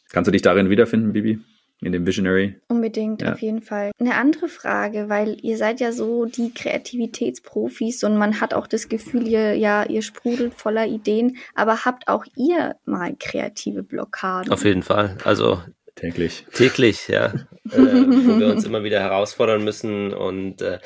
Kannst 0.09 0.27
du 0.27 0.31
dich 0.31 0.41
darin 0.41 0.69
wiederfinden, 0.69 1.13
Bibi? 1.13 1.39
In 1.81 1.91
dem 1.91 2.07
Visionary. 2.07 2.59
Unbedingt, 2.67 3.21
ja. 3.21 3.33
auf 3.33 3.41
jeden 3.41 3.61
Fall. 3.61 3.91
Eine 3.99 4.15
andere 4.15 4.47
Frage, 4.47 5.09
weil 5.09 5.37
ihr 5.41 5.57
seid 5.57 5.79
ja 5.79 5.91
so 5.91 6.25
die 6.25 6.51
Kreativitätsprofis 6.53 8.03
und 8.03 8.17
man 8.17 8.41
hat 8.41 8.53
auch 8.53 8.67
das 8.67 8.89
Gefühl, 8.89 9.27
ihr, 9.27 9.55
ja, 9.55 9.83
ihr 9.83 10.01
sprudelt 10.01 10.55
voller 10.55 10.87
Ideen, 10.87 11.37
aber 11.53 11.85
habt 11.85 12.07
auch 12.07 12.25
ihr 12.35 12.75
mal 12.85 13.15
kreative 13.19 13.83
Blockaden? 13.83 14.51
Auf 14.51 14.65
jeden 14.65 14.83
Fall. 14.83 15.17
Also 15.23 15.61
täglich. 15.95 16.45
Täglich, 16.53 17.07
ja. 17.07 17.25
äh, 17.71 17.77
wo 17.77 18.39
wir 18.39 18.47
uns 18.47 18.65
immer 18.65 18.83
wieder 18.83 18.99
herausfordern 18.99 19.63
müssen 19.63 20.13
und 20.13 20.61
äh, 20.61 20.79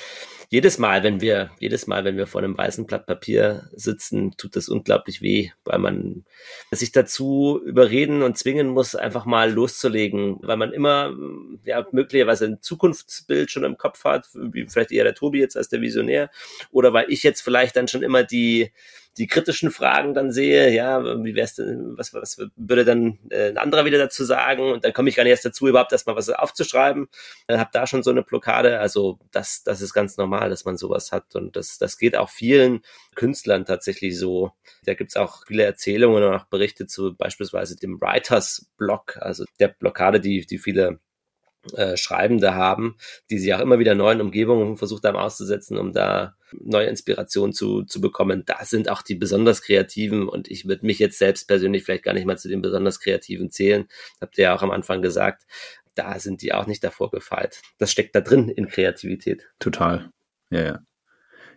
jedes 0.52 0.78
Mal, 0.78 1.02
wenn 1.02 1.22
wir, 1.22 1.50
jedes 1.60 1.88
Mal, 1.88 2.04
wenn 2.04 2.18
wir 2.18 2.28
vor 2.28 2.42
einem 2.42 2.58
weißen 2.58 2.86
Blatt 2.86 3.06
Papier 3.06 3.70
sitzen, 3.74 4.36
tut 4.36 4.58
das 4.58 4.68
unglaublich 4.68 5.22
weh, 5.22 5.50
weil 5.64 5.80
man 5.80 6.26
sich 6.72 6.92
dazu 6.92 7.62
überreden 7.66 8.22
und 8.22 8.38
zwingen 8.38 8.68
muss, 8.68 8.94
einfach 8.94 9.26
mal 9.26 9.50
loszulegen, 9.50 10.40
weil 10.42 10.58
man 10.58 10.74
immer, 10.74 11.16
ja, 11.64 11.88
möglicherweise 11.94 12.48
ein 12.48 12.62
Zukunftsbild 12.62 13.50
schon 13.50 13.64
im 13.64 13.78
Kopf 13.78 14.04
hat, 14.04 14.28
wie 14.34 14.68
vielleicht 14.68 14.92
eher 14.92 15.06
der 15.06 15.16
Tobi 15.16 15.40
jetzt 15.40 15.56
als 15.56 15.70
der 15.70 15.80
Visionär, 15.80 16.30
oder 16.70 16.92
weil 16.92 17.06
ich 17.08 17.24
jetzt 17.24 17.40
vielleicht 17.40 17.78
dann 17.78 17.88
schon 17.88 18.04
immer 18.04 18.26
die, 18.26 18.74
die 19.18 19.28
kritischen 19.28 19.72
Fragen 19.72 20.14
dann 20.14 20.32
sehe, 20.32 20.72
ja, 20.72 21.04
wie 21.24 21.36
wär's 21.36 21.56
denn, 21.56 21.98
was, 21.98 22.14
was 22.14 22.42
würde 22.56 22.86
dann 22.86 23.20
äh, 23.30 23.50
ein 23.50 23.58
anderer 23.58 23.86
wieder 23.86 23.98
dazu 23.98 24.24
sagen? 24.24 24.72
Und 24.72 24.86
dann 24.86 24.94
komme 24.94 25.10
ich 25.10 25.16
gar 25.16 25.24
nicht 25.24 25.32
erst 25.32 25.46
dazu, 25.46 25.68
überhaupt 25.68 25.92
erstmal 25.92 26.16
was 26.16 26.30
aufzuschreiben. 26.30 27.08
Äh, 27.48 27.58
habe 27.58 27.70
da 27.74 27.88
schon 27.88 28.04
so 28.04 28.12
eine 28.12 28.24
Blockade. 28.24 28.80
Also 28.80 29.20
das, 29.32 29.64
das 29.64 29.82
ist 29.82 29.94
ganz 29.94 30.18
normal, 30.18 30.50
dass 30.50 30.66
man 30.66 30.78
sowas 30.78 31.12
hat. 31.12 31.36
Und 31.36 31.56
das, 31.56 31.78
das 31.78 31.98
geht 31.98 32.16
auch 32.16 32.30
vielen 32.30 32.82
Künstlern 33.16 33.66
tatsächlich 33.66 34.18
so. 34.18 34.52
Da 34.86 34.94
gibt's 34.94 35.18
auch 35.18 35.46
viele 35.46 35.64
Erzählungen 35.64 36.24
und 36.24 36.34
auch 36.34 36.46
Berichte 36.46 36.88
zu 36.88 37.16
beispielsweise 37.16 37.76
dem 37.76 38.00
Writers 38.00 38.68
Block, 38.78 39.18
also 39.18 39.46
der 39.60 39.68
Blockade, 39.68 40.20
die, 40.20 40.46
die 40.46 40.58
viele 40.58 41.00
äh, 41.76 41.96
Schreibende 41.96 42.56
haben, 42.56 42.98
die 43.30 43.38
sich 43.38 43.54
auch 43.54 43.60
immer 43.60 43.80
wieder 43.80 43.96
neuen 43.96 44.22
Umgebungen 44.22 44.78
versucht 44.78 45.04
haben 45.04 45.18
auszusetzen, 45.18 45.78
um 45.78 45.94
da 45.94 46.36
neue 46.52 46.88
Inspiration 46.88 47.54
zu, 47.54 47.84
zu 47.84 48.02
bekommen. 48.02 48.44
Da 48.46 48.66
sind 48.66 48.90
auch 48.90 49.02
die 49.02 49.16
besonders 49.16 49.62
Kreativen 49.62 50.28
und 50.28 50.50
ich 50.50 50.68
würde 50.68 50.86
mich 50.86 51.00
jetzt 51.00 51.20
selbst 51.20 51.48
persönlich 51.48 51.84
vielleicht 51.84 52.04
gar 52.04 52.14
nicht 52.14 52.26
mal 52.26 52.38
zu 52.38 52.50
den 52.50 52.62
besonders 52.62 53.00
Kreativen 53.00 53.52
zählen. 53.52 53.88
Habt 54.20 54.38
ihr 54.38 54.46
ja 54.46 54.56
auch 54.56 54.64
am 54.64 54.72
Anfang 54.72 55.02
gesagt. 55.02 55.44
Da 55.94 56.20
sind 56.20 56.42
die 56.42 56.54
auch 56.54 56.68
nicht 56.68 56.84
davor 56.84 57.12
gefeit. 57.12 57.62
Das 57.78 57.92
steckt 57.92 58.16
da 58.16 58.22
drin 58.22 58.50
in 58.50 58.68
Kreativität. 58.68 59.50
Total. 59.60 60.10
Ja, 60.50 60.64
ja. 60.64 60.80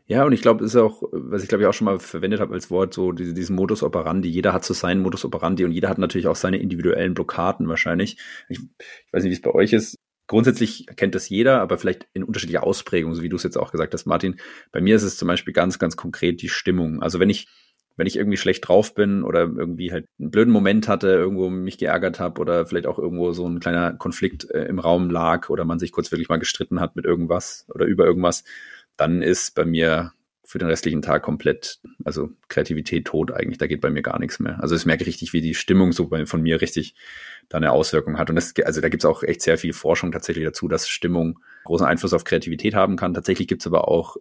Ja, 0.06 0.24
und 0.24 0.32
ich 0.32 0.42
glaube, 0.42 0.64
ist 0.64 0.76
auch, 0.76 1.02
was 1.12 1.42
ich 1.42 1.48
glaube 1.48 1.62
ich 1.62 1.68
auch 1.68 1.72
schon 1.72 1.86
mal 1.86 1.98
verwendet 1.98 2.40
habe 2.40 2.52
als 2.52 2.70
Wort, 2.70 2.92
so 2.92 3.12
diese, 3.12 3.32
diesen 3.32 3.56
Modus 3.56 3.82
operandi. 3.82 4.28
Jeder 4.28 4.52
hat 4.52 4.64
so 4.64 4.74
seinen 4.74 5.00
Modus 5.00 5.24
operandi 5.24 5.64
und 5.64 5.72
jeder 5.72 5.88
hat 5.88 5.98
natürlich 5.98 6.26
auch 6.26 6.36
seine 6.36 6.58
individuellen 6.58 7.14
Blockaden 7.14 7.68
wahrscheinlich. 7.68 8.18
Ich, 8.50 8.58
ich 8.58 9.12
weiß 9.12 9.22
nicht, 9.22 9.30
wie 9.30 9.36
es 9.36 9.40
bei 9.40 9.52
euch 9.54 9.72
ist. 9.72 9.96
Grundsätzlich 10.26 10.86
kennt 10.96 11.14
das 11.14 11.28
jeder, 11.28 11.60
aber 11.60 11.78
vielleicht 11.78 12.06
in 12.12 12.22
unterschiedlicher 12.24 12.64
Ausprägung, 12.64 13.14
so 13.14 13.22
wie 13.22 13.28
du 13.30 13.36
es 13.36 13.42
jetzt 13.44 13.56
auch 13.58 13.72
gesagt 13.72 13.94
hast, 13.94 14.06
Martin. 14.06 14.36
Bei 14.72 14.80
mir 14.80 14.96
ist 14.96 15.02
es 15.02 15.16
zum 15.16 15.28
Beispiel 15.28 15.54
ganz, 15.54 15.78
ganz 15.78 15.96
konkret 15.96 16.42
die 16.42 16.48
Stimmung. 16.50 17.02
Also 17.02 17.18
wenn 17.18 17.30
ich 17.30 17.48
wenn 17.96 18.06
ich 18.06 18.16
irgendwie 18.16 18.36
schlecht 18.36 18.66
drauf 18.66 18.94
bin 18.94 19.22
oder 19.22 19.42
irgendwie 19.42 19.92
halt 19.92 20.08
einen 20.18 20.30
blöden 20.30 20.52
Moment 20.52 20.88
hatte, 20.88 21.08
irgendwo 21.08 21.48
mich 21.48 21.78
geärgert 21.78 22.18
habe 22.18 22.40
oder 22.40 22.66
vielleicht 22.66 22.86
auch 22.86 22.98
irgendwo 22.98 23.32
so 23.32 23.46
ein 23.48 23.60
kleiner 23.60 23.94
Konflikt 23.94 24.50
äh, 24.50 24.64
im 24.64 24.80
Raum 24.80 25.10
lag 25.10 25.48
oder 25.48 25.64
man 25.64 25.78
sich 25.78 25.92
kurz 25.92 26.10
wirklich 26.10 26.28
mal 26.28 26.38
gestritten 26.38 26.80
hat 26.80 26.96
mit 26.96 27.04
irgendwas 27.04 27.66
oder 27.72 27.86
über 27.86 28.04
irgendwas, 28.04 28.42
dann 28.96 29.22
ist 29.22 29.54
bei 29.54 29.64
mir 29.64 30.12
für 30.44 30.58
den 30.58 30.68
restlichen 30.68 31.02
Tag 31.02 31.22
komplett, 31.22 31.80
also 32.04 32.30
Kreativität 32.48 33.06
tot 33.06 33.32
eigentlich, 33.32 33.58
da 33.58 33.66
geht 33.66 33.80
bei 33.80 33.90
mir 33.90 34.02
gar 34.02 34.18
nichts 34.18 34.38
mehr. 34.38 34.60
Also 34.60 34.76
ich 34.76 34.86
merke 34.86 35.06
richtig, 35.06 35.32
wie 35.32 35.40
die 35.40 35.54
Stimmung 35.54 35.92
so 35.92 36.06
bei, 36.08 36.26
von 36.26 36.42
mir 36.42 36.60
richtig 36.60 36.94
da 37.48 37.58
eine 37.58 37.72
Auswirkung 37.72 38.18
hat. 38.18 38.30
Und 38.30 38.36
das, 38.36 38.54
also 38.64 38.80
da 38.80 38.88
gibt 38.88 39.02
es 39.02 39.08
auch 39.08 39.22
echt 39.22 39.42
sehr 39.42 39.58
viel 39.58 39.72
Forschung 39.72 40.12
tatsächlich 40.12 40.44
dazu, 40.44 40.68
dass 40.68 40.88
Stimmung 40.88 41.40
großen 41.64 41.86
Einfluss 41.86 42.12
auf 42.12 42.24
Kreativität 42.24 42.74
haben 42.74 42.96
kann. 42.96 43.14
Tatsächlich 43.14 43.48
gibt 43.48 43.62
es 43.62 43.66
aber 43.66 43.88
auch 43.88 44.16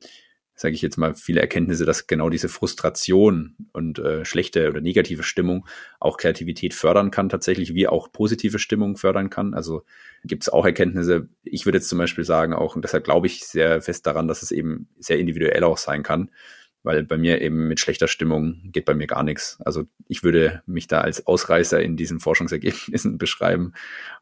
sage 0.55 0.75
ich 0.75 0.81
jetzt 0.81 0.97
mal, 0.97 1.15
viele 1.15 1.41
Erkenntnisse, 1.41 1.85
dass 1.85 2.07
genau 2.07 2.29
diese 2.29 2.47
Frustration 2.47 3.55
und 3.71 3.99
äh, 3.99 4.23
schlechte 4.23 4.69
oder 4.69 4.81
negative 4.81 5.23
Stimmung 5.23 5.67
auch 5.99 6.17
Kreativität 6.17 6.73
fördern 6.73 7.11
kann, 7.11 7.29
tatsächlich, 7.29 7.73
wie 7.73 7.87
auch 7.87 8.11
positive 8.11 8.59
Stimmung 8.59 8.97
fördern 8.97 9.29
kann. 9.29 9.53
Also 9.53 9.83
gibt 10.23 10.43
es 10.43 10.49
auch 10.49 10.65
Erkenntnisse, 10.65 11.27
ich 11.43 11.65
würde 11.65 11.79
jetzt 11.79 11.89
zum 11.89 11.97
Beispiel 11.97 12.23
sagen, 12.23 12.53
auch, 12.53 12.75
und 12.75 12.83
deshalb 12.83 13.03
glaube 13.03 13.27
ich 13.27 13.45
sehr 13.45 13.81
fest 13.81 14.05
daran, 14.05 14.27
dass 14.27 14.43
es 14.43 14.51
eben 14.51 14.87
sehr 14.99 15.19
individuell 15.19 15.63
auch 15.63 15.77
sein 15.77 16.03
kann, 16.03 16.29
weil 16.83 17.03
bei 17.03 17.17
mir 17.17 17.41
eben 17.41 17.67
mit 17.67 17.79
schlechter 17.79 18.07
Stimmung 18.07 18.59
geht 18.65 18.85
bei 18.85 18.93
mir 18.93 19.07
gar 19.07 19.23
nichts. 19.23 19.57
Also 19.63 19.85
ich 20.07 20.23
würde 20.23 20.61
mich 20.65 20.87
da 20.87 21.01
als 21.01 21.25
Ausreißer 21.25 21.81
in 21.81 21.95
diesen 21.95 22.19
Forschungsergebnissen 22.19 23.17
beschreiben. 23.17 23.73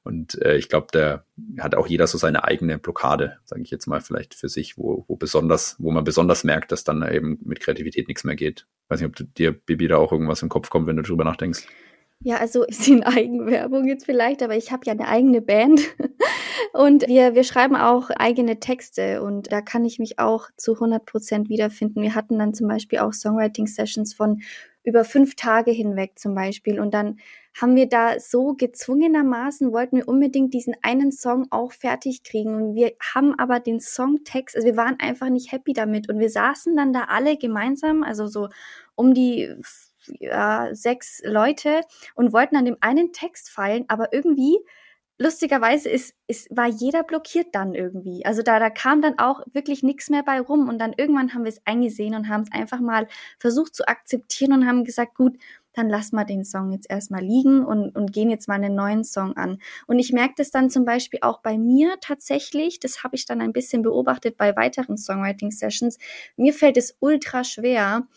Und 0.03 0.41
äh, 0.41 0.57
ich 0.57 0.69
glaube, 0.69 0.87
da 0.91 1.25
hat 1.59 1.75
auch 1.75 1.87
jeder 1.87 2.07
so 2.07 2.17
seine 2.17 2.43
eigene 2.43 2.77
Blockade, 2.77 3.37
sage 3.45 3.63
ich 3.63 3.71
jetzt 3.71 3.87
mal 3.87 3.99
vielleicht 3.99 4.35
für 4.35 4.47
sich, 4.47 4.77
wo, 4.77 5.05
wo 5.07 5.15
besonders, 5.15 5.75
wo 5.79 5.91
man 5.91 6.03
besonders 6.03 6.43
merkt, 6.43 6.71
dass 6.71 6.83
dann 6.83 7.07
eben 7.07 7.39
mit 7.43 7.59
Kreativität 7.59 8.07
nichts 8.07 8.23
mehr 8.23 8.35
geht. 8.35 8.67
Weiß 8.89 9.01
nicht, 9.01 9.19
ob 9.19 9.35
dir, 9.35 9.51
Bibi, 9.51 9.87
da 9.87 9.97
auch 9.97 10.11
irgendwas 10.11 10.43
im 10.43 10.49
Kopf 10.49 10.69
kommt, 10.69 10.87
wenn 10.87 10.97
du 10.97 11.03
drüber 11.03 11.23
nachdenkst. 11.23 11.65
Ja, 12.23 12.37
also 12.37 12.63
ist 12.67 12.87
in 12.87 13.03
Eigenwerbung 13.03 13.87
jetzt 13.87 14.05
vielleicht, 14.05 14.43
aber 14.43 14.55
ich 14.55 14.71
habe 14.71 14.83
ja 14.85 14.93
eine 14.93 15.07
eigene 15.07 15.41
Band 15.41 15.81
und 16.73 17.07
wir, 17.07 17.35
wir 17.35 17.43
schreiben 17.43 17.75
auch 17.75 18.09
eigene 18.09 18.59
Texte 18.59 19.21
und 19.21 19.51
da 19.51 19.61
kann 19.61 19.85
ich 19.85 19.99
mich 19.99 20.19
auch 20.19 20.49
zu 20.57 20.73
100 20.73 21.05
Prozent 21.05 21.49
wiederfinden. 21.49 22.01
Wir 22.01 22.15
hatten 22.15 22.39
dann 22.39 22.53
zum 22.53 22.67
Beispiel 22.67 22.99
auch 22.99 23.13
Songwriting-Sessions 23.13 24.13
von 24.13 24.41
über 24.83 25.05
fünf 25.05 25.35
Tage 25.35 25.71
hinweg 25.71 26.17
zum 26.17 26.33
Beispiel. 26.33 26.79
Und 26.79 26.93
dann 26.93 27.19
haben 27.59 27.75
wir 27.75 27.87
da 27.87 28.19
so 28.19 28.53
gezwungenermaßen, 28.53 29.71
wollten 29.71 29.97
wir 29.97 30.07
unbedingt 30.07 30.53
diesen 30.53 30.75
einen 30.81 31.11
Song 31.11 31.47
auch 31.51 31.71
fertig 31.71 32.23
kriegen. 32.23 32.55
Und 32.55 32.75
wir 32.75 32.93
haben 33.13 33.37
aber 33.37 33.59
den 33.59 33.79
Songtext, 33.79 34.55
also 34.55 34.65
wir 34.65 34.77
waren 34.77 34.99
einfach 34.99 35.29
nicht 35.29 35.51
happy 35.51 35.73
damit. 35.73 36.09
Und 36.09 36.19
wir 36.19 36.29
saßen 36.29 36.75
dann 36.75 36.93
da 36.93 37.05
alle 37.05 37.37
gemeinsam, 37.37 38.03
also 38.03 38.27
so 38.27 38.49
um 38.95 39.13
die 39.13 39.53
ja, 40.19 40.69
sechs 40.73 41.21
Leute 41.23 41.81
und 42.15 42.33
wollten 42.33 42.55
an 42.55 42.65
dem 42.65 42.77
einen 42.81 43.13
Text 43.13 43.51
feilen, 43.51 43.85
aber 43.87 44.13
irgendwie 44.13 44.57
lustigerweise 45.21 45.89
ist, 45.89 46.15
ist, 46.27 46.55
war 46.55 46.67
jeder 46.67 47.03
blockiert 47.03 47.53
dann 47.53 47.75
irgendwie. 47.75 48.25
Also 48.25 48.41
da, 48.41 48.59
da 48.59 48.69
kam 48.69 49.01
dann 49.01 49.19
auch 49.19 49.41
wirklich 49.53 49.83
nichts 49.83 50.09
mehr 50.09 50.23
bei 50.23 50.41
rum 50.41 50.67
und 50.67 50.79
dann 50.79 50.93
irgendwann 50.97 51.33
haben 51.33 51.43
wir 51.43 51.49
es 51.49 51.61
eingesehen 51.65 52.15
und 52.15 52.27
haben 52.27 52.41
es 52.41 52.51
einfach 52.51 52.79
mal 52.79 53.07
versucht 53.39 53.75
zu 53.75 53.87
akzeptieren 53.87 54.53
und 54.53 54.67
haben 54.67 54.83
gesagt, 54.83 55.15
gut, 55.15 55.37
dann 55.73 55.89
lass 55.89 56.11
mal 56.11 56.25
den 56.25 56.43
Song 56.43 56.71
jetzt 56.71 56.89
erstmal 56.89 57.21
liegen 57.23 57.63
und, 57.63 57.95
und 57.95 58.11
gehen 58.11 58.29
jetzt 58.29 58.47
mal 58.47 58.55
einen 58.55 58.75
neuen 58.75 59.03
Song 59.03 59.37
an. 59.37 59.59
Und 59.87 59.99
ich 59.99 60.11
merke 60.11 60.33
das 60.37 60.51
dann 60.51 60.69
zum 60.69 60.85
Beispiel 60.85 61.19
auch 61.21 61.39
bei 61.41 61.57
mir 61.57 61.95
tatsächlich, 62.01 62.79
das 62.79 63.03
habe 63.03 63.15
ich 63.15 63.25
dann 63.25 63.39
ein 63.41 63.53
bisschen 63.53 63.83
beobachtet 63.83 64.37
bei 64.37 64.55
weiteren 64.55 64.97
Songwriting-Sessions. 64.97 65.97
Mir 66.35 66.53
fällt 66.53 66.77
es 66.77 66.97
ultra 66.99 67.43
schwer, 67.43 68.07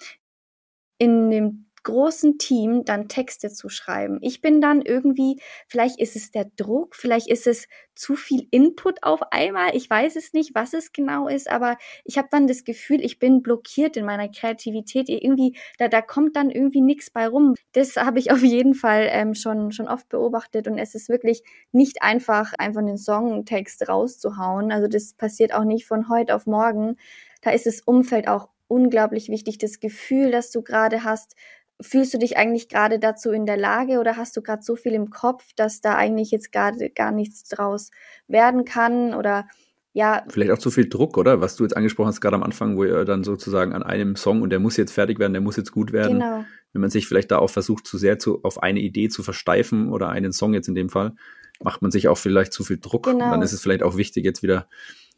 in 0.99 1.31
dem 1.31 1.64
großen 1.85 2.39
Team 2.39 2.85
dann 2.85 3.09
Texte 3.09 3.51
zu 3.51 3.69
schreiben. 3.69 4.19
Ich 4.23 4.41
bin 4.41 4.61
dann 4.61 4.83
irgendwie, 4.83 5.41
vielleicht 5.69 6.01
ist 6.01 6.17
es 6.17 6.31
der 6.31 6.47
Druck, 6.57 6.97
vielleicht 6.97 7.29
ist 7.29 7.47
es 7.47 7.69
zu 7.95 8.17
viel 8.17 8.49
Input 8.51 9.03
auf 9.03 9.21
einmal. 9.31 9.77
Ich 9.77 9.89
weiß 9.89 10.17
es 10.17 10.33
nicht, 10.33 10.55
was 10.55 10.75
es 10.75 10.93
genau 10.93 11.29
ist, 11.29 11.49
aber 11.49 11.77
ich 12.05 12.19
habe 12.19 12.29
dann 12.31 12.47
das 12.47 12.65
Gefühl, 12.65 13.01
ich 13.05 13.19
bin 13.19 13.43
blockiert 13.43 13.97
in 13.97 14.05
meiner 14.05 14.29
Kreativität. 14.29 15.09
Irgendwie, 15.09 15.57
da, 15.79 15.89
da 15.89 16.03
kommt 16.03 16.37
dann 16.37 16.51
irgendwie 16.51 16.81
nichts 16.81 17.11
bei 17.11 17.29
rum. 17.29 17.55
Das 17.73 17.97
habe 17.97 18.19
ich 18.19 18.31
auf 18.33 18.43
jeden 18.43 18.75
Fall 18.75 19.09
ähm, 19.11 19.35
schon, 19.35 19.71
schon 19.71 19.89
oft 19.89 20.09
beobachtet 20.09 20.67
und 20.67 20.79
es 20.79 20.95
ist 20.95 21.09
wirklich 21.09 21.43
nicht 21.73 22.03
einfach, 22.03 22.53
einfach 22.59 22.81
einen 22.81 22.99
Songtext 22.99 23.89
rauszuhauen. 23.89 24.73
Also 24.73 24.89
das 24.89 25.15
passiert 25.15 25.55
auch 25.55 25.65
nicht 25.65 25.87
von 25.87 26.09
heute 26.09 26.35
auf 26.35 26.47
morgen. 26.47 26.97
Da 27.43 27.51
ist 27.51 27.67
das 27.67 27.83
Umfeld 27.83 28.27
auch 28.27 28.49
unglaublich 28.67 29.29
wichtig. 29.29 29.59
Das 29.59 29.81
Gefühl, 29.81 30.31
das 30.31 30.51
du 30.51 30.63
gerade 30.63 31.05
hast, 31.05 31.37
Fühlst 31.81 32.15
du 32.15 32.19
dich 32.19 32.37
eigentlich 32.37 32.69
gerade 32.69 32.99
dazu 32.99 33.31
in 33.31 33.47
der 33.47 33.57
Lage 33.57 33.99
oder 33.99 34.17
hast 34.17 34.37
du 34.37 34.43
gerade 34.43 34.63
so 34.63 34.77
viel 34.77 34.93
im 34.93 35.11
Kopf, 35.11 35.45
dass 35.57 35.81
da 35.81 35.97
eigentlich 35.97 36.31
jetzt 36.31 36.53
gerade 36.53 36.91
gar 36.91 37.11
nichts 37.11 37.45
draus 37.45 37.91
werden 38.29 38.65
kann 38.65 39.15
oder 39.15 39.47
ja. 39.95 40.25
Vielleicht 40.29 40.51
auch 40.51 40.59
zu 40.59 40.73
viel 40.73 40.89
Druck, 40.89 41.17
oder? 41.17 41.41
Was 41.41 41.55
du 41.57 41.63
jetzt 41.63 41.77
angesprochen 41.77 42.09
hast, 42.09 42.21
gerade 42.21 42.35
am 42.35 42.43
Anfang, 42.43 42.77
wo 42.77 42.85
ihr 42.85 43.05
dann 43.05 43.23
sozusagen 43.23 43.73
an 43.73 43.85
einem 43.85 44.17
Song 44.17 44.43
und 44.43 44.51
der 44.51 44.59
muss 44.59 44.77
jetzt 44.77 44.93
fertig 44.93 45.21
werden, 45.21 45.33
der 45.33 45.43
muss 45.43 45.57
jetzt 45.57 45.71
gut 45.71 45.93
werden. 45.93 46.19
Genau. 46.19 46.45
Wenn 46.73 46.81
man 46.81 46.91
sich 46.91 47.07
vielleicht 47.07 47.31
da 47.31 47.39
auch 47.39 47.51
versucht, 47.51 47.87
zu 47.87 47.97
sehr 47.97 48.19
zu, 48.19 48.43
auf 48.43 48.61
eine 48.61 48.81
Idee 48.81 49.09
zu 49.09 49.23
versteifen 49.23 49.89
oder 49.89 50.09
einen 50.09 50.33
Song 50.33 50.53
jetzt 50.53 50.67
in 50.67 50.75
dem 50.75 50.89
Fall, 50.89 51.15
macht 51.63 51.81
man 51.81 51.93
sich 51.93 52.09
auch 52.09 52.19
vielleicht 52.19 52.53
zu 52.53 52.65
viel 52.65 52.79
Druck. 52.79 53.05
Genau. 53.05 53.31
dann 53.31 53.43
ist 53.43 53.53
es 53.53 53.63
vielleicht 53.63 53.85
auch 53.85 53.97
wichtig, 53.97 54.25
jetzt 54.25 54.43
wieder 54.43 54.67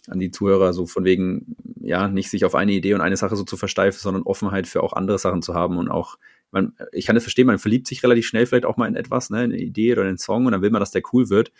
an 0.08 0.20
die 0.20 0.30
Zuhörer, 0.30 0.74
so 0.74 0.86
von 0.86 1.04
wegen, 1.04 1.56
ja, 1.80 2.08
nicht 2.08 2.30
sich 2.30 2.44
auf 2.44 2.54
eine 2.54 2.72
Idee 2.72 2.92
und 2.92 3.00
eine 3.00 3.16
Sache 3.16 3.34
so 3.34 3.44
zu 3.44 3.56
versteifen, 3.56 3.98
sondern 3.98 4.24
Offenheit 4.24 4.66
für 4.66 4.82
auch 4.82 4.92
andere 4.92 5.18
Sachen 5.18 5.40
zu 5.40 5.54
haben 5.54 5.78
und 5.78 5.88
auch 5.88 6.18
man, 6.50 6.74
ich 6.92 7.06
kann 7.06 7.14
das 7.14 7.24
verstehen, 7.24 7.46
man 7.46 7.58
verliebt 7.58 7.86
sich 7.86 8.02
relativ 8.02 8.26
schnell 8.26 8.46
vielleicht 8.46 8.64
auch 8.64 8.76
mal 8.76 8.88
in 8.88 8.96
etwas, 8.96 9.30
ne, 9.30 9.38
eine 9.38 9.58
Idee 9.58 9.92
oder 9.92 10.02
einen 10.02 10.18
Song 10.18 10.46
und 10.46 10.52
dann 10.52 10.62
will 10.62 10.70
man, 10.70 10.80
dass 10.80 10.90
der 10.90 11.02
cool 11.12 11.28
wird. 11.30 11.52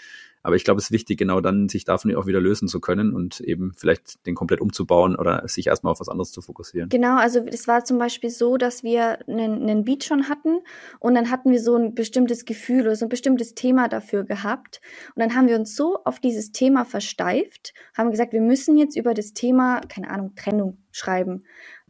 Aber 0.43 0.55
ich 0.55 0.63
glaube, 0.63 0.79
es 0.79 0.85
ist 0.85 0.91
wichtig, 0.93 1.19
genau 1.19 1.41
dann 1.41 1.69
sich 1.69 1.85
davon 1.85 2.15
auch 2.15 2.27
wieder 2.27 2.41
lösen 2.41 2.69
zu 2.69 2.79
können 2.79 3.15
und 3.15 3.41
eben 3.41 3.73
vielleicht 3.77 4.25
den 4.27 4.37
komplett 4.37 4.61
umzubauen 4.61 5.17
oder 5.17 5.43
sich 5.49 5.67
erstmal 5.67 5.91
auf 5.91 5.99
was 5.99 6.09
anderes 6.09 6.31
zu 6.31 6.41
fokussieren. 6.41 6.89
Genau, 6.89 7.17
also 7.17 7.41
es 7.41 7.67
war 7.67 7.85
zum 7.85 7.99
Beispiel 7.99 8.31
so, 8.31 8.57
dass 8.57 8.85
wir 8.85 9.29
einen, 9.29 9.63
einen 9.63 9.85
Beat 9.85 10.05
schon 10.05 10.29
hatten 10.29 10.59
und 11.01 11.17
dann 11.17 11.33
hatten 11.33 11.51
wir 11.51 11.61
so 11.61 11.75
ein 11.75 11.97
bestimmtes 11.97 12.45
Gefühl 12.45 12.83
oder 12.83 12.95
so 12.95 13.07
ein 13.07 13.09
bestimmtes 13.09 13.55
Thema 13.55 13.89
dafür 13.89 14.23
gehabt. 14.23 14.81
Und 15.17 15.21
dann 15.21 15.35
haben 15.35 15.49
wir 15.49 15.57
uns 15.57 15.75
so 15.75 15.99
auf 16.05 16.21
dieses 16.21 16.53
Thema 16.53 16.85
versteift, 16.85 17.75
haben 17.97 18.13
gesagt, 18.13 18.33
wir 18.33 18.41
müssen 18.41 18.79
jetzt 18.79 18.97
über 18.97 19.15
das 19.15 19.33
Thema, 19.33 19.81
keine 19.81 20.11
Ahnung, 20.11 20.37
Trennung 20.37 20.79
schreiben 20.93 21.43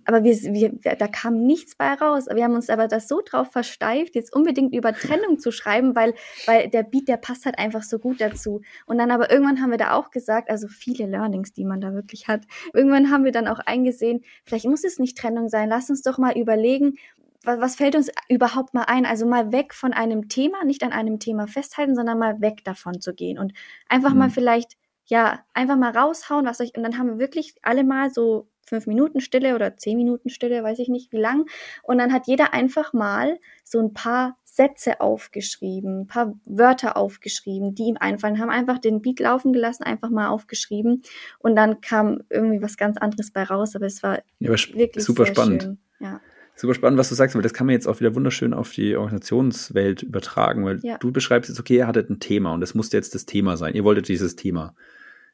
aber 0.07 0.25
wir, 0.25 0.35
wir, 0.35 0.71
da 0.97 1.09
kam 1.09 1.43
nichts 1.43 1.75
bei 1.75 1.93
raus. 1.95 2.27
Wir 2.33 2.45
haben 2.45 2.55
uns 2.55 2.71
aber 2.71 2.89
das 2.89 3.09
so 3.09 3.21
drauf 3.25 3.51
versteift, 3.51 4.15
jetzt 4.15 4.35
unbedingt 4.35 4.75
über 4.75 4.93
Trennung 4.93 5.39
zu 5.39 5.51
schreiben, 5.51 5.95
weil, 5.95 6.15
weil 6.47 6.69
der 6.69 6.83
Beat, 6.83 7.09
der 7.09 7.17
passt 7.17 7.45
halt 7.45 7.59
einfach 7.59 7.83
so 7.83 7.99
gut 7.99 8.21
dazu. 8.21 8.63
Und 8.87 8.99
dann 8.99 9.11
aber 9.11 9.31
irgendwann 9.31 9.61
haben 9.61 9.71
wir 9.71 9.79
da 9.79 9.95
auch 9.95 10.11
gesagt, 10.11 10.51
also 10.51 10.69
viele 10.69 11.07
Learnings, 11.07 11.53
die 11.53 11.65
man 11.65 11.81
da 11.81 11.93
wirklich 11.93 12.29
hat. 12.29 12.45
Irgendwann 12.73 13.11
haben 13.11 13.25
wir 13.25 13.33
dann 13.33 13.49
auch 13.49 13.59
eingesehen, 13.61 14.25
vielleicht 14.45 14.67
muss 14.67 14.85
es 14.85 14.99
nicht 14.99 15.19
Trennung 15.19 15.49
sein. 15.49 15.69
Lass 15.69 15.91
uns 15.91 16.03
doch 16.03 16.19
mal 16.19 16.37
überlegen, 16.37 16.97
was, 17.43 17.61
was 17.61 17.77
fällt 17.77 17.97
uns 17.97 18.11
überhaupt 18.29 18.75
mal 18.75 18.85
ein? 18.85 19.07
Also 19.07 19.27
mal 19.27 19.53
weg 19.53 19.75
von 19.75 19.93
einem 19.93 20.29
Thema, 20.29 20.65
nicht 20.65 20.83
an 20.83 20.93
einem 20.93 21.19
Thema 21.19 21.47
festhalten, 21.47 21.95
sondern 21.95 22.19
mal 22.19 22.41
weg 22.41 22.65
davon 22.65 23.01
zu 23.01 23.15
gehen 23.15 23.39
und 23.39 23.53
einfach 23.89 24.13
mhm. 24.13 24.19
mal 24.19 24.31
vielleicht 24.31 24.77
ja, 25.09 25.45
einfach 25.55 25.77
mal 25.77 25.97
raushauen, 25.97 26.47
was 26.47 26.61
euch, 26.61 26.77
und 26.77 26.83
dann 26.83 26.99
haben 26.99 27.07
wir 27.09 27.19
wirklich 27.19 27.55
alle 27.63 27.85
mal 27.85 28.11
so 28.11 28.49
fünf 28.67 28.87
Minuten 28.87 29.21
Stille 29.21 29.55
oder 29.55 29.77
zehn 29.77 29.97
Minuten 29.97 30.29
Stille, 30.29 30.63
weiß 30.63 30.79
ich 30.81 30.89
nicht 30.89 31.13
wie 31.13 31.19
lang. 31.19 31.47
Und 31.83 31.99
dann 31.99 32.13
hat 32.13 32.27
jeder 32.27 32.53
einfach 32.53 32.93
mal 32.93 33.39
so 33.65 33.81
ein 33.81 33.95
paar 33.95 34.37
Sätze 34.45 35.01
aufgeschrieben, 35.01 36.01
ein 36.01 36.07
paar 36.07 36.35
Wörter 36.47 36.97
aufgeschrieben, 36.97 37.75
die 37.75 37.85
ihm 37.85 37.97
einfallen, 38.01 38.41
haben 38.41 38.51
einfach 38.51 38.79
den 38.79 39.03
Beat 39.03 39.21
laufen 39.21 39.53
gelassen, 39.53 39.85
einfach 39.85 40.09
mal 40.09 40.29
aufgeschrieben 40.29 41.03
und 41.39 41.57
dann 41.57 41.83
kam 41.83 42.23
irgendwie 42.31 42.63
was 42.63 42.79
ganz 42.79 42.97
anderes 42.97 43.31
bei 43.31 43.43
raus, 43.43 43.77
aber 43.77 43.85
es 43.85 44.03
war 44.03 44.23
ja, 44.39 44.51
aber 44.51 44.59
wirklich 44.75 45.05
super 45.05 45.27
spannend. 45.27 45.77
Ja. 46.01 46.21
Super 46.55 46.73
spannend, 46.73 46.99
was 46.99 47.11
du 47.11 47.15
sagst, 47.15 47.35
weil 47.35 47.43
das 47.43 47.53
kann 47.53 47.67
man 47.67 47.75
jetzt 47.75 47.87
auch 47.87 48.01
wieder 48.01 48.15
wunderschön 48.15 48.55
auf 48.55 48.73
die 48.73 48.97
Organisationswelt 48.97 50.03
übertragen, 50.03 50.65
weil 50.65 50.81
ja. 50.83 50.97
du 50.97 51.13
beschreibst 51.13 51.51
jetzt, 51.51 51.61
okay, 51.61 51.77
ihr 51.77 51.87
hattet 51.87 52.09
ein 52.09 52.19
Thema 52.19 52.55
und 52.55 52.63
es 52.63 52.75
musste 52.75 52.97
jetzt 52.97 53.15
das 53.15 53.27
Thema 53.27 53.59
sein. 53.59 53.75
Ihr 53.75 53.85
wolltet 53.85 54.09
dieses 54.09 54.37
Thema 54.37 54.75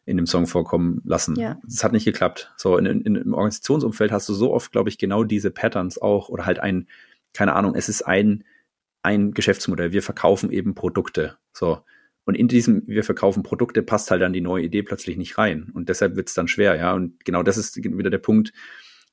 in 0.04 0.16
dem 0.16 0.26
Song 0.26 0.46
vorkommen 0.46 1.00
lassen. 1.04 1.36
Ja. 1.36 1.58
Das 1.64 1.84
hat 1.84 1.92
nicht 1.92 2.04
geklappt. 2.04 2.52
So, 2.56 2.76
in, 2.76 2.86
in, 2.86 3.14
im 3.14 3.34
Organisationsumfeld 3.34 4.10
hast 4.10 4.28
du 4.28 4.34
so 4.34 4.52
oft, 4.52 4.72
glaube 4.72 4.88
ich, 4.88 4.98
genau 4.98 5.24
diese 5.24 5.50
Patterns 5.50 6.00
auch 6.00 6.28
oder 6.28 6.46
halt 6.46 6.58
ein, 6.58 6.88
keine 7.32 7.54
Ahnung, 7.54 7.74
es 7.74 7.88
ist 7.88 8.02
ein, 8.02 8.44
ein 9.02 9.32
Geschäftsmodell. 9.32 9.92
Wir 9.92 10.02
verkaufen 10.02 10.50
eben 10.50 10.74
Produkte. 10.74 11.36
So. 11.52 11.80
Und 12.24 12.36
in 12.36 12.48
diesem, 12.48 12.82
wir 12.86 13.04
verkaufen 13.04 13.42
Produkte, 13.42 13.82
passt 13.82 14.10
halt 14.10 14.22
dann 14.22 14.32
die 14.32 14.40
neue 14.40 14.64
Idee 14.64 14.82
plötzlich 14.82 15.16
nicht 15.16 15.38
rein. 15.38 15.70
Und 15.74 15.88
deshalb 15.88 16.16
wird 16.16 16.28
es 16.28 16.34
dann 16.34 16.48
schwer, 16.48 16.76
ja. 16.76 16.92
Und 16.92 17.24
genau 17.24 17.42
das 17.42 17.56
ist 17.56 17.76
wieder 17.76 18.10
der 18.10 18.18
Punkt. 18.18 18.52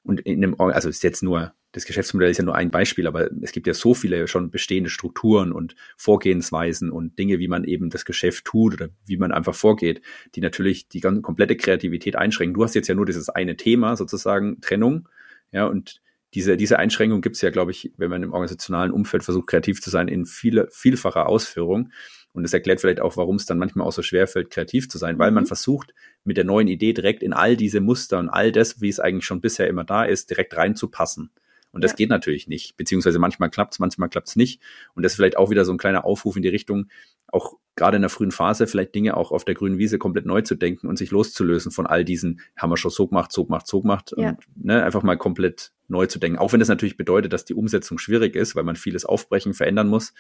Und 0.03 0.21
in 0.21 0.43
einem, 0.43 0.55
also 0.59 0.89
ist 0.89 1.03
jetzt 1.03 1.23
nur 1.23 1.53
das 1.71 1.85
Geschäftsmodell 1.85 2.31
ist 2.31 2.37
ja 2.37 2.43
nur 2.43 2.55
ein 2.55 2.71
Beispiel, 2.71 3.05
aber 3.05 3.29
es 3.41 3.51
gibt 3.51 3.67
ja 3.67 3.73
so 3.73 3.93
viele 3.93 4.27
schon 4.27 4.49
bestehende 4.49 4.89
Strukturen 4.89 5.51
und 5.51 5.75
Vorgehensweisen 5.97 6.89
und 6.89 7.19
Dinge, 7.19 7.37
wie 7.37 7.47
man 7.47 7.63
eben 7.63 7.91
das 7.91 8.05
Geschäft 8.05 8.45
tut 8.45 8.73
oder 8.73 8.89
wie 9.05 9.17
man 9.17 9.31
einfach 9.31 9.53
vorgeht, 9.53 10.01
die 10.33 10.41
natürlich 10.41 10.87
die 10.87 10.99
ganze 10.99 11.21
komplette 11.21 11.55
Kreativität 11.55 12.15
einschränken. 12.15 12.55
Du 12.55 12.63
hast 12.63 12.73
jetzt 12.73 12.87
ja 12.87 12.95
nur 12.95 13.05
dieses 13.05 13.29
eine 13.29 13.55
Thema, 13.55 13.95
sozusagen 13.95 14.59
Trennung, 14.61 15.07
ja, 15.51 15.65
und 15.65 16.01
diese, 16.33 16.57
diese 16.57 16.77
Einschränkung 16.77 17.21
gibt 17.21 17.35
es 17.35 17.41
ja, 17.41 17.49
glaube 17.49 17.71
ich, 17.71 17.91
wenn 17.97 18.09
man 18.09 18.23
im 18.23 18.33
organisationalen 18.33 18.91
Umfeld 18.91 19.23
versucht, 19.23 19.47
kreativ 19.47 19.81
zu 19.81 19.89
sein, 19.89 20.07
in 20.07 20.25
viele, 20.25 20.67
vielfacher 20.71 21.27
Ausführung. 21.27 21.91
Und 22.31 22.43
das 22.43 22.53
erklärt 22.53 22.79
vielleicht 22.79 23.01
auch, 23.01 23.17
warum 23.17 23.37
es 23.37 23.45
dann 23.45 23.57
manchmal 23.57 23.87
auch 23.87 23.91
so 23.91 24.03
schwer 24.03 24.27
fällt, 24.27 24.51
kreativ 24.51 24.87
zu 24.89 24.99
sein, 24.99 25.17
weil 25.17 25.31
man 25.31 25.45
mhm. 25.45 25.47
versucht, 25.47 25.93
mit 26.23 26.37
der 26.37 26.43
neuen 26.43 26.67
Idee 26.67 26.93
direkt 26.93 27.23
in 27.23 27.33
all 27.33 27.57
diese 27.57 27.81
Muster 27.81 28.19
und 28.19 28.29
all 28.29 28.51
das, 28.51 28.81
wie 28.81 28.89
es 28.89 28.99
eigentlich 28.99 29.25
schon 29.25 29.41
bisher 29.41 29.67
immer 29.67 29.83
da 29.83 30.03
ist, 30.03 30.29
direkt 30.29 30.55
reinzupassen. 30.55 31.31
Und 31.71 31.83
das 31.83 31.91
ja. 31.91 31.97
geht 31.97 32.09
natürlich 32.09 32.47
nicht. 32.47 32.77
Beziehungsweise 32.77 33.19
manchmal 33.19 33.49
klappt 33.49 33.73
es, 33.73 33.79
manchmal 33.79 34.09
klappt 34.09 34.29
es 34.29 34.35
nicht. 34.35 34.61
Und 34.95 35.03
das 35.03 35.13
ist 35.13 35.15
vielleicht 35.17 35.37
auch 35.37 35.49
wieder 35.49 35.65
so 35.65 35.71
ein 35.71 35.77
kleiner 35.77 36.05
Aufruf 36.05 36.35
in 36.35 36.41
die 36.41 36.49
Richtung, 36.49 36.87
auch 37.27 37.57
gerade 37.75 37.95
in 37.95 38.01
der 38.01 38.09
frühen 38.09 38.31
Phase 38.31 38.67
vielleicht 38.67 38.93
Dinge 38.95 39.15
auch 39.15 39.31
auf 39.31 39.45
der 39.45 39.55
grünen 39.55 39.77
Wiese 39.77 39.97
komplett 39.97 40.25
neu 40.25 40.41
zu 40.41 40.55
denken 40.55 40.87
und 40.87 40.97
sich 40.97 41.11
loszulösen 41.11 41.71
von 41.71 41.87
all 41.87 42.03
diesen, 42.03 42.41
haben 42.57 42.71
wir 42.71 42.77
schon 42.77 42.91
so 42.91 43.07
gemacht, 43.07 43.31
so 43.31 43.45
gemacht, 43.45 43.67
so 43.67 43.81
gemacht. 43.81 44.13
Ja. 44.17 44.29
Und 44.29 44.39
ne, 44.55 44.83
einfach 44.83 45.03
mal 45.03 45.17
komplett 45.17 45.71
neu 45.87 46.05
zu 46.07 46.19
denken. 46.19 46.37
Auch 46.37 46.51
wenn 46.51 46.59
das 46.59 46.69
natürlich 46.69 46.97
bedeutet, 46.97 47.31
dass 47.31 47.45
die 47.45 47.53
Umsetzung 47.53 47.97
schwierig 47.97 48.35
ist, 48.35 48.55
weil 48.55 48.63
man 48.63 48.75
vieles 48.75 49.05
aufbrechen, 49.05 49.53
verändern 49.53 49.87
muss. 49.87 50.13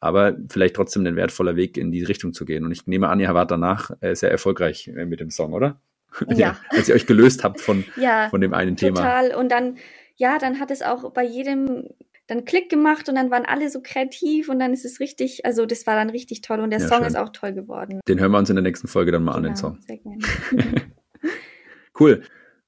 Aber 0.00 0.36
vielleicht 0.50 0.76
trotzdem 0.76 1.06
ein 1.06 1.16
wertvoller 1.16 1.56
Weg 1.56 1.78
in 1.78 1.90
die 1.90 2.04
Richtung 2.04 2.34
zu 2.34 2.44
gehen. 2.44 2.64
Und 2.64 2.72
ich 2.72 2.86
nehme 2.86 3.08
an, 3.08 3.20
ihr 3.20 3.32
wart 3.32 3.50
danach 3.50 3.90
äh, 4.00 4.14
sehr 4.14 4.30
erfolgreich 4.30 4.88
äh, 4.88 5.06
mit 5.06 5.20
dem 5.20 5.30
Song, 5.30 5.52
oder? 5.52 5.80
Ja. 6.28 6.58
Als 6.70 6.88
ihr 6.88 6.94
euch 6.94 7.06
gelöst 7.06 7.44
habt 7.44 7.60
von, 7.60 7.84
ja, 7.96 8.28
von 8.30 8.40
dem 8.40 8.54
einen 8.54 8.76
total. 8.76 8.94
Thema. 8.94 9.00
Total. 9.00 9.34
Und 9.38 9.50
dann 9.50 9.76
ja, 10.16 10.38
dann 10.38 10.60
hat 10.60 10.70
es 10.70 10.82
auch 10.82 11.12
bei 11.12 11.24
jedem 11.24 11.84
dann 12.26 12.44
Klick 12.44 12.68
gemacht 12.68 13.08
und 13.08 13.14
dann 13.14 13.30
waren 13.30 13.44
alle 13.44 13.70
so 13.70 13.80
kreativ 13.80 14.48
und 14.48 14.58
dann 14.58 14.72
ist 14.72 14.84
es 14.84 14.98
richtig, 14.98 15.44
also 15.46 15.64
das 15.64 15.86
war 15.86 15.94
dann 15.94 16.10
richtig 16.10 16.40
toll 16.40 16.60
und 16.60 16.70
der 16.70 16.80
ja, 16.80 16.88
Song 16.88 16.98
schön. 16.98 17.06
ist 17.06 17.16
auch 17.16 17.28
toll 17.28 17.52
geworden. 17.52 18.00
Den 18.08 18.18
hören 18.18 18.32
wir 18.32 18.38
uns 18.38 18.50
in 18.50 18.56
der 18.56 18.64
nächsten 18.64 18.88
Folge 18.88 19.12
dann 19.12 19.22
mal 19.22 19.40
genau, 19.40 19.48
an, 19.48 19.54
den 19.54 19.54
genau, 19.54 19.68
Song. 19.68 19.78
Sehr 19.86 19.98
gerne. 19.98 20.82
cool. 22.00 22.22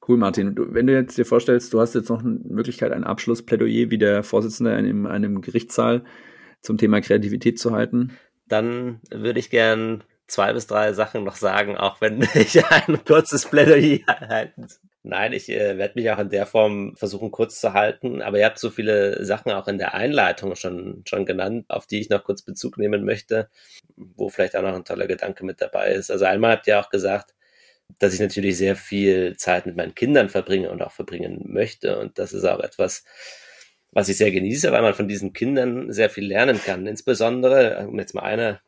Cool, 0.07 0.17
Martin. 0.17 0.55
Du, 0.55 0.73
wenn 0.73 0.87
du 0.87 0.95
jetzt 0.95 1.19
dir 1.19 1.27
vorstellst, 1.27 1.73
du 1.75 1.81
hast 1.81 1.95
jetzt 1.95 2.09
noch 2.09 2.21
eine 2.21 2.39
Möglichkeit, 2.45 2.93
ein 2.93 3.05
Abschlussplädoyer 3.05 3.91
wie 3.91 3.99
der 3.99 4.23
Vorsitzende 4.23 4.73
in 4.79 5.07
einem 5.07 5.43
Gerichtssaal 5.43 6.05
zum 6.63 6.79
Thema 6.79 7.01
Kreativität 7.01 7.59
zu 7.59 7.73
halten. 7.73 8.17
Dann 8.47 9.01
würde 9.11 9.39
ich 9.39 9.51
gern 9.51 10.05
zwei 10.27 10.53
bis 10.53 10.67
drei 10.67 10.93
Sachen 10.95 11.25
noch 11.25 11.37
sagen, 11.37 11.77
auch 11.77 12.01
wenn 12.01 12.23
ich 12.35 12.65
ein 12.65 13.05
kurzes 13.05 13.45
Plädoyer 13.45 14.07
halten 14.07 14.69
Nein, 15.09 15.33
ich 15.33 15.49
äh, 15.49 15.79
werde 15.79 15.95
mich 15.95 16.11
auch 16.11 16.19
in 16.19 16.29
der 16.29 16.45
Form 16.45 16.95
versuchen 16.95 17.31
kurz 17.31 17.59
zu 17.61 17.73
halten, 17.73 18.21
aber 18.21 18.39
ihr 18.39 18.45
habt 18.45 18.59
so 18.59 18.69
viele 18.69 19.25
Sachen 19.25 19.51
auch 19.53 19.67
in 19.67 19.79
der 19.79 19.95
Einleitung 19.95 20.55
schon, 20.55 21.03
schon 21.09 21.25
genannt, 21.25 21.65
auf 21.71 21.87
die 21.87 21.99
ich 22.01 22.11
noch 22.11 22.25
kurz 22.25 22.43
Bezug 22.43 22.77
nehmen 22.77 23.07
möchte, 23.07 23.49
wo 23.97 24.29
vielleicht 24.29 24.55
auch 24.55 24.61
noch 24.61 24.75
ein 24.75 24.85
toller 24.85 25.07
Gedanke 25.07 25.47
mit 25.47 25.63
dabei 25.63 25.93
ist. 25.93 26.11
Also 26.11 26.27
einmal 26.27 26.53
habt 26.53 26.67
ihr 26.67 26.79
auch 26.79 26.91
gesagt, 26.91 27.35
dass 27.99 28.13
ich 28.13 28.21
natürlich 28.21 28.59
sehr 28.59 28.77
viel 28.77 29.35
Zeit 29.39 29.65
mit 29.65 29.77
meinen 29.77 29.95
Kindern 29.95 30.29
verbringe 30.29 30.71
und 30.71 30.83
auch 30.83 30.93
verbringen 30.93 31.41
möchte. 31.47 31.99
Und 31.99 32.19
das 32.19 32.35
ist 32.35 32.45
auch 32.45 32.61
etwas, 32.61 33.05
was 33.93 34.11
ich 34.11 34.19
sehr 34.19 34.31
genieße, 34.31 34.73
weil 34.73 34.83
man 34.83 34.93
von 34.93 35.09
diesen 35.09 35.33
Kindern 35.33 35.91
sehr 35.91 36.11
viel 36.11 36.27
lernen 36.27 36.61
kann. 36.63 36.87
Insbesondere, 36.87 37.89
um 37.89 37.99
jetzt 37.99 38.15
mal 38.15 38.25
eine 38.25 38.61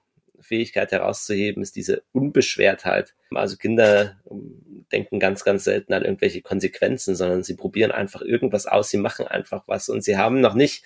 Fähigkeit 0.42 0.92
herauszuheben, 0.92 1.62
ist 1.62 1.76
diese 1.76 2.02
Unbeschwertheit. 2.12 3.14
Also 3.34 3.56
Kinder 3.56 4.20
ähm, 4.30 4.86
denken 4.92 5.20
ganz, 5.20 5.44
ganz 5.44 5.64
selten 5.64 5.92
an 5.92 6.04
irgendwelche 6.04 6.42
Konsequenzen, 6.42 7.14
sondern 7.14 7.42
sie 7.42 7.54
probieren 7.54 7.92
einfach 7.92 8.22
irgendwas 8.22 8.66
aus, 8.66 8.90
sie 8.90 8.98
machen 8.98 9.26
einfach 9.26 9.64
was 9.66 9.88
und 9.88 10.02
sie 10.02 10.16
haben 10.16 10.40
noch 10.40 10.54
nicht 10.54 10.84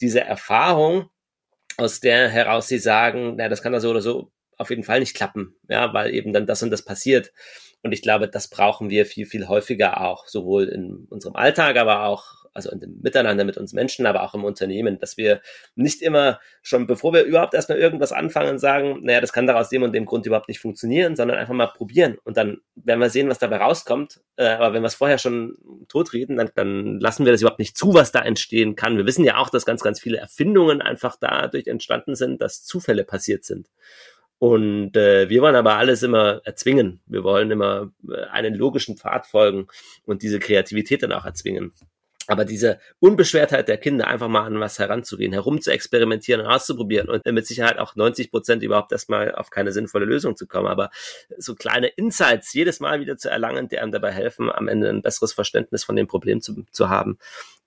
diese 0.00 0.20
Erfahrung, 0.20 1.10
aus 1.76 2.00
der 2.00 2.28
heraus 2.28 2.68
sie 2.68 2.78
sagen, 2.78 3.34
na, 3.36 3.48
das 3.48 3.62
kann 3.62 3.72
da 3.72 3.80
so 3.80 3.90
oder 3.90 4.00
so 4.00 4.30
auf 4.56 4.70
jeden 4.70 4.84
Fall 4.84 5.00
nicht 5.00 5.16
klappen, 5.16 5.56
ja, 5.68 5.92
weil 5.92 6.14
eben 6.14 6.32
dann 6.32 6.46
das 6.46 6.62
und 6.62 6.70
das 6.70 6.84
passiert. 6.84 7.32
Und 7.82 7.92
ich 7.92 8.02
glaube, 8.02 8.28
das 8.28 8.48
brauchen 8.48 8.88
wir 8.88 9.04
viel, 9.04 9.26
viel 9.26 9.48
häufiger 9.48 10.00
auch, 10.00 10.26
sowohl 10.26 10.64
in 10.64 11.06
unserem 11.10 11.36
Alltag, 11.36 11.76
aber 11.76 12.04
auch 12.04 12.43
also 12.54 12.70
in 12.70 12.80
dem 12.80 13.00
Miteinander 13.02 13.44
mit 13.44 13.56
uns 13.58 13.72
Menschen, 13.72 14.06
aber 14.06 14.22
auch 14.22 14.34
im 14.34 14.44
Unternehmen, 14.44 14.98
dass 14.98 15.16
wir 15.16 15.40
nicht 15.74 16.02
immer 16.02 16.40
schon, 16.62 16.86
bevor 16.86 17.12
wir 17.12 17.24
überhaupt 17.24 17.54
erstmal 17.54 17.78
irgendwas 17.78 18.12
anfangen, 18.12 18.58
sagen, 18.58 19.00
naja, 19.02 19.20
das 19.20 19.32
kann 19.32 19.46
da 19.46 19.54
aus 19.54 19.68
dem 19.68 19.82
und 19.82 19.92
dem 19.92 20.06
Grund 20.06 20.26
überhaupt 20.26 20.48
nicht 20.48 20.60
funktionieren, 20.60 21.16
sondern 21.16 21.36
einfach 21.38 21.54
mal 21.54 21.66
probieren 21.66 22.18
und 22.24 22.36
dann 22.36 22.58
werden 22.76 23.00
wir 23.00 23.10
sehen, 23.10 23.28
was 23.28 23.38
dabei 23.38 23.58
rauskommt. 23.58 24.20
Äh, 24.36 24.46
aber 24.46 24.72
wenn 24.72 24.82
wir 24.82 24.86
es 24.86 24.94
vorher 24.94 25.18
schon 25.18 25.56
totreden, 25.88 26.36
dann, 26.36 26.50
dann 26.54 26.98
lassen 27.00 27.24
wir 27.24 27.32
das 27.32 27.40
überhaupt 27.40 27.58
nicht 27.58 27.76
zu, 27.76 27.94
was 27.94 28.12
da 28.12 28.20
entstehen 28.20 28.76
kann. 28.76 28.96
Wir 28.96 29.06
wissen 29.06 29.24
ja 29.24 29.38
auch, 29.38 29.50
dass 29.50 29.66
ganz, 29.66 29.82
ganz 29.82 30.00
viele 30.00 30.18
Erfindungen 30.18 30.80
einfach 30.80 31.16
dadurch 31.20 31.66
entstanden 31.66 32.14
sind, 32.14 32.40
dass 32.40 32.64
Zufälle 32.64 33.04
passiert 33.04 33.44
sind. 33.44 33.68
Und 34.38 34.96
äh, 34.96 35.28
wir 35.28 35.42
wollen 35.42 35.54
aber 35.54 35.76
alles 35.76 36.02
immer 36.02 36.40
erzwingen. 36.44 37.00
Wir 37.06 37.24
wollen 37.24 37.50
immer 37.50 37.92
äh, 38.10 38.24
einen 38.30 38.54
logischen 38.54 38.96
Pfad 38.96 39.26
folgen 39.26 39.68
und 40.04 40.22
diese 40.22 40.38
Kreativität 40.38 41.02
dann 41.02 41.12
auch 41.12 41.24
erzwingen. 41.24 41.72
Aber 42.26 42.44
diese 42.44 42.78
Unbeschwertheit 43.00 43.68
der 43.68 43.76
Kinder, 43.76 44.06
einfach 44.06 44.28
mal 44.28 44.44
an 44.44 44.58
was 44.58 44.78
heranzugehen, 44.78 45.32
herum 45.32 45.60
zu 45.60 45.70
experimentieren 45.70 46.40
und 46.40 46.46
auszuprobieren 46.46 47.08
und 47.08 47.24
mit 47.26 47.46
Sicherheit 47.46 47.78
auch 47.78 47.96
90 47.96 48.30
Prozent 48.30 48.62
überhaupt 48.62 48.92
erstmal 48.92 49.34
auf 49.34 49.50
keine 49.50 49.72
sinnvolle 49.72 50.06
Lösung 50.06 50.36
zu 50.36 50.46
kommen. 50.46 50.66
Aber 50.66 50.90
so 51.36 51.54
kleine 51.54 51.88
Insights 51.88 52.52
jedes 52.54 52.80
Mal 52.80 53.00
wieder 53.00 53.16
zu 53.16 53.28
erlangen, 53.28 53.68
die 53.68 53.78
einem 53.78 53.92
dabei 53.92 54.10
helfen, 54.10 54.50
am 54.50 54.68
Ende 54.68 54.88
ein 54.88 55.02
besseres 55.02 55.32
Verständnis 55.32 55.84
von 55.84 55.96
dem 55.96 56.06
Problem 56.06 56.40
zu, 56.40 56.64
zu 56.70 56.88
haben, 56.88 57.18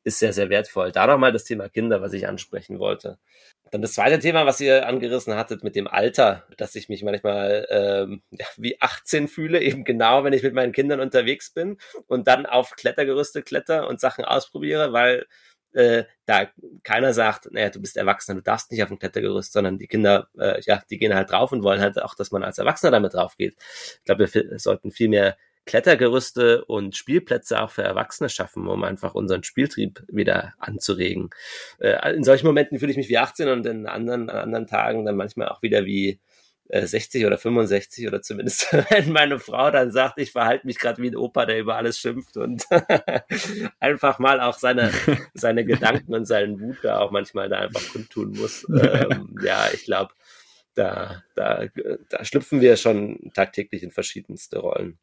ist 0.04 0.20
sehr, 0.20 0.34
sehr 0.34 0.50
wertvoll. 0.50 0.92
Da 0.92 1.06
nochmal 1.06 1.34
das 1.34 1.44
Thema 1.44 1.70
Kinder, 1.70 2.02
was 2.02 2.14
ich 2.14 2.28
ansprechen 2.28 2.80
wollte. 2.80 3.20
Dann 3.72 3.82
das 3.82 3.94
zweite 3.94 4.20
Thema, 4.20 4.46
was 4.46 4.62
ihr 4.62 4.88
angerissen 4.88 5.36
hattet 5.36 5.64
mit 5.64 5.76
dem 5.76 5.88
Alter, 5.88 6.46
dass 6.58 6.76
ich 6.76 6.90
mich 6.90 7.04
manchmal 7.04 7.68
ähm, 7.70 8.22
ja, 8.32 8.46
wie 8.58 8.80
18 8.82 9.28
fühle, 9.28 9.62
eben 9.62 9.84
genau, 9.84 10.24
wenn 10.24 10.34
ich 10.34 10.44
mit 10.44 10.54
meinen 10.54 10.72
Kindern 10.72 11.00
unterwegs 11.00 11.52
bin 11.52 11.78
und 12.08 12.28
dann 12.28 12.46
auf 12.46 12.72
Klettergerüste 12.72 13.42
kletter 13.42 13.88
und 13.88 14.00
Sachen 14.00 14.26
ausprobiere, 14.26 14.94
weil 14.94 15.26
äh, 15.74 16.06
da 16.26 16.48
keiner 16.84 17.14
sagt, 17.14 17.52
naja, 17.52 17.70
du 17.70 17.82
bist 17.82 17.98
Erwachsener, 17.98 18.38
du 18.38 18.44
darfst 18.44 18.72
nicht 18.72 18.82
auf 18.82 18.90
dem 18.90 19.00
Klettergerüst, 19.00 19.54
sondern 19.54 19.78
die 19.78 19.88
Kinder, 19.88 20.28
äh, 20.40 20.60
ja, 20.62 20.82
die 20.90 20.98
gehen 20.98 21.14
halt 21.14 21.32
drauf 21.32 21.52
und 21.52 21.64
wollen 21.64 21.82
halt 21.82 22.02
auch, 22.02 22.16
dass 22.16 22.32
man 22.32 22.44
als 22.44 22.58
Erwachsener 22.58 22.92
damit 22.92 23.14
drauf 23.14 23.38
geht. 23.38 23.56
Ich 24.00 24.04
glaube, 24.06 24.28
wir 24.34 24.60
sollten 24.60 24.92
viel 24.92 25.10
mehr 25.10 25.38
Klettergerüste 25.68 26.66
und 26.66 26.96
Spielplätze 26.96 27.62
auch 27.62 27.70
für 27.70 27.84
Erwachsene 27.84 28.30
schaffen, 28.30 28.68
um 28.68 28.84
einfach 28.84 29.14
unseren 29.14 29.44
Spieltrieb 29.44 30.04
wieder 30.08 30.56
anzuregen. 30.58 31.30
Äh, 31.80 32.16
in 32.16 32.24
solchen 32.24 32.48
Momenten 32.48 32.80
fühle 32.80 32.92
ich 32.92 32.98
mich 32.98 33.10
wie 33.10 33.20
18 33.20 33.50
und 33.50 33.66
in 33.68 33.86
anderen, 33.86 34.32
an 34.32 34.38
anderen 34.38 34.66
Tagen 34.66 35.06
dann 35.06 35.16
manchmal 35.16 35.50
auch 35.50 35.62
wieder 35.62 35.86
wie 35.86 36.20
60 36.70 37.22
äh, 37.22 37.26
oder 37.26 37.38
65 37.38 38.08
oder 38.08 38.22
zumindest 38.22 38.74
wenn 38.90 39.12
meine 39.12 39.40
Frau 39.40 39.72
dann 39.72 39.92
sagt, 39.92 40.20
ich 40.20 40.32
verhalte 40.32 40.66
mich 40.66 40.80
gerade 40.80 41.02
wie 41.02 41.10
ein 41.10 41.16
Opa, 41.16 41.46
der 41.46 41.60
über 41.60 41.76
alles 41.76 42.00
schimpft 42.00 42.38
und 42.38 42.66
einfach 43.80 44.20
mal 44.20 44.42
auch 44.42 44.58
seine, 44.58 44.92
seine 45.34 45.66
Gedanken 45.66 46.14
und 46.14 46.26
seinen 46.26 46.60
Wut 46.60 46.78
da 46.84 47.00
auch 47.00 47.12
manchmal 47.12 47.50
da 47.50 47.60
einfach 47.60 47.88
kundtun 47.90 48.32
muss. 48.32 48.66
Ähm, 48.70 49.36
ja, 49.44 49.68
ich 49.74 49.86
glaube, 49.86 50.14
da, 50.76 51.24
da, 51.36 51.66
da 52.10 52.26
schlüpfen 52.26 52.62
wir 52.62 52.78
schon 52.78 53.32
tagtäglich 53.34 53.84
in 53.84 53.92
verschiedenste 53.92 54.60
Rollen. 54.60 55.00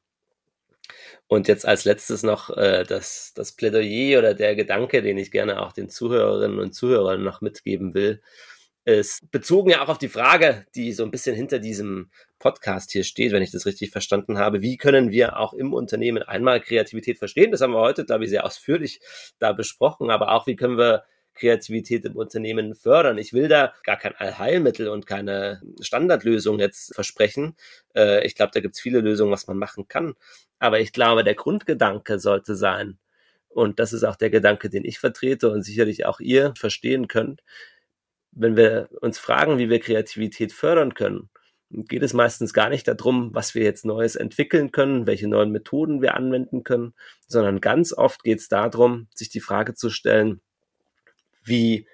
Und 1.26 1.48
jetzt 1.48 1.66
als 1.66 1.84
letztes 1.84 2.22
noch 2.22 2.50
äh, 2.56 2.84
das, 2.84 3.32
das 3.34 3.52
Plädoyer 3.52 4.18
oder 4.18 4.34
der 4.34 4.54
Gedanke, 4.54 5.02
den 5.02 5.18
ich 5.18 5.30
gerne 5.30 5.62
auch 5.62 5.72
den 5.72 5.88
Zuhörerinnen 5.88 6.58
und 6.58 6.74
Zuhörern 6.74 7.22
noch 7.22 7.40
mitgeben 7.40 7.94
will, 7.94 8.20
ist 8.84 9.30
bezogen 9.30 9.70
ja 9.70 9.82
auch 9.82 9.88
auf 9.88 9.98
die 9.98 10.10
Frage, 10.10 10.66
die 10.74 10.92
so 10.92 11.04
ein 11.04 11.10
bisschen 11.10 11.34
hinter 11.34 11.58
diesem 11.58 12.10
Podcast 12.38 12.92
hier 12.92 13.04
steht, 13.04 13.32
wenn 13.32 13.42
ich 13.42 13.50
das 13.50 13.64
richtig 13.64 13.90
verstanden 13.90 14.38
habe. 14.38 14.60
Wie 14.60 14.76
können 14.76 15.10
wir 15.10 15.38
auch 15.38 15.54
im 15.54 15.72
Unternehmen 15.72 16.22
einmal 16.22 16.60
Kreativität 16.60 17.18
verstehen? 17.18 17.50
Das 17.50 17.62
haben 17.62 17.72
wir 17.72 17.80
heute, 17.80 18.04
glaube 18.04 18.24
ich, 18.24 18.30
sehr 18.30 18.44
ausführlich 18.44 19.00
da 19.38 19.52
besprochen, 19.52 20.10
aber 20.10 20.32
auch 20.32 20.46
wie 20.46 20.56
können 20.56 20.76
wir 20.76 21.04
Kreativität 21.34 22.04
im 22.04 22.16
Unternehmen 22.16 22.74
fördern. 22.74 23.18
Ich 23.18 23.32
will 23.32 23.48
da 23.48 23.72
gar 23.84 23.96
kein 23.96 24.14
Allheilmittel 24.14 24.88
und 24.88 25.06
keine 25.06 25.62
Standardlösung 25.80 26.58
jetzt 26.58 26.94
versprechen. 26.94 27.56
Äh, 27.94 28.26
ich 28.26 28.34
glaube, 28.34 28.52
da 28.54 28.60
gibt 28.60 28.74
es 28.76 28.80
viele 28.80 29.00
Lösungen, 29.00 29.32
was 29.32 29.46
man 29.46 29.58
machen 29.58 29.88
kann. 29.88 30.14
Aber 30.58 30.80
ich 30.80 30.92
glaube, 30.92 31.24
der 31.24 31.34
Grundgedanke 31.34 32.18
sollte 32.18 32.56
sein, 32.56 32.98
und 33.48 33.78
das 33.78 33.92
ist 33.92 34.04
auch 34.04 34.16
der 34.16 34.30
Gedanke, 34.30 34.68
den 34.68 34.84
ich 34.84 34.98
vertrete 34.98 35.50
und 35.50 35.62
sicherlich 35.62 36.06
auch 36.06 36.20
ihr 36.20 36.54
verstehen 36.56 37.06
könnt, 37.06 37.42
wenn 38.32 38.56
wir 38.56 38.88
uns 39.00 39.18
fragen, 39.18 39.58
wie 39.58 39.70
wir 39.70 39.78
Kreativität 39.78 40.52
fördern 40.52 40.94
können, 40.94 41.30
geht 41.70 42.02
es 42.02 42.12
meistens 42.14 42.52
gar 42.52 42.68
nicht 42.68 42.86
darum, 42.88 43.30
was 43.32 43.54
wir 43.54 43.62
jetzt 43.62 43.84
Neues 43.84 44.16
entwickeln 44.16 44.72
können, 44.72 45.06
welche 45.06 45.28
neuen 45.28 45.50
Methoden 45.50 46.02
wir 46.02 46.14
anwenden 46.14 46.64
können, 46.64 46.94
sondern 47.26 47.60
ganz 47.60 47.92
oft 47.92 48.22
geht 48.24 48.40
es 48.40 48.48
darum, 48.48 49.08
sich 49.14 49.28
die 49.28 49.40
Frage 49.40 49.74
zu 49.74 49.90
stellen, 49.90 50.40
wie 51.44 51.86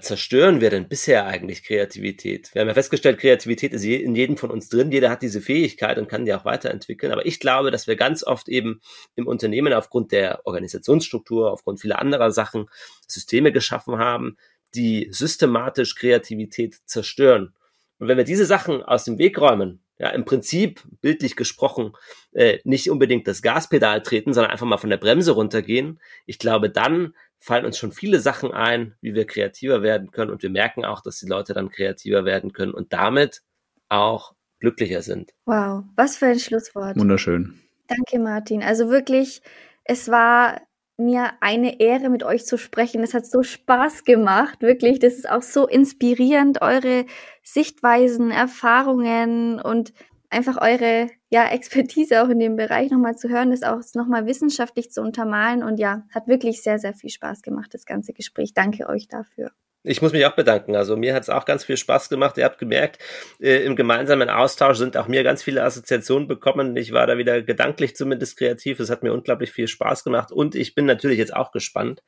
zerstören 0.00 0.60
wir 0.60 0.70
denn 0.70 0.88
bisher 0.88 1.26
eigentlich 1.26 1.64
Kreativität? 1.64 2.54
Wir 2.54 2.60
haben 2.60 2.68
ja 2.68 2.74
festgestellt, 2.74 3.18
Kreativität 3.18 3.72
ist 3.72 3.84
in 3.84 4.14
jedem 4.14 4.36
von 4.36 4.50
uns 4.50 4.68
drin. 4.68 4.92
Jeder 4.92 5.10
hat 5.10 5.22
diese 5.22 5.40
Fähigkeit 5.40 5.98
und 5.98 6.08
kann 6.08 6.24
die 6.24 6.32
auch 6.34 6.44
weiterentwickeln. 6.44 7.10
Aber 7.10 7.26
ich 7.26 7.40
glaube, 7.40 7.70
dass 7.70 7.88
wir 7.88 7.96
ganz 7.96 8.22
oft 8.22 8.48
eben 8.48 8.80
im 9.16 9.26
Unternehmen 9.26 9.72
aufgrund 9.72 10.12
der 10.12 10.46
Organisationsstruktur, 10.46 11.50
aufgrund 11.50 11.80
vieler 11.80 11.98
anderer 11.98 12.30
Sachen 12.30 12.66
Systeme 13.08 13.50
geschaffen 13.50 13.98
haben, 13.98 14.36
die 14.74 15.08
systematisch 15.10 15.96
Kreativität 15.96 16.76
zerstören. 16.84 17.54
Und 17.98 18.06
wenn 18.06 18.18
wir 18.18 18.24
diese 18.24 18.46
Sachen 18.46 18.82
aus 18.82 19.04
dem 19.04 19.18
Weg 19.18 19.40
räumen, 19.40 19.82
ja, 19.98 20.10
im 20.10 20.24
Prinzip, 20.24 20.82
bildlich 21.00 21.34
gesprochen, 21.34 21.92
äh, 22.32 22.58
nicht 22.62 22.88
unbedingt 22.88 23.26
das 23.26 23.42
Gaspedal 23.42 24.00
treten, 24.02 24.32
sondern 24.32 24.52
einfach 24.52 24.66
mal 24.66 24.78
von 24.78 24.90
der 24.90 24.96
Bremse 24.96 25.32
runtergehen, 25.32 25.98
ich 26.24 26.38
glaube, 26.38 26.70
dann 26.70 27.14
fallen 27.38 27.64
uns 27.64 27.78
schon 27.78 27.92
viele 27.92 28.20
Sachen 28.20 28.52
ein, 28.52 28.94
wie 29.00 29.14
wir 29.14 29.26
kreativer 29.26 29.82
werden 29.82 30.10
können. 30.10 30.30
Und 30.30 30.42
wir 30.42 30.50
merken 30.50 30.84
auch, 30.84 31.02
dass 31.02 31.18
die 31.18 31.26
Leute 31.26 31.54
dann 31.54 31.70
kreativer 31.70 32.24
werden 32.24 32.52
können 32.52 32.72
und 32.72 32.92
damit 32.92 33.42
auch 33.88 34.34
glücklicher 34.60 35.02
sind. 35.02 35.32
Wow, 35.44 35.84
was 35.96 36.16
für 36.16 36.26
ein 36.26 36.38
Schlusswort. 36.38 36.96
Wunderschön. 36.96 37.60
Danke, 37.86 38.18
Martin. 38.18 38.62
Also 38.62 38.90
wirklich, 38.90 39.40
es 39.84 40.08
war 40.08 40.60
mir 40.98 41.30
eine 41.40 41.80
Ehre, 41.80 42.10
mit 42.10 42.24
euch 42.24 42.44
zu 42.44 42.58
sprechen. 42.58 43.02
Es 43.02 43.14
hat 43.14 43.24
so 43.24 43.42
Spaß 43.42 44.04
gemacht, 44.04 44.60
wirklich. 44.62 44.98
Das 44.98 45.14
ist 45.14 45.30
auch 45.30 45.42
so 45.42 45.66
inspirierend, 45.66 46.60
eure 46.60 47.06
Sichtweisen, 47.42 48.32
Erfahrungen 48.32 49.60
und 49.60 49.92
einfach 50.30 50.60
eure 50.60 51.10
ja, 51.30 51.48
Expertise 51.48 52.22
auch 52.22 52.28
in 52.28 52.38
dem 52.38 52.56
Bereich 52.56 52.90
nochmal 52.90 53.16
zu 53.16 53.28
hören, 53.28 53.50
das 53.50 53.62
auch 53.62 53.80
nochmal 53.94 54.26
wissenschaftlich 54.26 54.90
zu 54.90 55.00
untermalen. 55.02 55.62
Und 55.62 55.78
ja, 55.78 56.06
hat 56.10 56.28
wirklich 56.28 56.62
sehr, 56.62 56.78
sehr 56.78 56.94
viel 56.94 57.10
Spaß 57.10 57.42
gemacht, 57.42 57.72
das 57.74 57.86
ganze 57.86 58.12
Gespräch. 58.12 58.54
Danke 58.54 58.88
euch 58.88 59.08
dafür. 59.08 59.52
Ich 59.88 60.02
muss 60.02 60.12
mich 60.12 60.26
auch 60.26 60.36
bedanken. 60.36 60.76
Also 60.76 60.96
mir 60.96 61.14
hat 61.14 61.22
es 61.22 61.30
auch 61.30 61.46
ganz 61.46 61.64
viel 61.64 61.78
Spaß 61.78 62.10
gemacht. 62.10 62.36
Ihr 62.36 62.44
habt 62.44 62.58
gemerkt, 62.58 62.98
äh, 63.40 63.64
im 63.64 63.74
gemeinsamen 63.74 64.28
Austausch 64.28 64.76
sind 64.76 64.96
auch 64.96 65.08
mir 65.08 65.24
ganz 65.24 65.42
viele 65.42 65.64
Assoziationen 65.64 66.28
bekommen. 66.28 66.76
Ich 66.76 66.92
war 66.92 67.06
da 67.06 67.16
wieder 67.16 67.40
gedanklich 67.40 67.96
zumindest 67.96 68.36
kreativ. 68.36 68.80
Es 68.80 68.90
hat 68.90 69.02
mir 69.02 69.14
unglaublich 69.14 69.50
viel 69.50 69.66
Spaß 69.66 70.04
gemacht. 70.04 70.30
Und 70.30 70.54
ich 70.54 70.74
bin 70.74 70.84
natürlich 70.84 71.18
jetzt 71.18 71.34
auch 71.34 71.52
gespannt, 71.52 72.02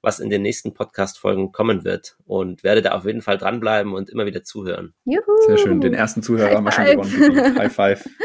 was 0.00 0.20
in 0.20 0.30
den 0.30 0.42
nächsten 0.42 0.74
Podcast-Folgen 0.74 1.50
kommen 1.50 1.84
wird. 1.84 2.16
Und 2.24 2.62
werde 2.62 2.82
da 2.82 2.92
auf 2.92 3.04
jeden 3.04 3.20
Fall 3.20 3.36
dranbleiben 3.36 3.94
und 3.94 4.10
immer 4.10 4.26
wieder 4.26 4.44
zuhören. 4.44 4.94
Juhu. 5.04 5.22
Sehr 5.46 5.58
schön. 5.58 5.80
Den 5.80 5.94
ersten 5.94 6.22
Zuhörer 6.22 6.50
High 6.50 6.56
haben 6.56 6.64
wir 6.64 6.72
schon 6.72 6.84
gewonnen. 6.84 7.58
High 7.58 7.72
five. 7.72 8.04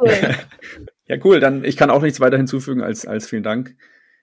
Cool. 0.00 0.10
ja, 1.06 1.16
cool. 1.22 1.38
Dann, 1.38 1.62
ich 1.62 1.76
kann 1.76 1.90
auch 1.90 2.02
nichts 2.02 2.18
weiter 2.18 2.36
hinzufügen 2.36 2.82
als, 2.82 3.06
als 3.06 3.28
vielen 3.28 3.44
Dank. 3.44 3.76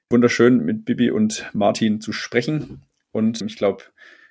Wunderschön 0.09 0.57
mit 0.65 0.83
Bibi 0.83 1.09
und 1.09 1.49
Martin 1.53 2.01
zu 2.01 2.11
sprechen. 2.11 2.81
Und 3.11 3.41
ich 3.41 3.55
glaube, 3.55 3.83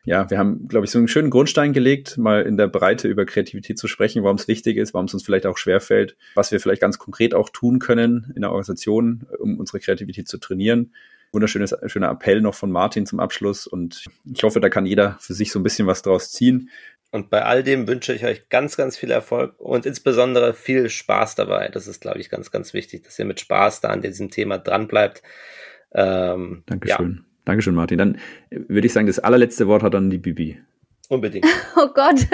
ja, 0.09 0.31
wir 0.31 0.39
haben, 0.39 0.69
glaube 0.69 0.87
ich, 0.87 0.91
so 0.91 0.97
einen 0.97 1.07
schönen 1.07 1.29
Grundstein 1.29 1.75
gelegt, 1.75 2.17
mal 2.17 2.41
in 2.41 2.57
der 2.57 2.67
Breite 2.67 3.09
über 3.09 3.27
Kreativität 3.27 3.79
zu 3.79 3.89
sprechen, 3.89 4.23
warum 4.23 4.37
es 4.39 4.49
wichtig 4.49 4.79
ist, 4.79 4.95
warum 4.95 5.05
es 5.05 5.13
uns 5.13 5.23
vielleicht 5.23 5.45
auch 5.45 5.59
schwerfällt, 5.59 6.17
was 6.35 6.51
wir 6.51 6.61
vielleicht 6.61 6.81
ganz 6.81 6.99
konkret 6.99 7.35
auch 7.35 7.51
tun 7.51 7.79
können 7.79 8.33
in 8.35 8.41
der 8.41 8.51
Organisation, 8.51 9.27
um 9.39 9.59
unsere 9.59 9.81
Kreativität 9.81 10.27
zu 10.27 10.39
trainieren. 10.39 10.95
Wunderschönes, 11.33 11.77
schöner 11.89 12.11
Appell 12.11 12.41
noch 12.41 12.55
von 12.55 12.71
Martin 12.71 13.05
zum 13.05 13.21
Abschluss 13.21 13.67
und 13.67 14.07
ich 14.25 14.43
hoffe, 14.45 14.61
da 14.61 14.71
kann 14.71 14.87
jeder 14.87 15.19
für 15.21 15.35
sich 15.35 15.53
so 15.53 15.61
ein 15.61 15.63
bisschen 15.63 15.87
was 15.87 16.01
draus 16.01 16.33
ziehen. 16.33 16.71
Und 17.11 17.29
bei 17.29 17.45
all 17.45 17.63
dem 17.63 17.87
wünsche 17.87 18.15
ich 18.15 18.25
euch 18.25 18.49
ganz, 18.49 18.79
ganz 18.79 18.97
viel 18.97 19.11
Erfolg 19.11 19.61
und 19.61 19.85
insbesondere 19.85 20.55
viel 20.55 20.89
Spaß 20.89 21.35
dabei. 21.35 21.69
Das 21.69 21.87
ist, 21.87 22.01
glaube 22.01 22.19
ich, 22.21 22.31
ganz, 22.31 22.51
ganz 22.51 22.73
wichtig, 22.73 23.03
dass 23.03 23.19
ihr 23.19 23.27
mit 23.27 23.41
Spaß 23.41 23.83
da 23.83 23.89
an 23.89 24.01
diesem 24.01 24.31
Thema 24.31 24.57
dranbleibt. 24.57 25.23
Ähm, 25.93 26.63
Dankeschön. 26.65 27.21
Ja. 27.21 27.28
Dankeschön, 27.49 27.75
Martin. 27.75 27.97
Dann 27.97 28.19
würde 28.51 28.87
ich 28.87 28.93
sagen, 28.93 29.07
das 29.07 29.19
allerletzte 29.19 29.67
Wort 29.69 29.83
hat 29.83 29.95
dann 29.95 30.11
die 30.11 30.19
Bibi. 30.19 30.59
Unbedingt. 31.09 31.47
Oh 31.77 31.89
Gott. 31.95 32.27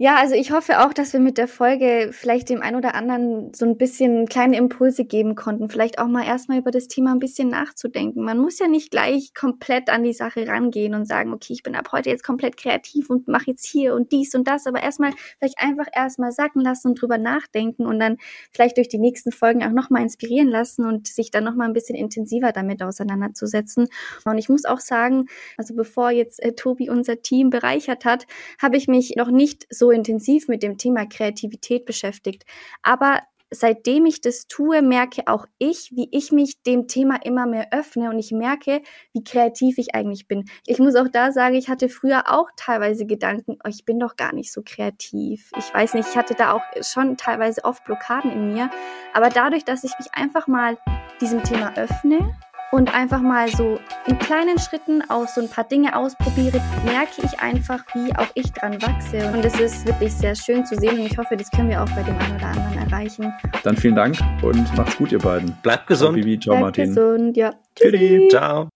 Ja, 0.00 0.14
also 0.14 0.36
ich 0.36 0.52
hoffe 0.52 0.78
auch, 0.86 0.92
dass 0.92 1.12
wir 1.12 1.18
mit 1.18 1.38
der 1.38 1.48
Folge 1.48 2.10
vielleicht 2.12 2.50
dem 2.50 2.62
einen 2.62 2.76
oder 2.76 2.94
anderen 2.94 3.52
so 3.52 3.64
ein 3.64 3.76
bisschen 3.76 4.26
kleine 4.26 4.56
Impulse 4.56 5.04
geben 5.04 5.34
konnten. 5.34 5.68
Vielleicht 5.68 5.98
auch 5.98 6.06
mal 6.06 6.24
erstmal 6.24 6.58
über 6.58 6.70
das 6.70 6.86
Thema 6.86 7.10
ein 7.10 7.18
bisschen 7.18 7.48
nachzudenken. 7.48 8.22
Man 8.22 8.38
muss 8.38 8.60
ja 8.60 8.68
nicht 8.68 8.92
gleich 8.92 9.34
komplett 9.34 9.90
an 9.90 10.04
die 10.04 10.12
Sache 10.12 10.46
rangehen 10.46 10.94
und 10.94 11.04
sagen, 11.04 11.32
okay, 11.32 11.52
ich 11.52 11.64
bin 11.64 11.74
ab 11.74 11.88
heute 11.90 12.10
jetzt 12.10 12.22
komplett 12.22 12.56
kreativ 12.56 13.10
und 13.10 13.26
mache 13.26 13.46
jetzt 13.48 13.66
hier 13.66 13.92
und 13.96 14.12
dies 14.12 14.36
und 14.36 14.46
das, 14.46 14.68
aber 14.68 14.80
erstmal 14.84 15.10
vielleicht 15.40 15.58
einfach 15.58 15.86
erstmal 15.92 16.30
sacken 16.30 16.62
lassen 16.62 16.90
und 16.90 17.02
drüber 17.02 17.18
nachdenken 17.18 17.84
und 17.84 17.98
dann 17.98 18.18
vielleicht 18.52 18.76
durch 18.76 18.88
die 18.88 18.98
nächsten 18.98 19.32
Folgen 19.32 19.64
auch 19.64 19.72
nochmal 19.72 20.02
inspirieren 20.02 20.46
lassen 20.46 20.86
und 20.86 21.08
sich 21.08 21.32
dann 21.32 21.42
nochmal 21.42 21.66
ein 21.66 21.74
bisschen 21.74 21.96
intensiver 21.96 22.52
damit 22.52 22.84
auseinanderzusetzen. 22.84 23.88
Und 24.24 24.38
ich 24.38 24.48
muss 24.48 24.64
auch 24.64 24.78
sagen, 24.78 25.24
also 25.56 25.74
bevor 25.74 26.12
jetzt 26.12 26.40
äh, 26.40 26.52
Tobi 26.52 26.88
unser 26.88 27.20
Team 27.20 27.50
bereichert 27.50 28.04
hat, 28.04 28.26
habe 28.62 28.76
ich 28.76 28.86
mich 28.86 29.16
noch 29.16 29.32
nicht 29.32 29.66
so 29.74 29.87
intensiv 29.90 30.48
mit 30.48 30.62
dem 30.62 30.78
Thema 30.78 31.06
Kreativität 31.06 31.84
beschäftigt. 31.84 32.44
Aber 32.82 33.20
seitdem 33.50 34.06
ich 34.06 34.20
das 34.20 34.46
tue, 34.46 34.82
merke 34.82 35.22
auch 35.26 35.46
ich, 35.58 35.90
wie 35.94 36.08
ich 36.12 36.32
mich 36.32 36.62
dem 36.62 36.86
Thema 36.86 37.16
immer 37.24 37.46
mehr 37.46 37.72
öffne 37.72 38.10
und 38.10 38.18
ich 38.18 38.30
merke, 38.30 38.82
wie 39.12 39.24
kreativ 39.24 39.78
ich 39.78 39.94
eigentlich 39.94 40.28
bin. 40.28 40.44
Ich 40.66 40.78
muss 40.78 40.96
auch 40.96 41.08
da 41.08 41.32
sagen, 41.32 41.54
ich 41.54 41.68
hatte 41.68 41.88
früher 41.88 42.24
auch 42.30 42.48
teilweise 42.56 43.06
Gedanken, 43.06 43.58
oh, 43.64 43.68
ich 43.68 43.84
bin 43.84 43.98
doch 43.98 44.16
gar 44.16 44.34
nicht 44.34 44.52
so 44.52 44.62
kreativ. 44.64 45.50
Ich 45.56 45.72
weiß 45.72 45.94
nicht, 45.94 46.08
ich 46.10 46.16
hatte 46.16 46.34
da 46.34 46.52
auch 46.52 46.62
schon 46.82 47.16
teilweise 47.16 47.64
oft 47.64 47.84
Blockaden 47.84 48.30
in 48.30 48.52
mir. 48.52 48.70
Aber 49.14 49.30
dadurch, 49.30 49.64
dass 49.64 49.84
ich 49.84 49.92
mich 49.98 50.12
einfach 50.12 50.46
mal 50.46 50.76
diesem 51.20 51.42
Thema 51.42 51.74
öffne 51.76 52.36
und 52.70 52.94
einfach 52.94 53.20
mal 53.20 53.48
so 53.48 53.78
in 54.06 54.18
kleinen 54.18 54.58
Schritten 54.58 55.02
auch 55.08 55.26
so 55.26 55.40
ein 55.40 55.48
paar 55.48 55.64
Dinge 55.64 55.96
ausprobiere, 55.96 56.60
merke 56.84 57.22
ich 57.22 57.40
einfach, 57.40 57.84
wie 57.94 58.14
auch 58.16 58.28
ich 58.34 58.52
dran 58.52 58.80
wachse. 58.82 59.30
Und 59.32 59.44
es 59.44 59.58
ist 59.58 59.86
wirklich 59.86 60.12
sehr 60.12 60.34
schön 60.34 60.64
zu 60.66 60.76
sehen 60.76 60.98
und 60.98 61.06
ich 61.06 61.16
hoffe, 61.16 61.36
das 61.36 61.50
können 61.50 61.70
wir 61.70 61.82
auch 61.82 61.90
bei 61.90 62.02
dem 62.02 62.16
einen 62.18 62.36
oder 62.36 62.46
anderen 62.46 62.78
erreichen. 62.78 63.32
Dann 63.62 63.76
vielen 63.76 63.96
Dank 63.96 64.18
und 64.42 64.76
macht's 64.76 64.96
gut, 64.96 65.12
ihr 65.12 65.18
beiden. 65.18 65.56
Bleibt 65.62 65.86
gesund. 65.86 66.14
Bibi. 66.14 66.38
Ciao, 66.38 66.56
Bleibt 66.56 66.78
Martin. 66.78 66.94
gesund, 66.94 67.36
ja. 67.36 67.54
Tschüssi. 67.74 68.28
Ciao. 68.30 68.68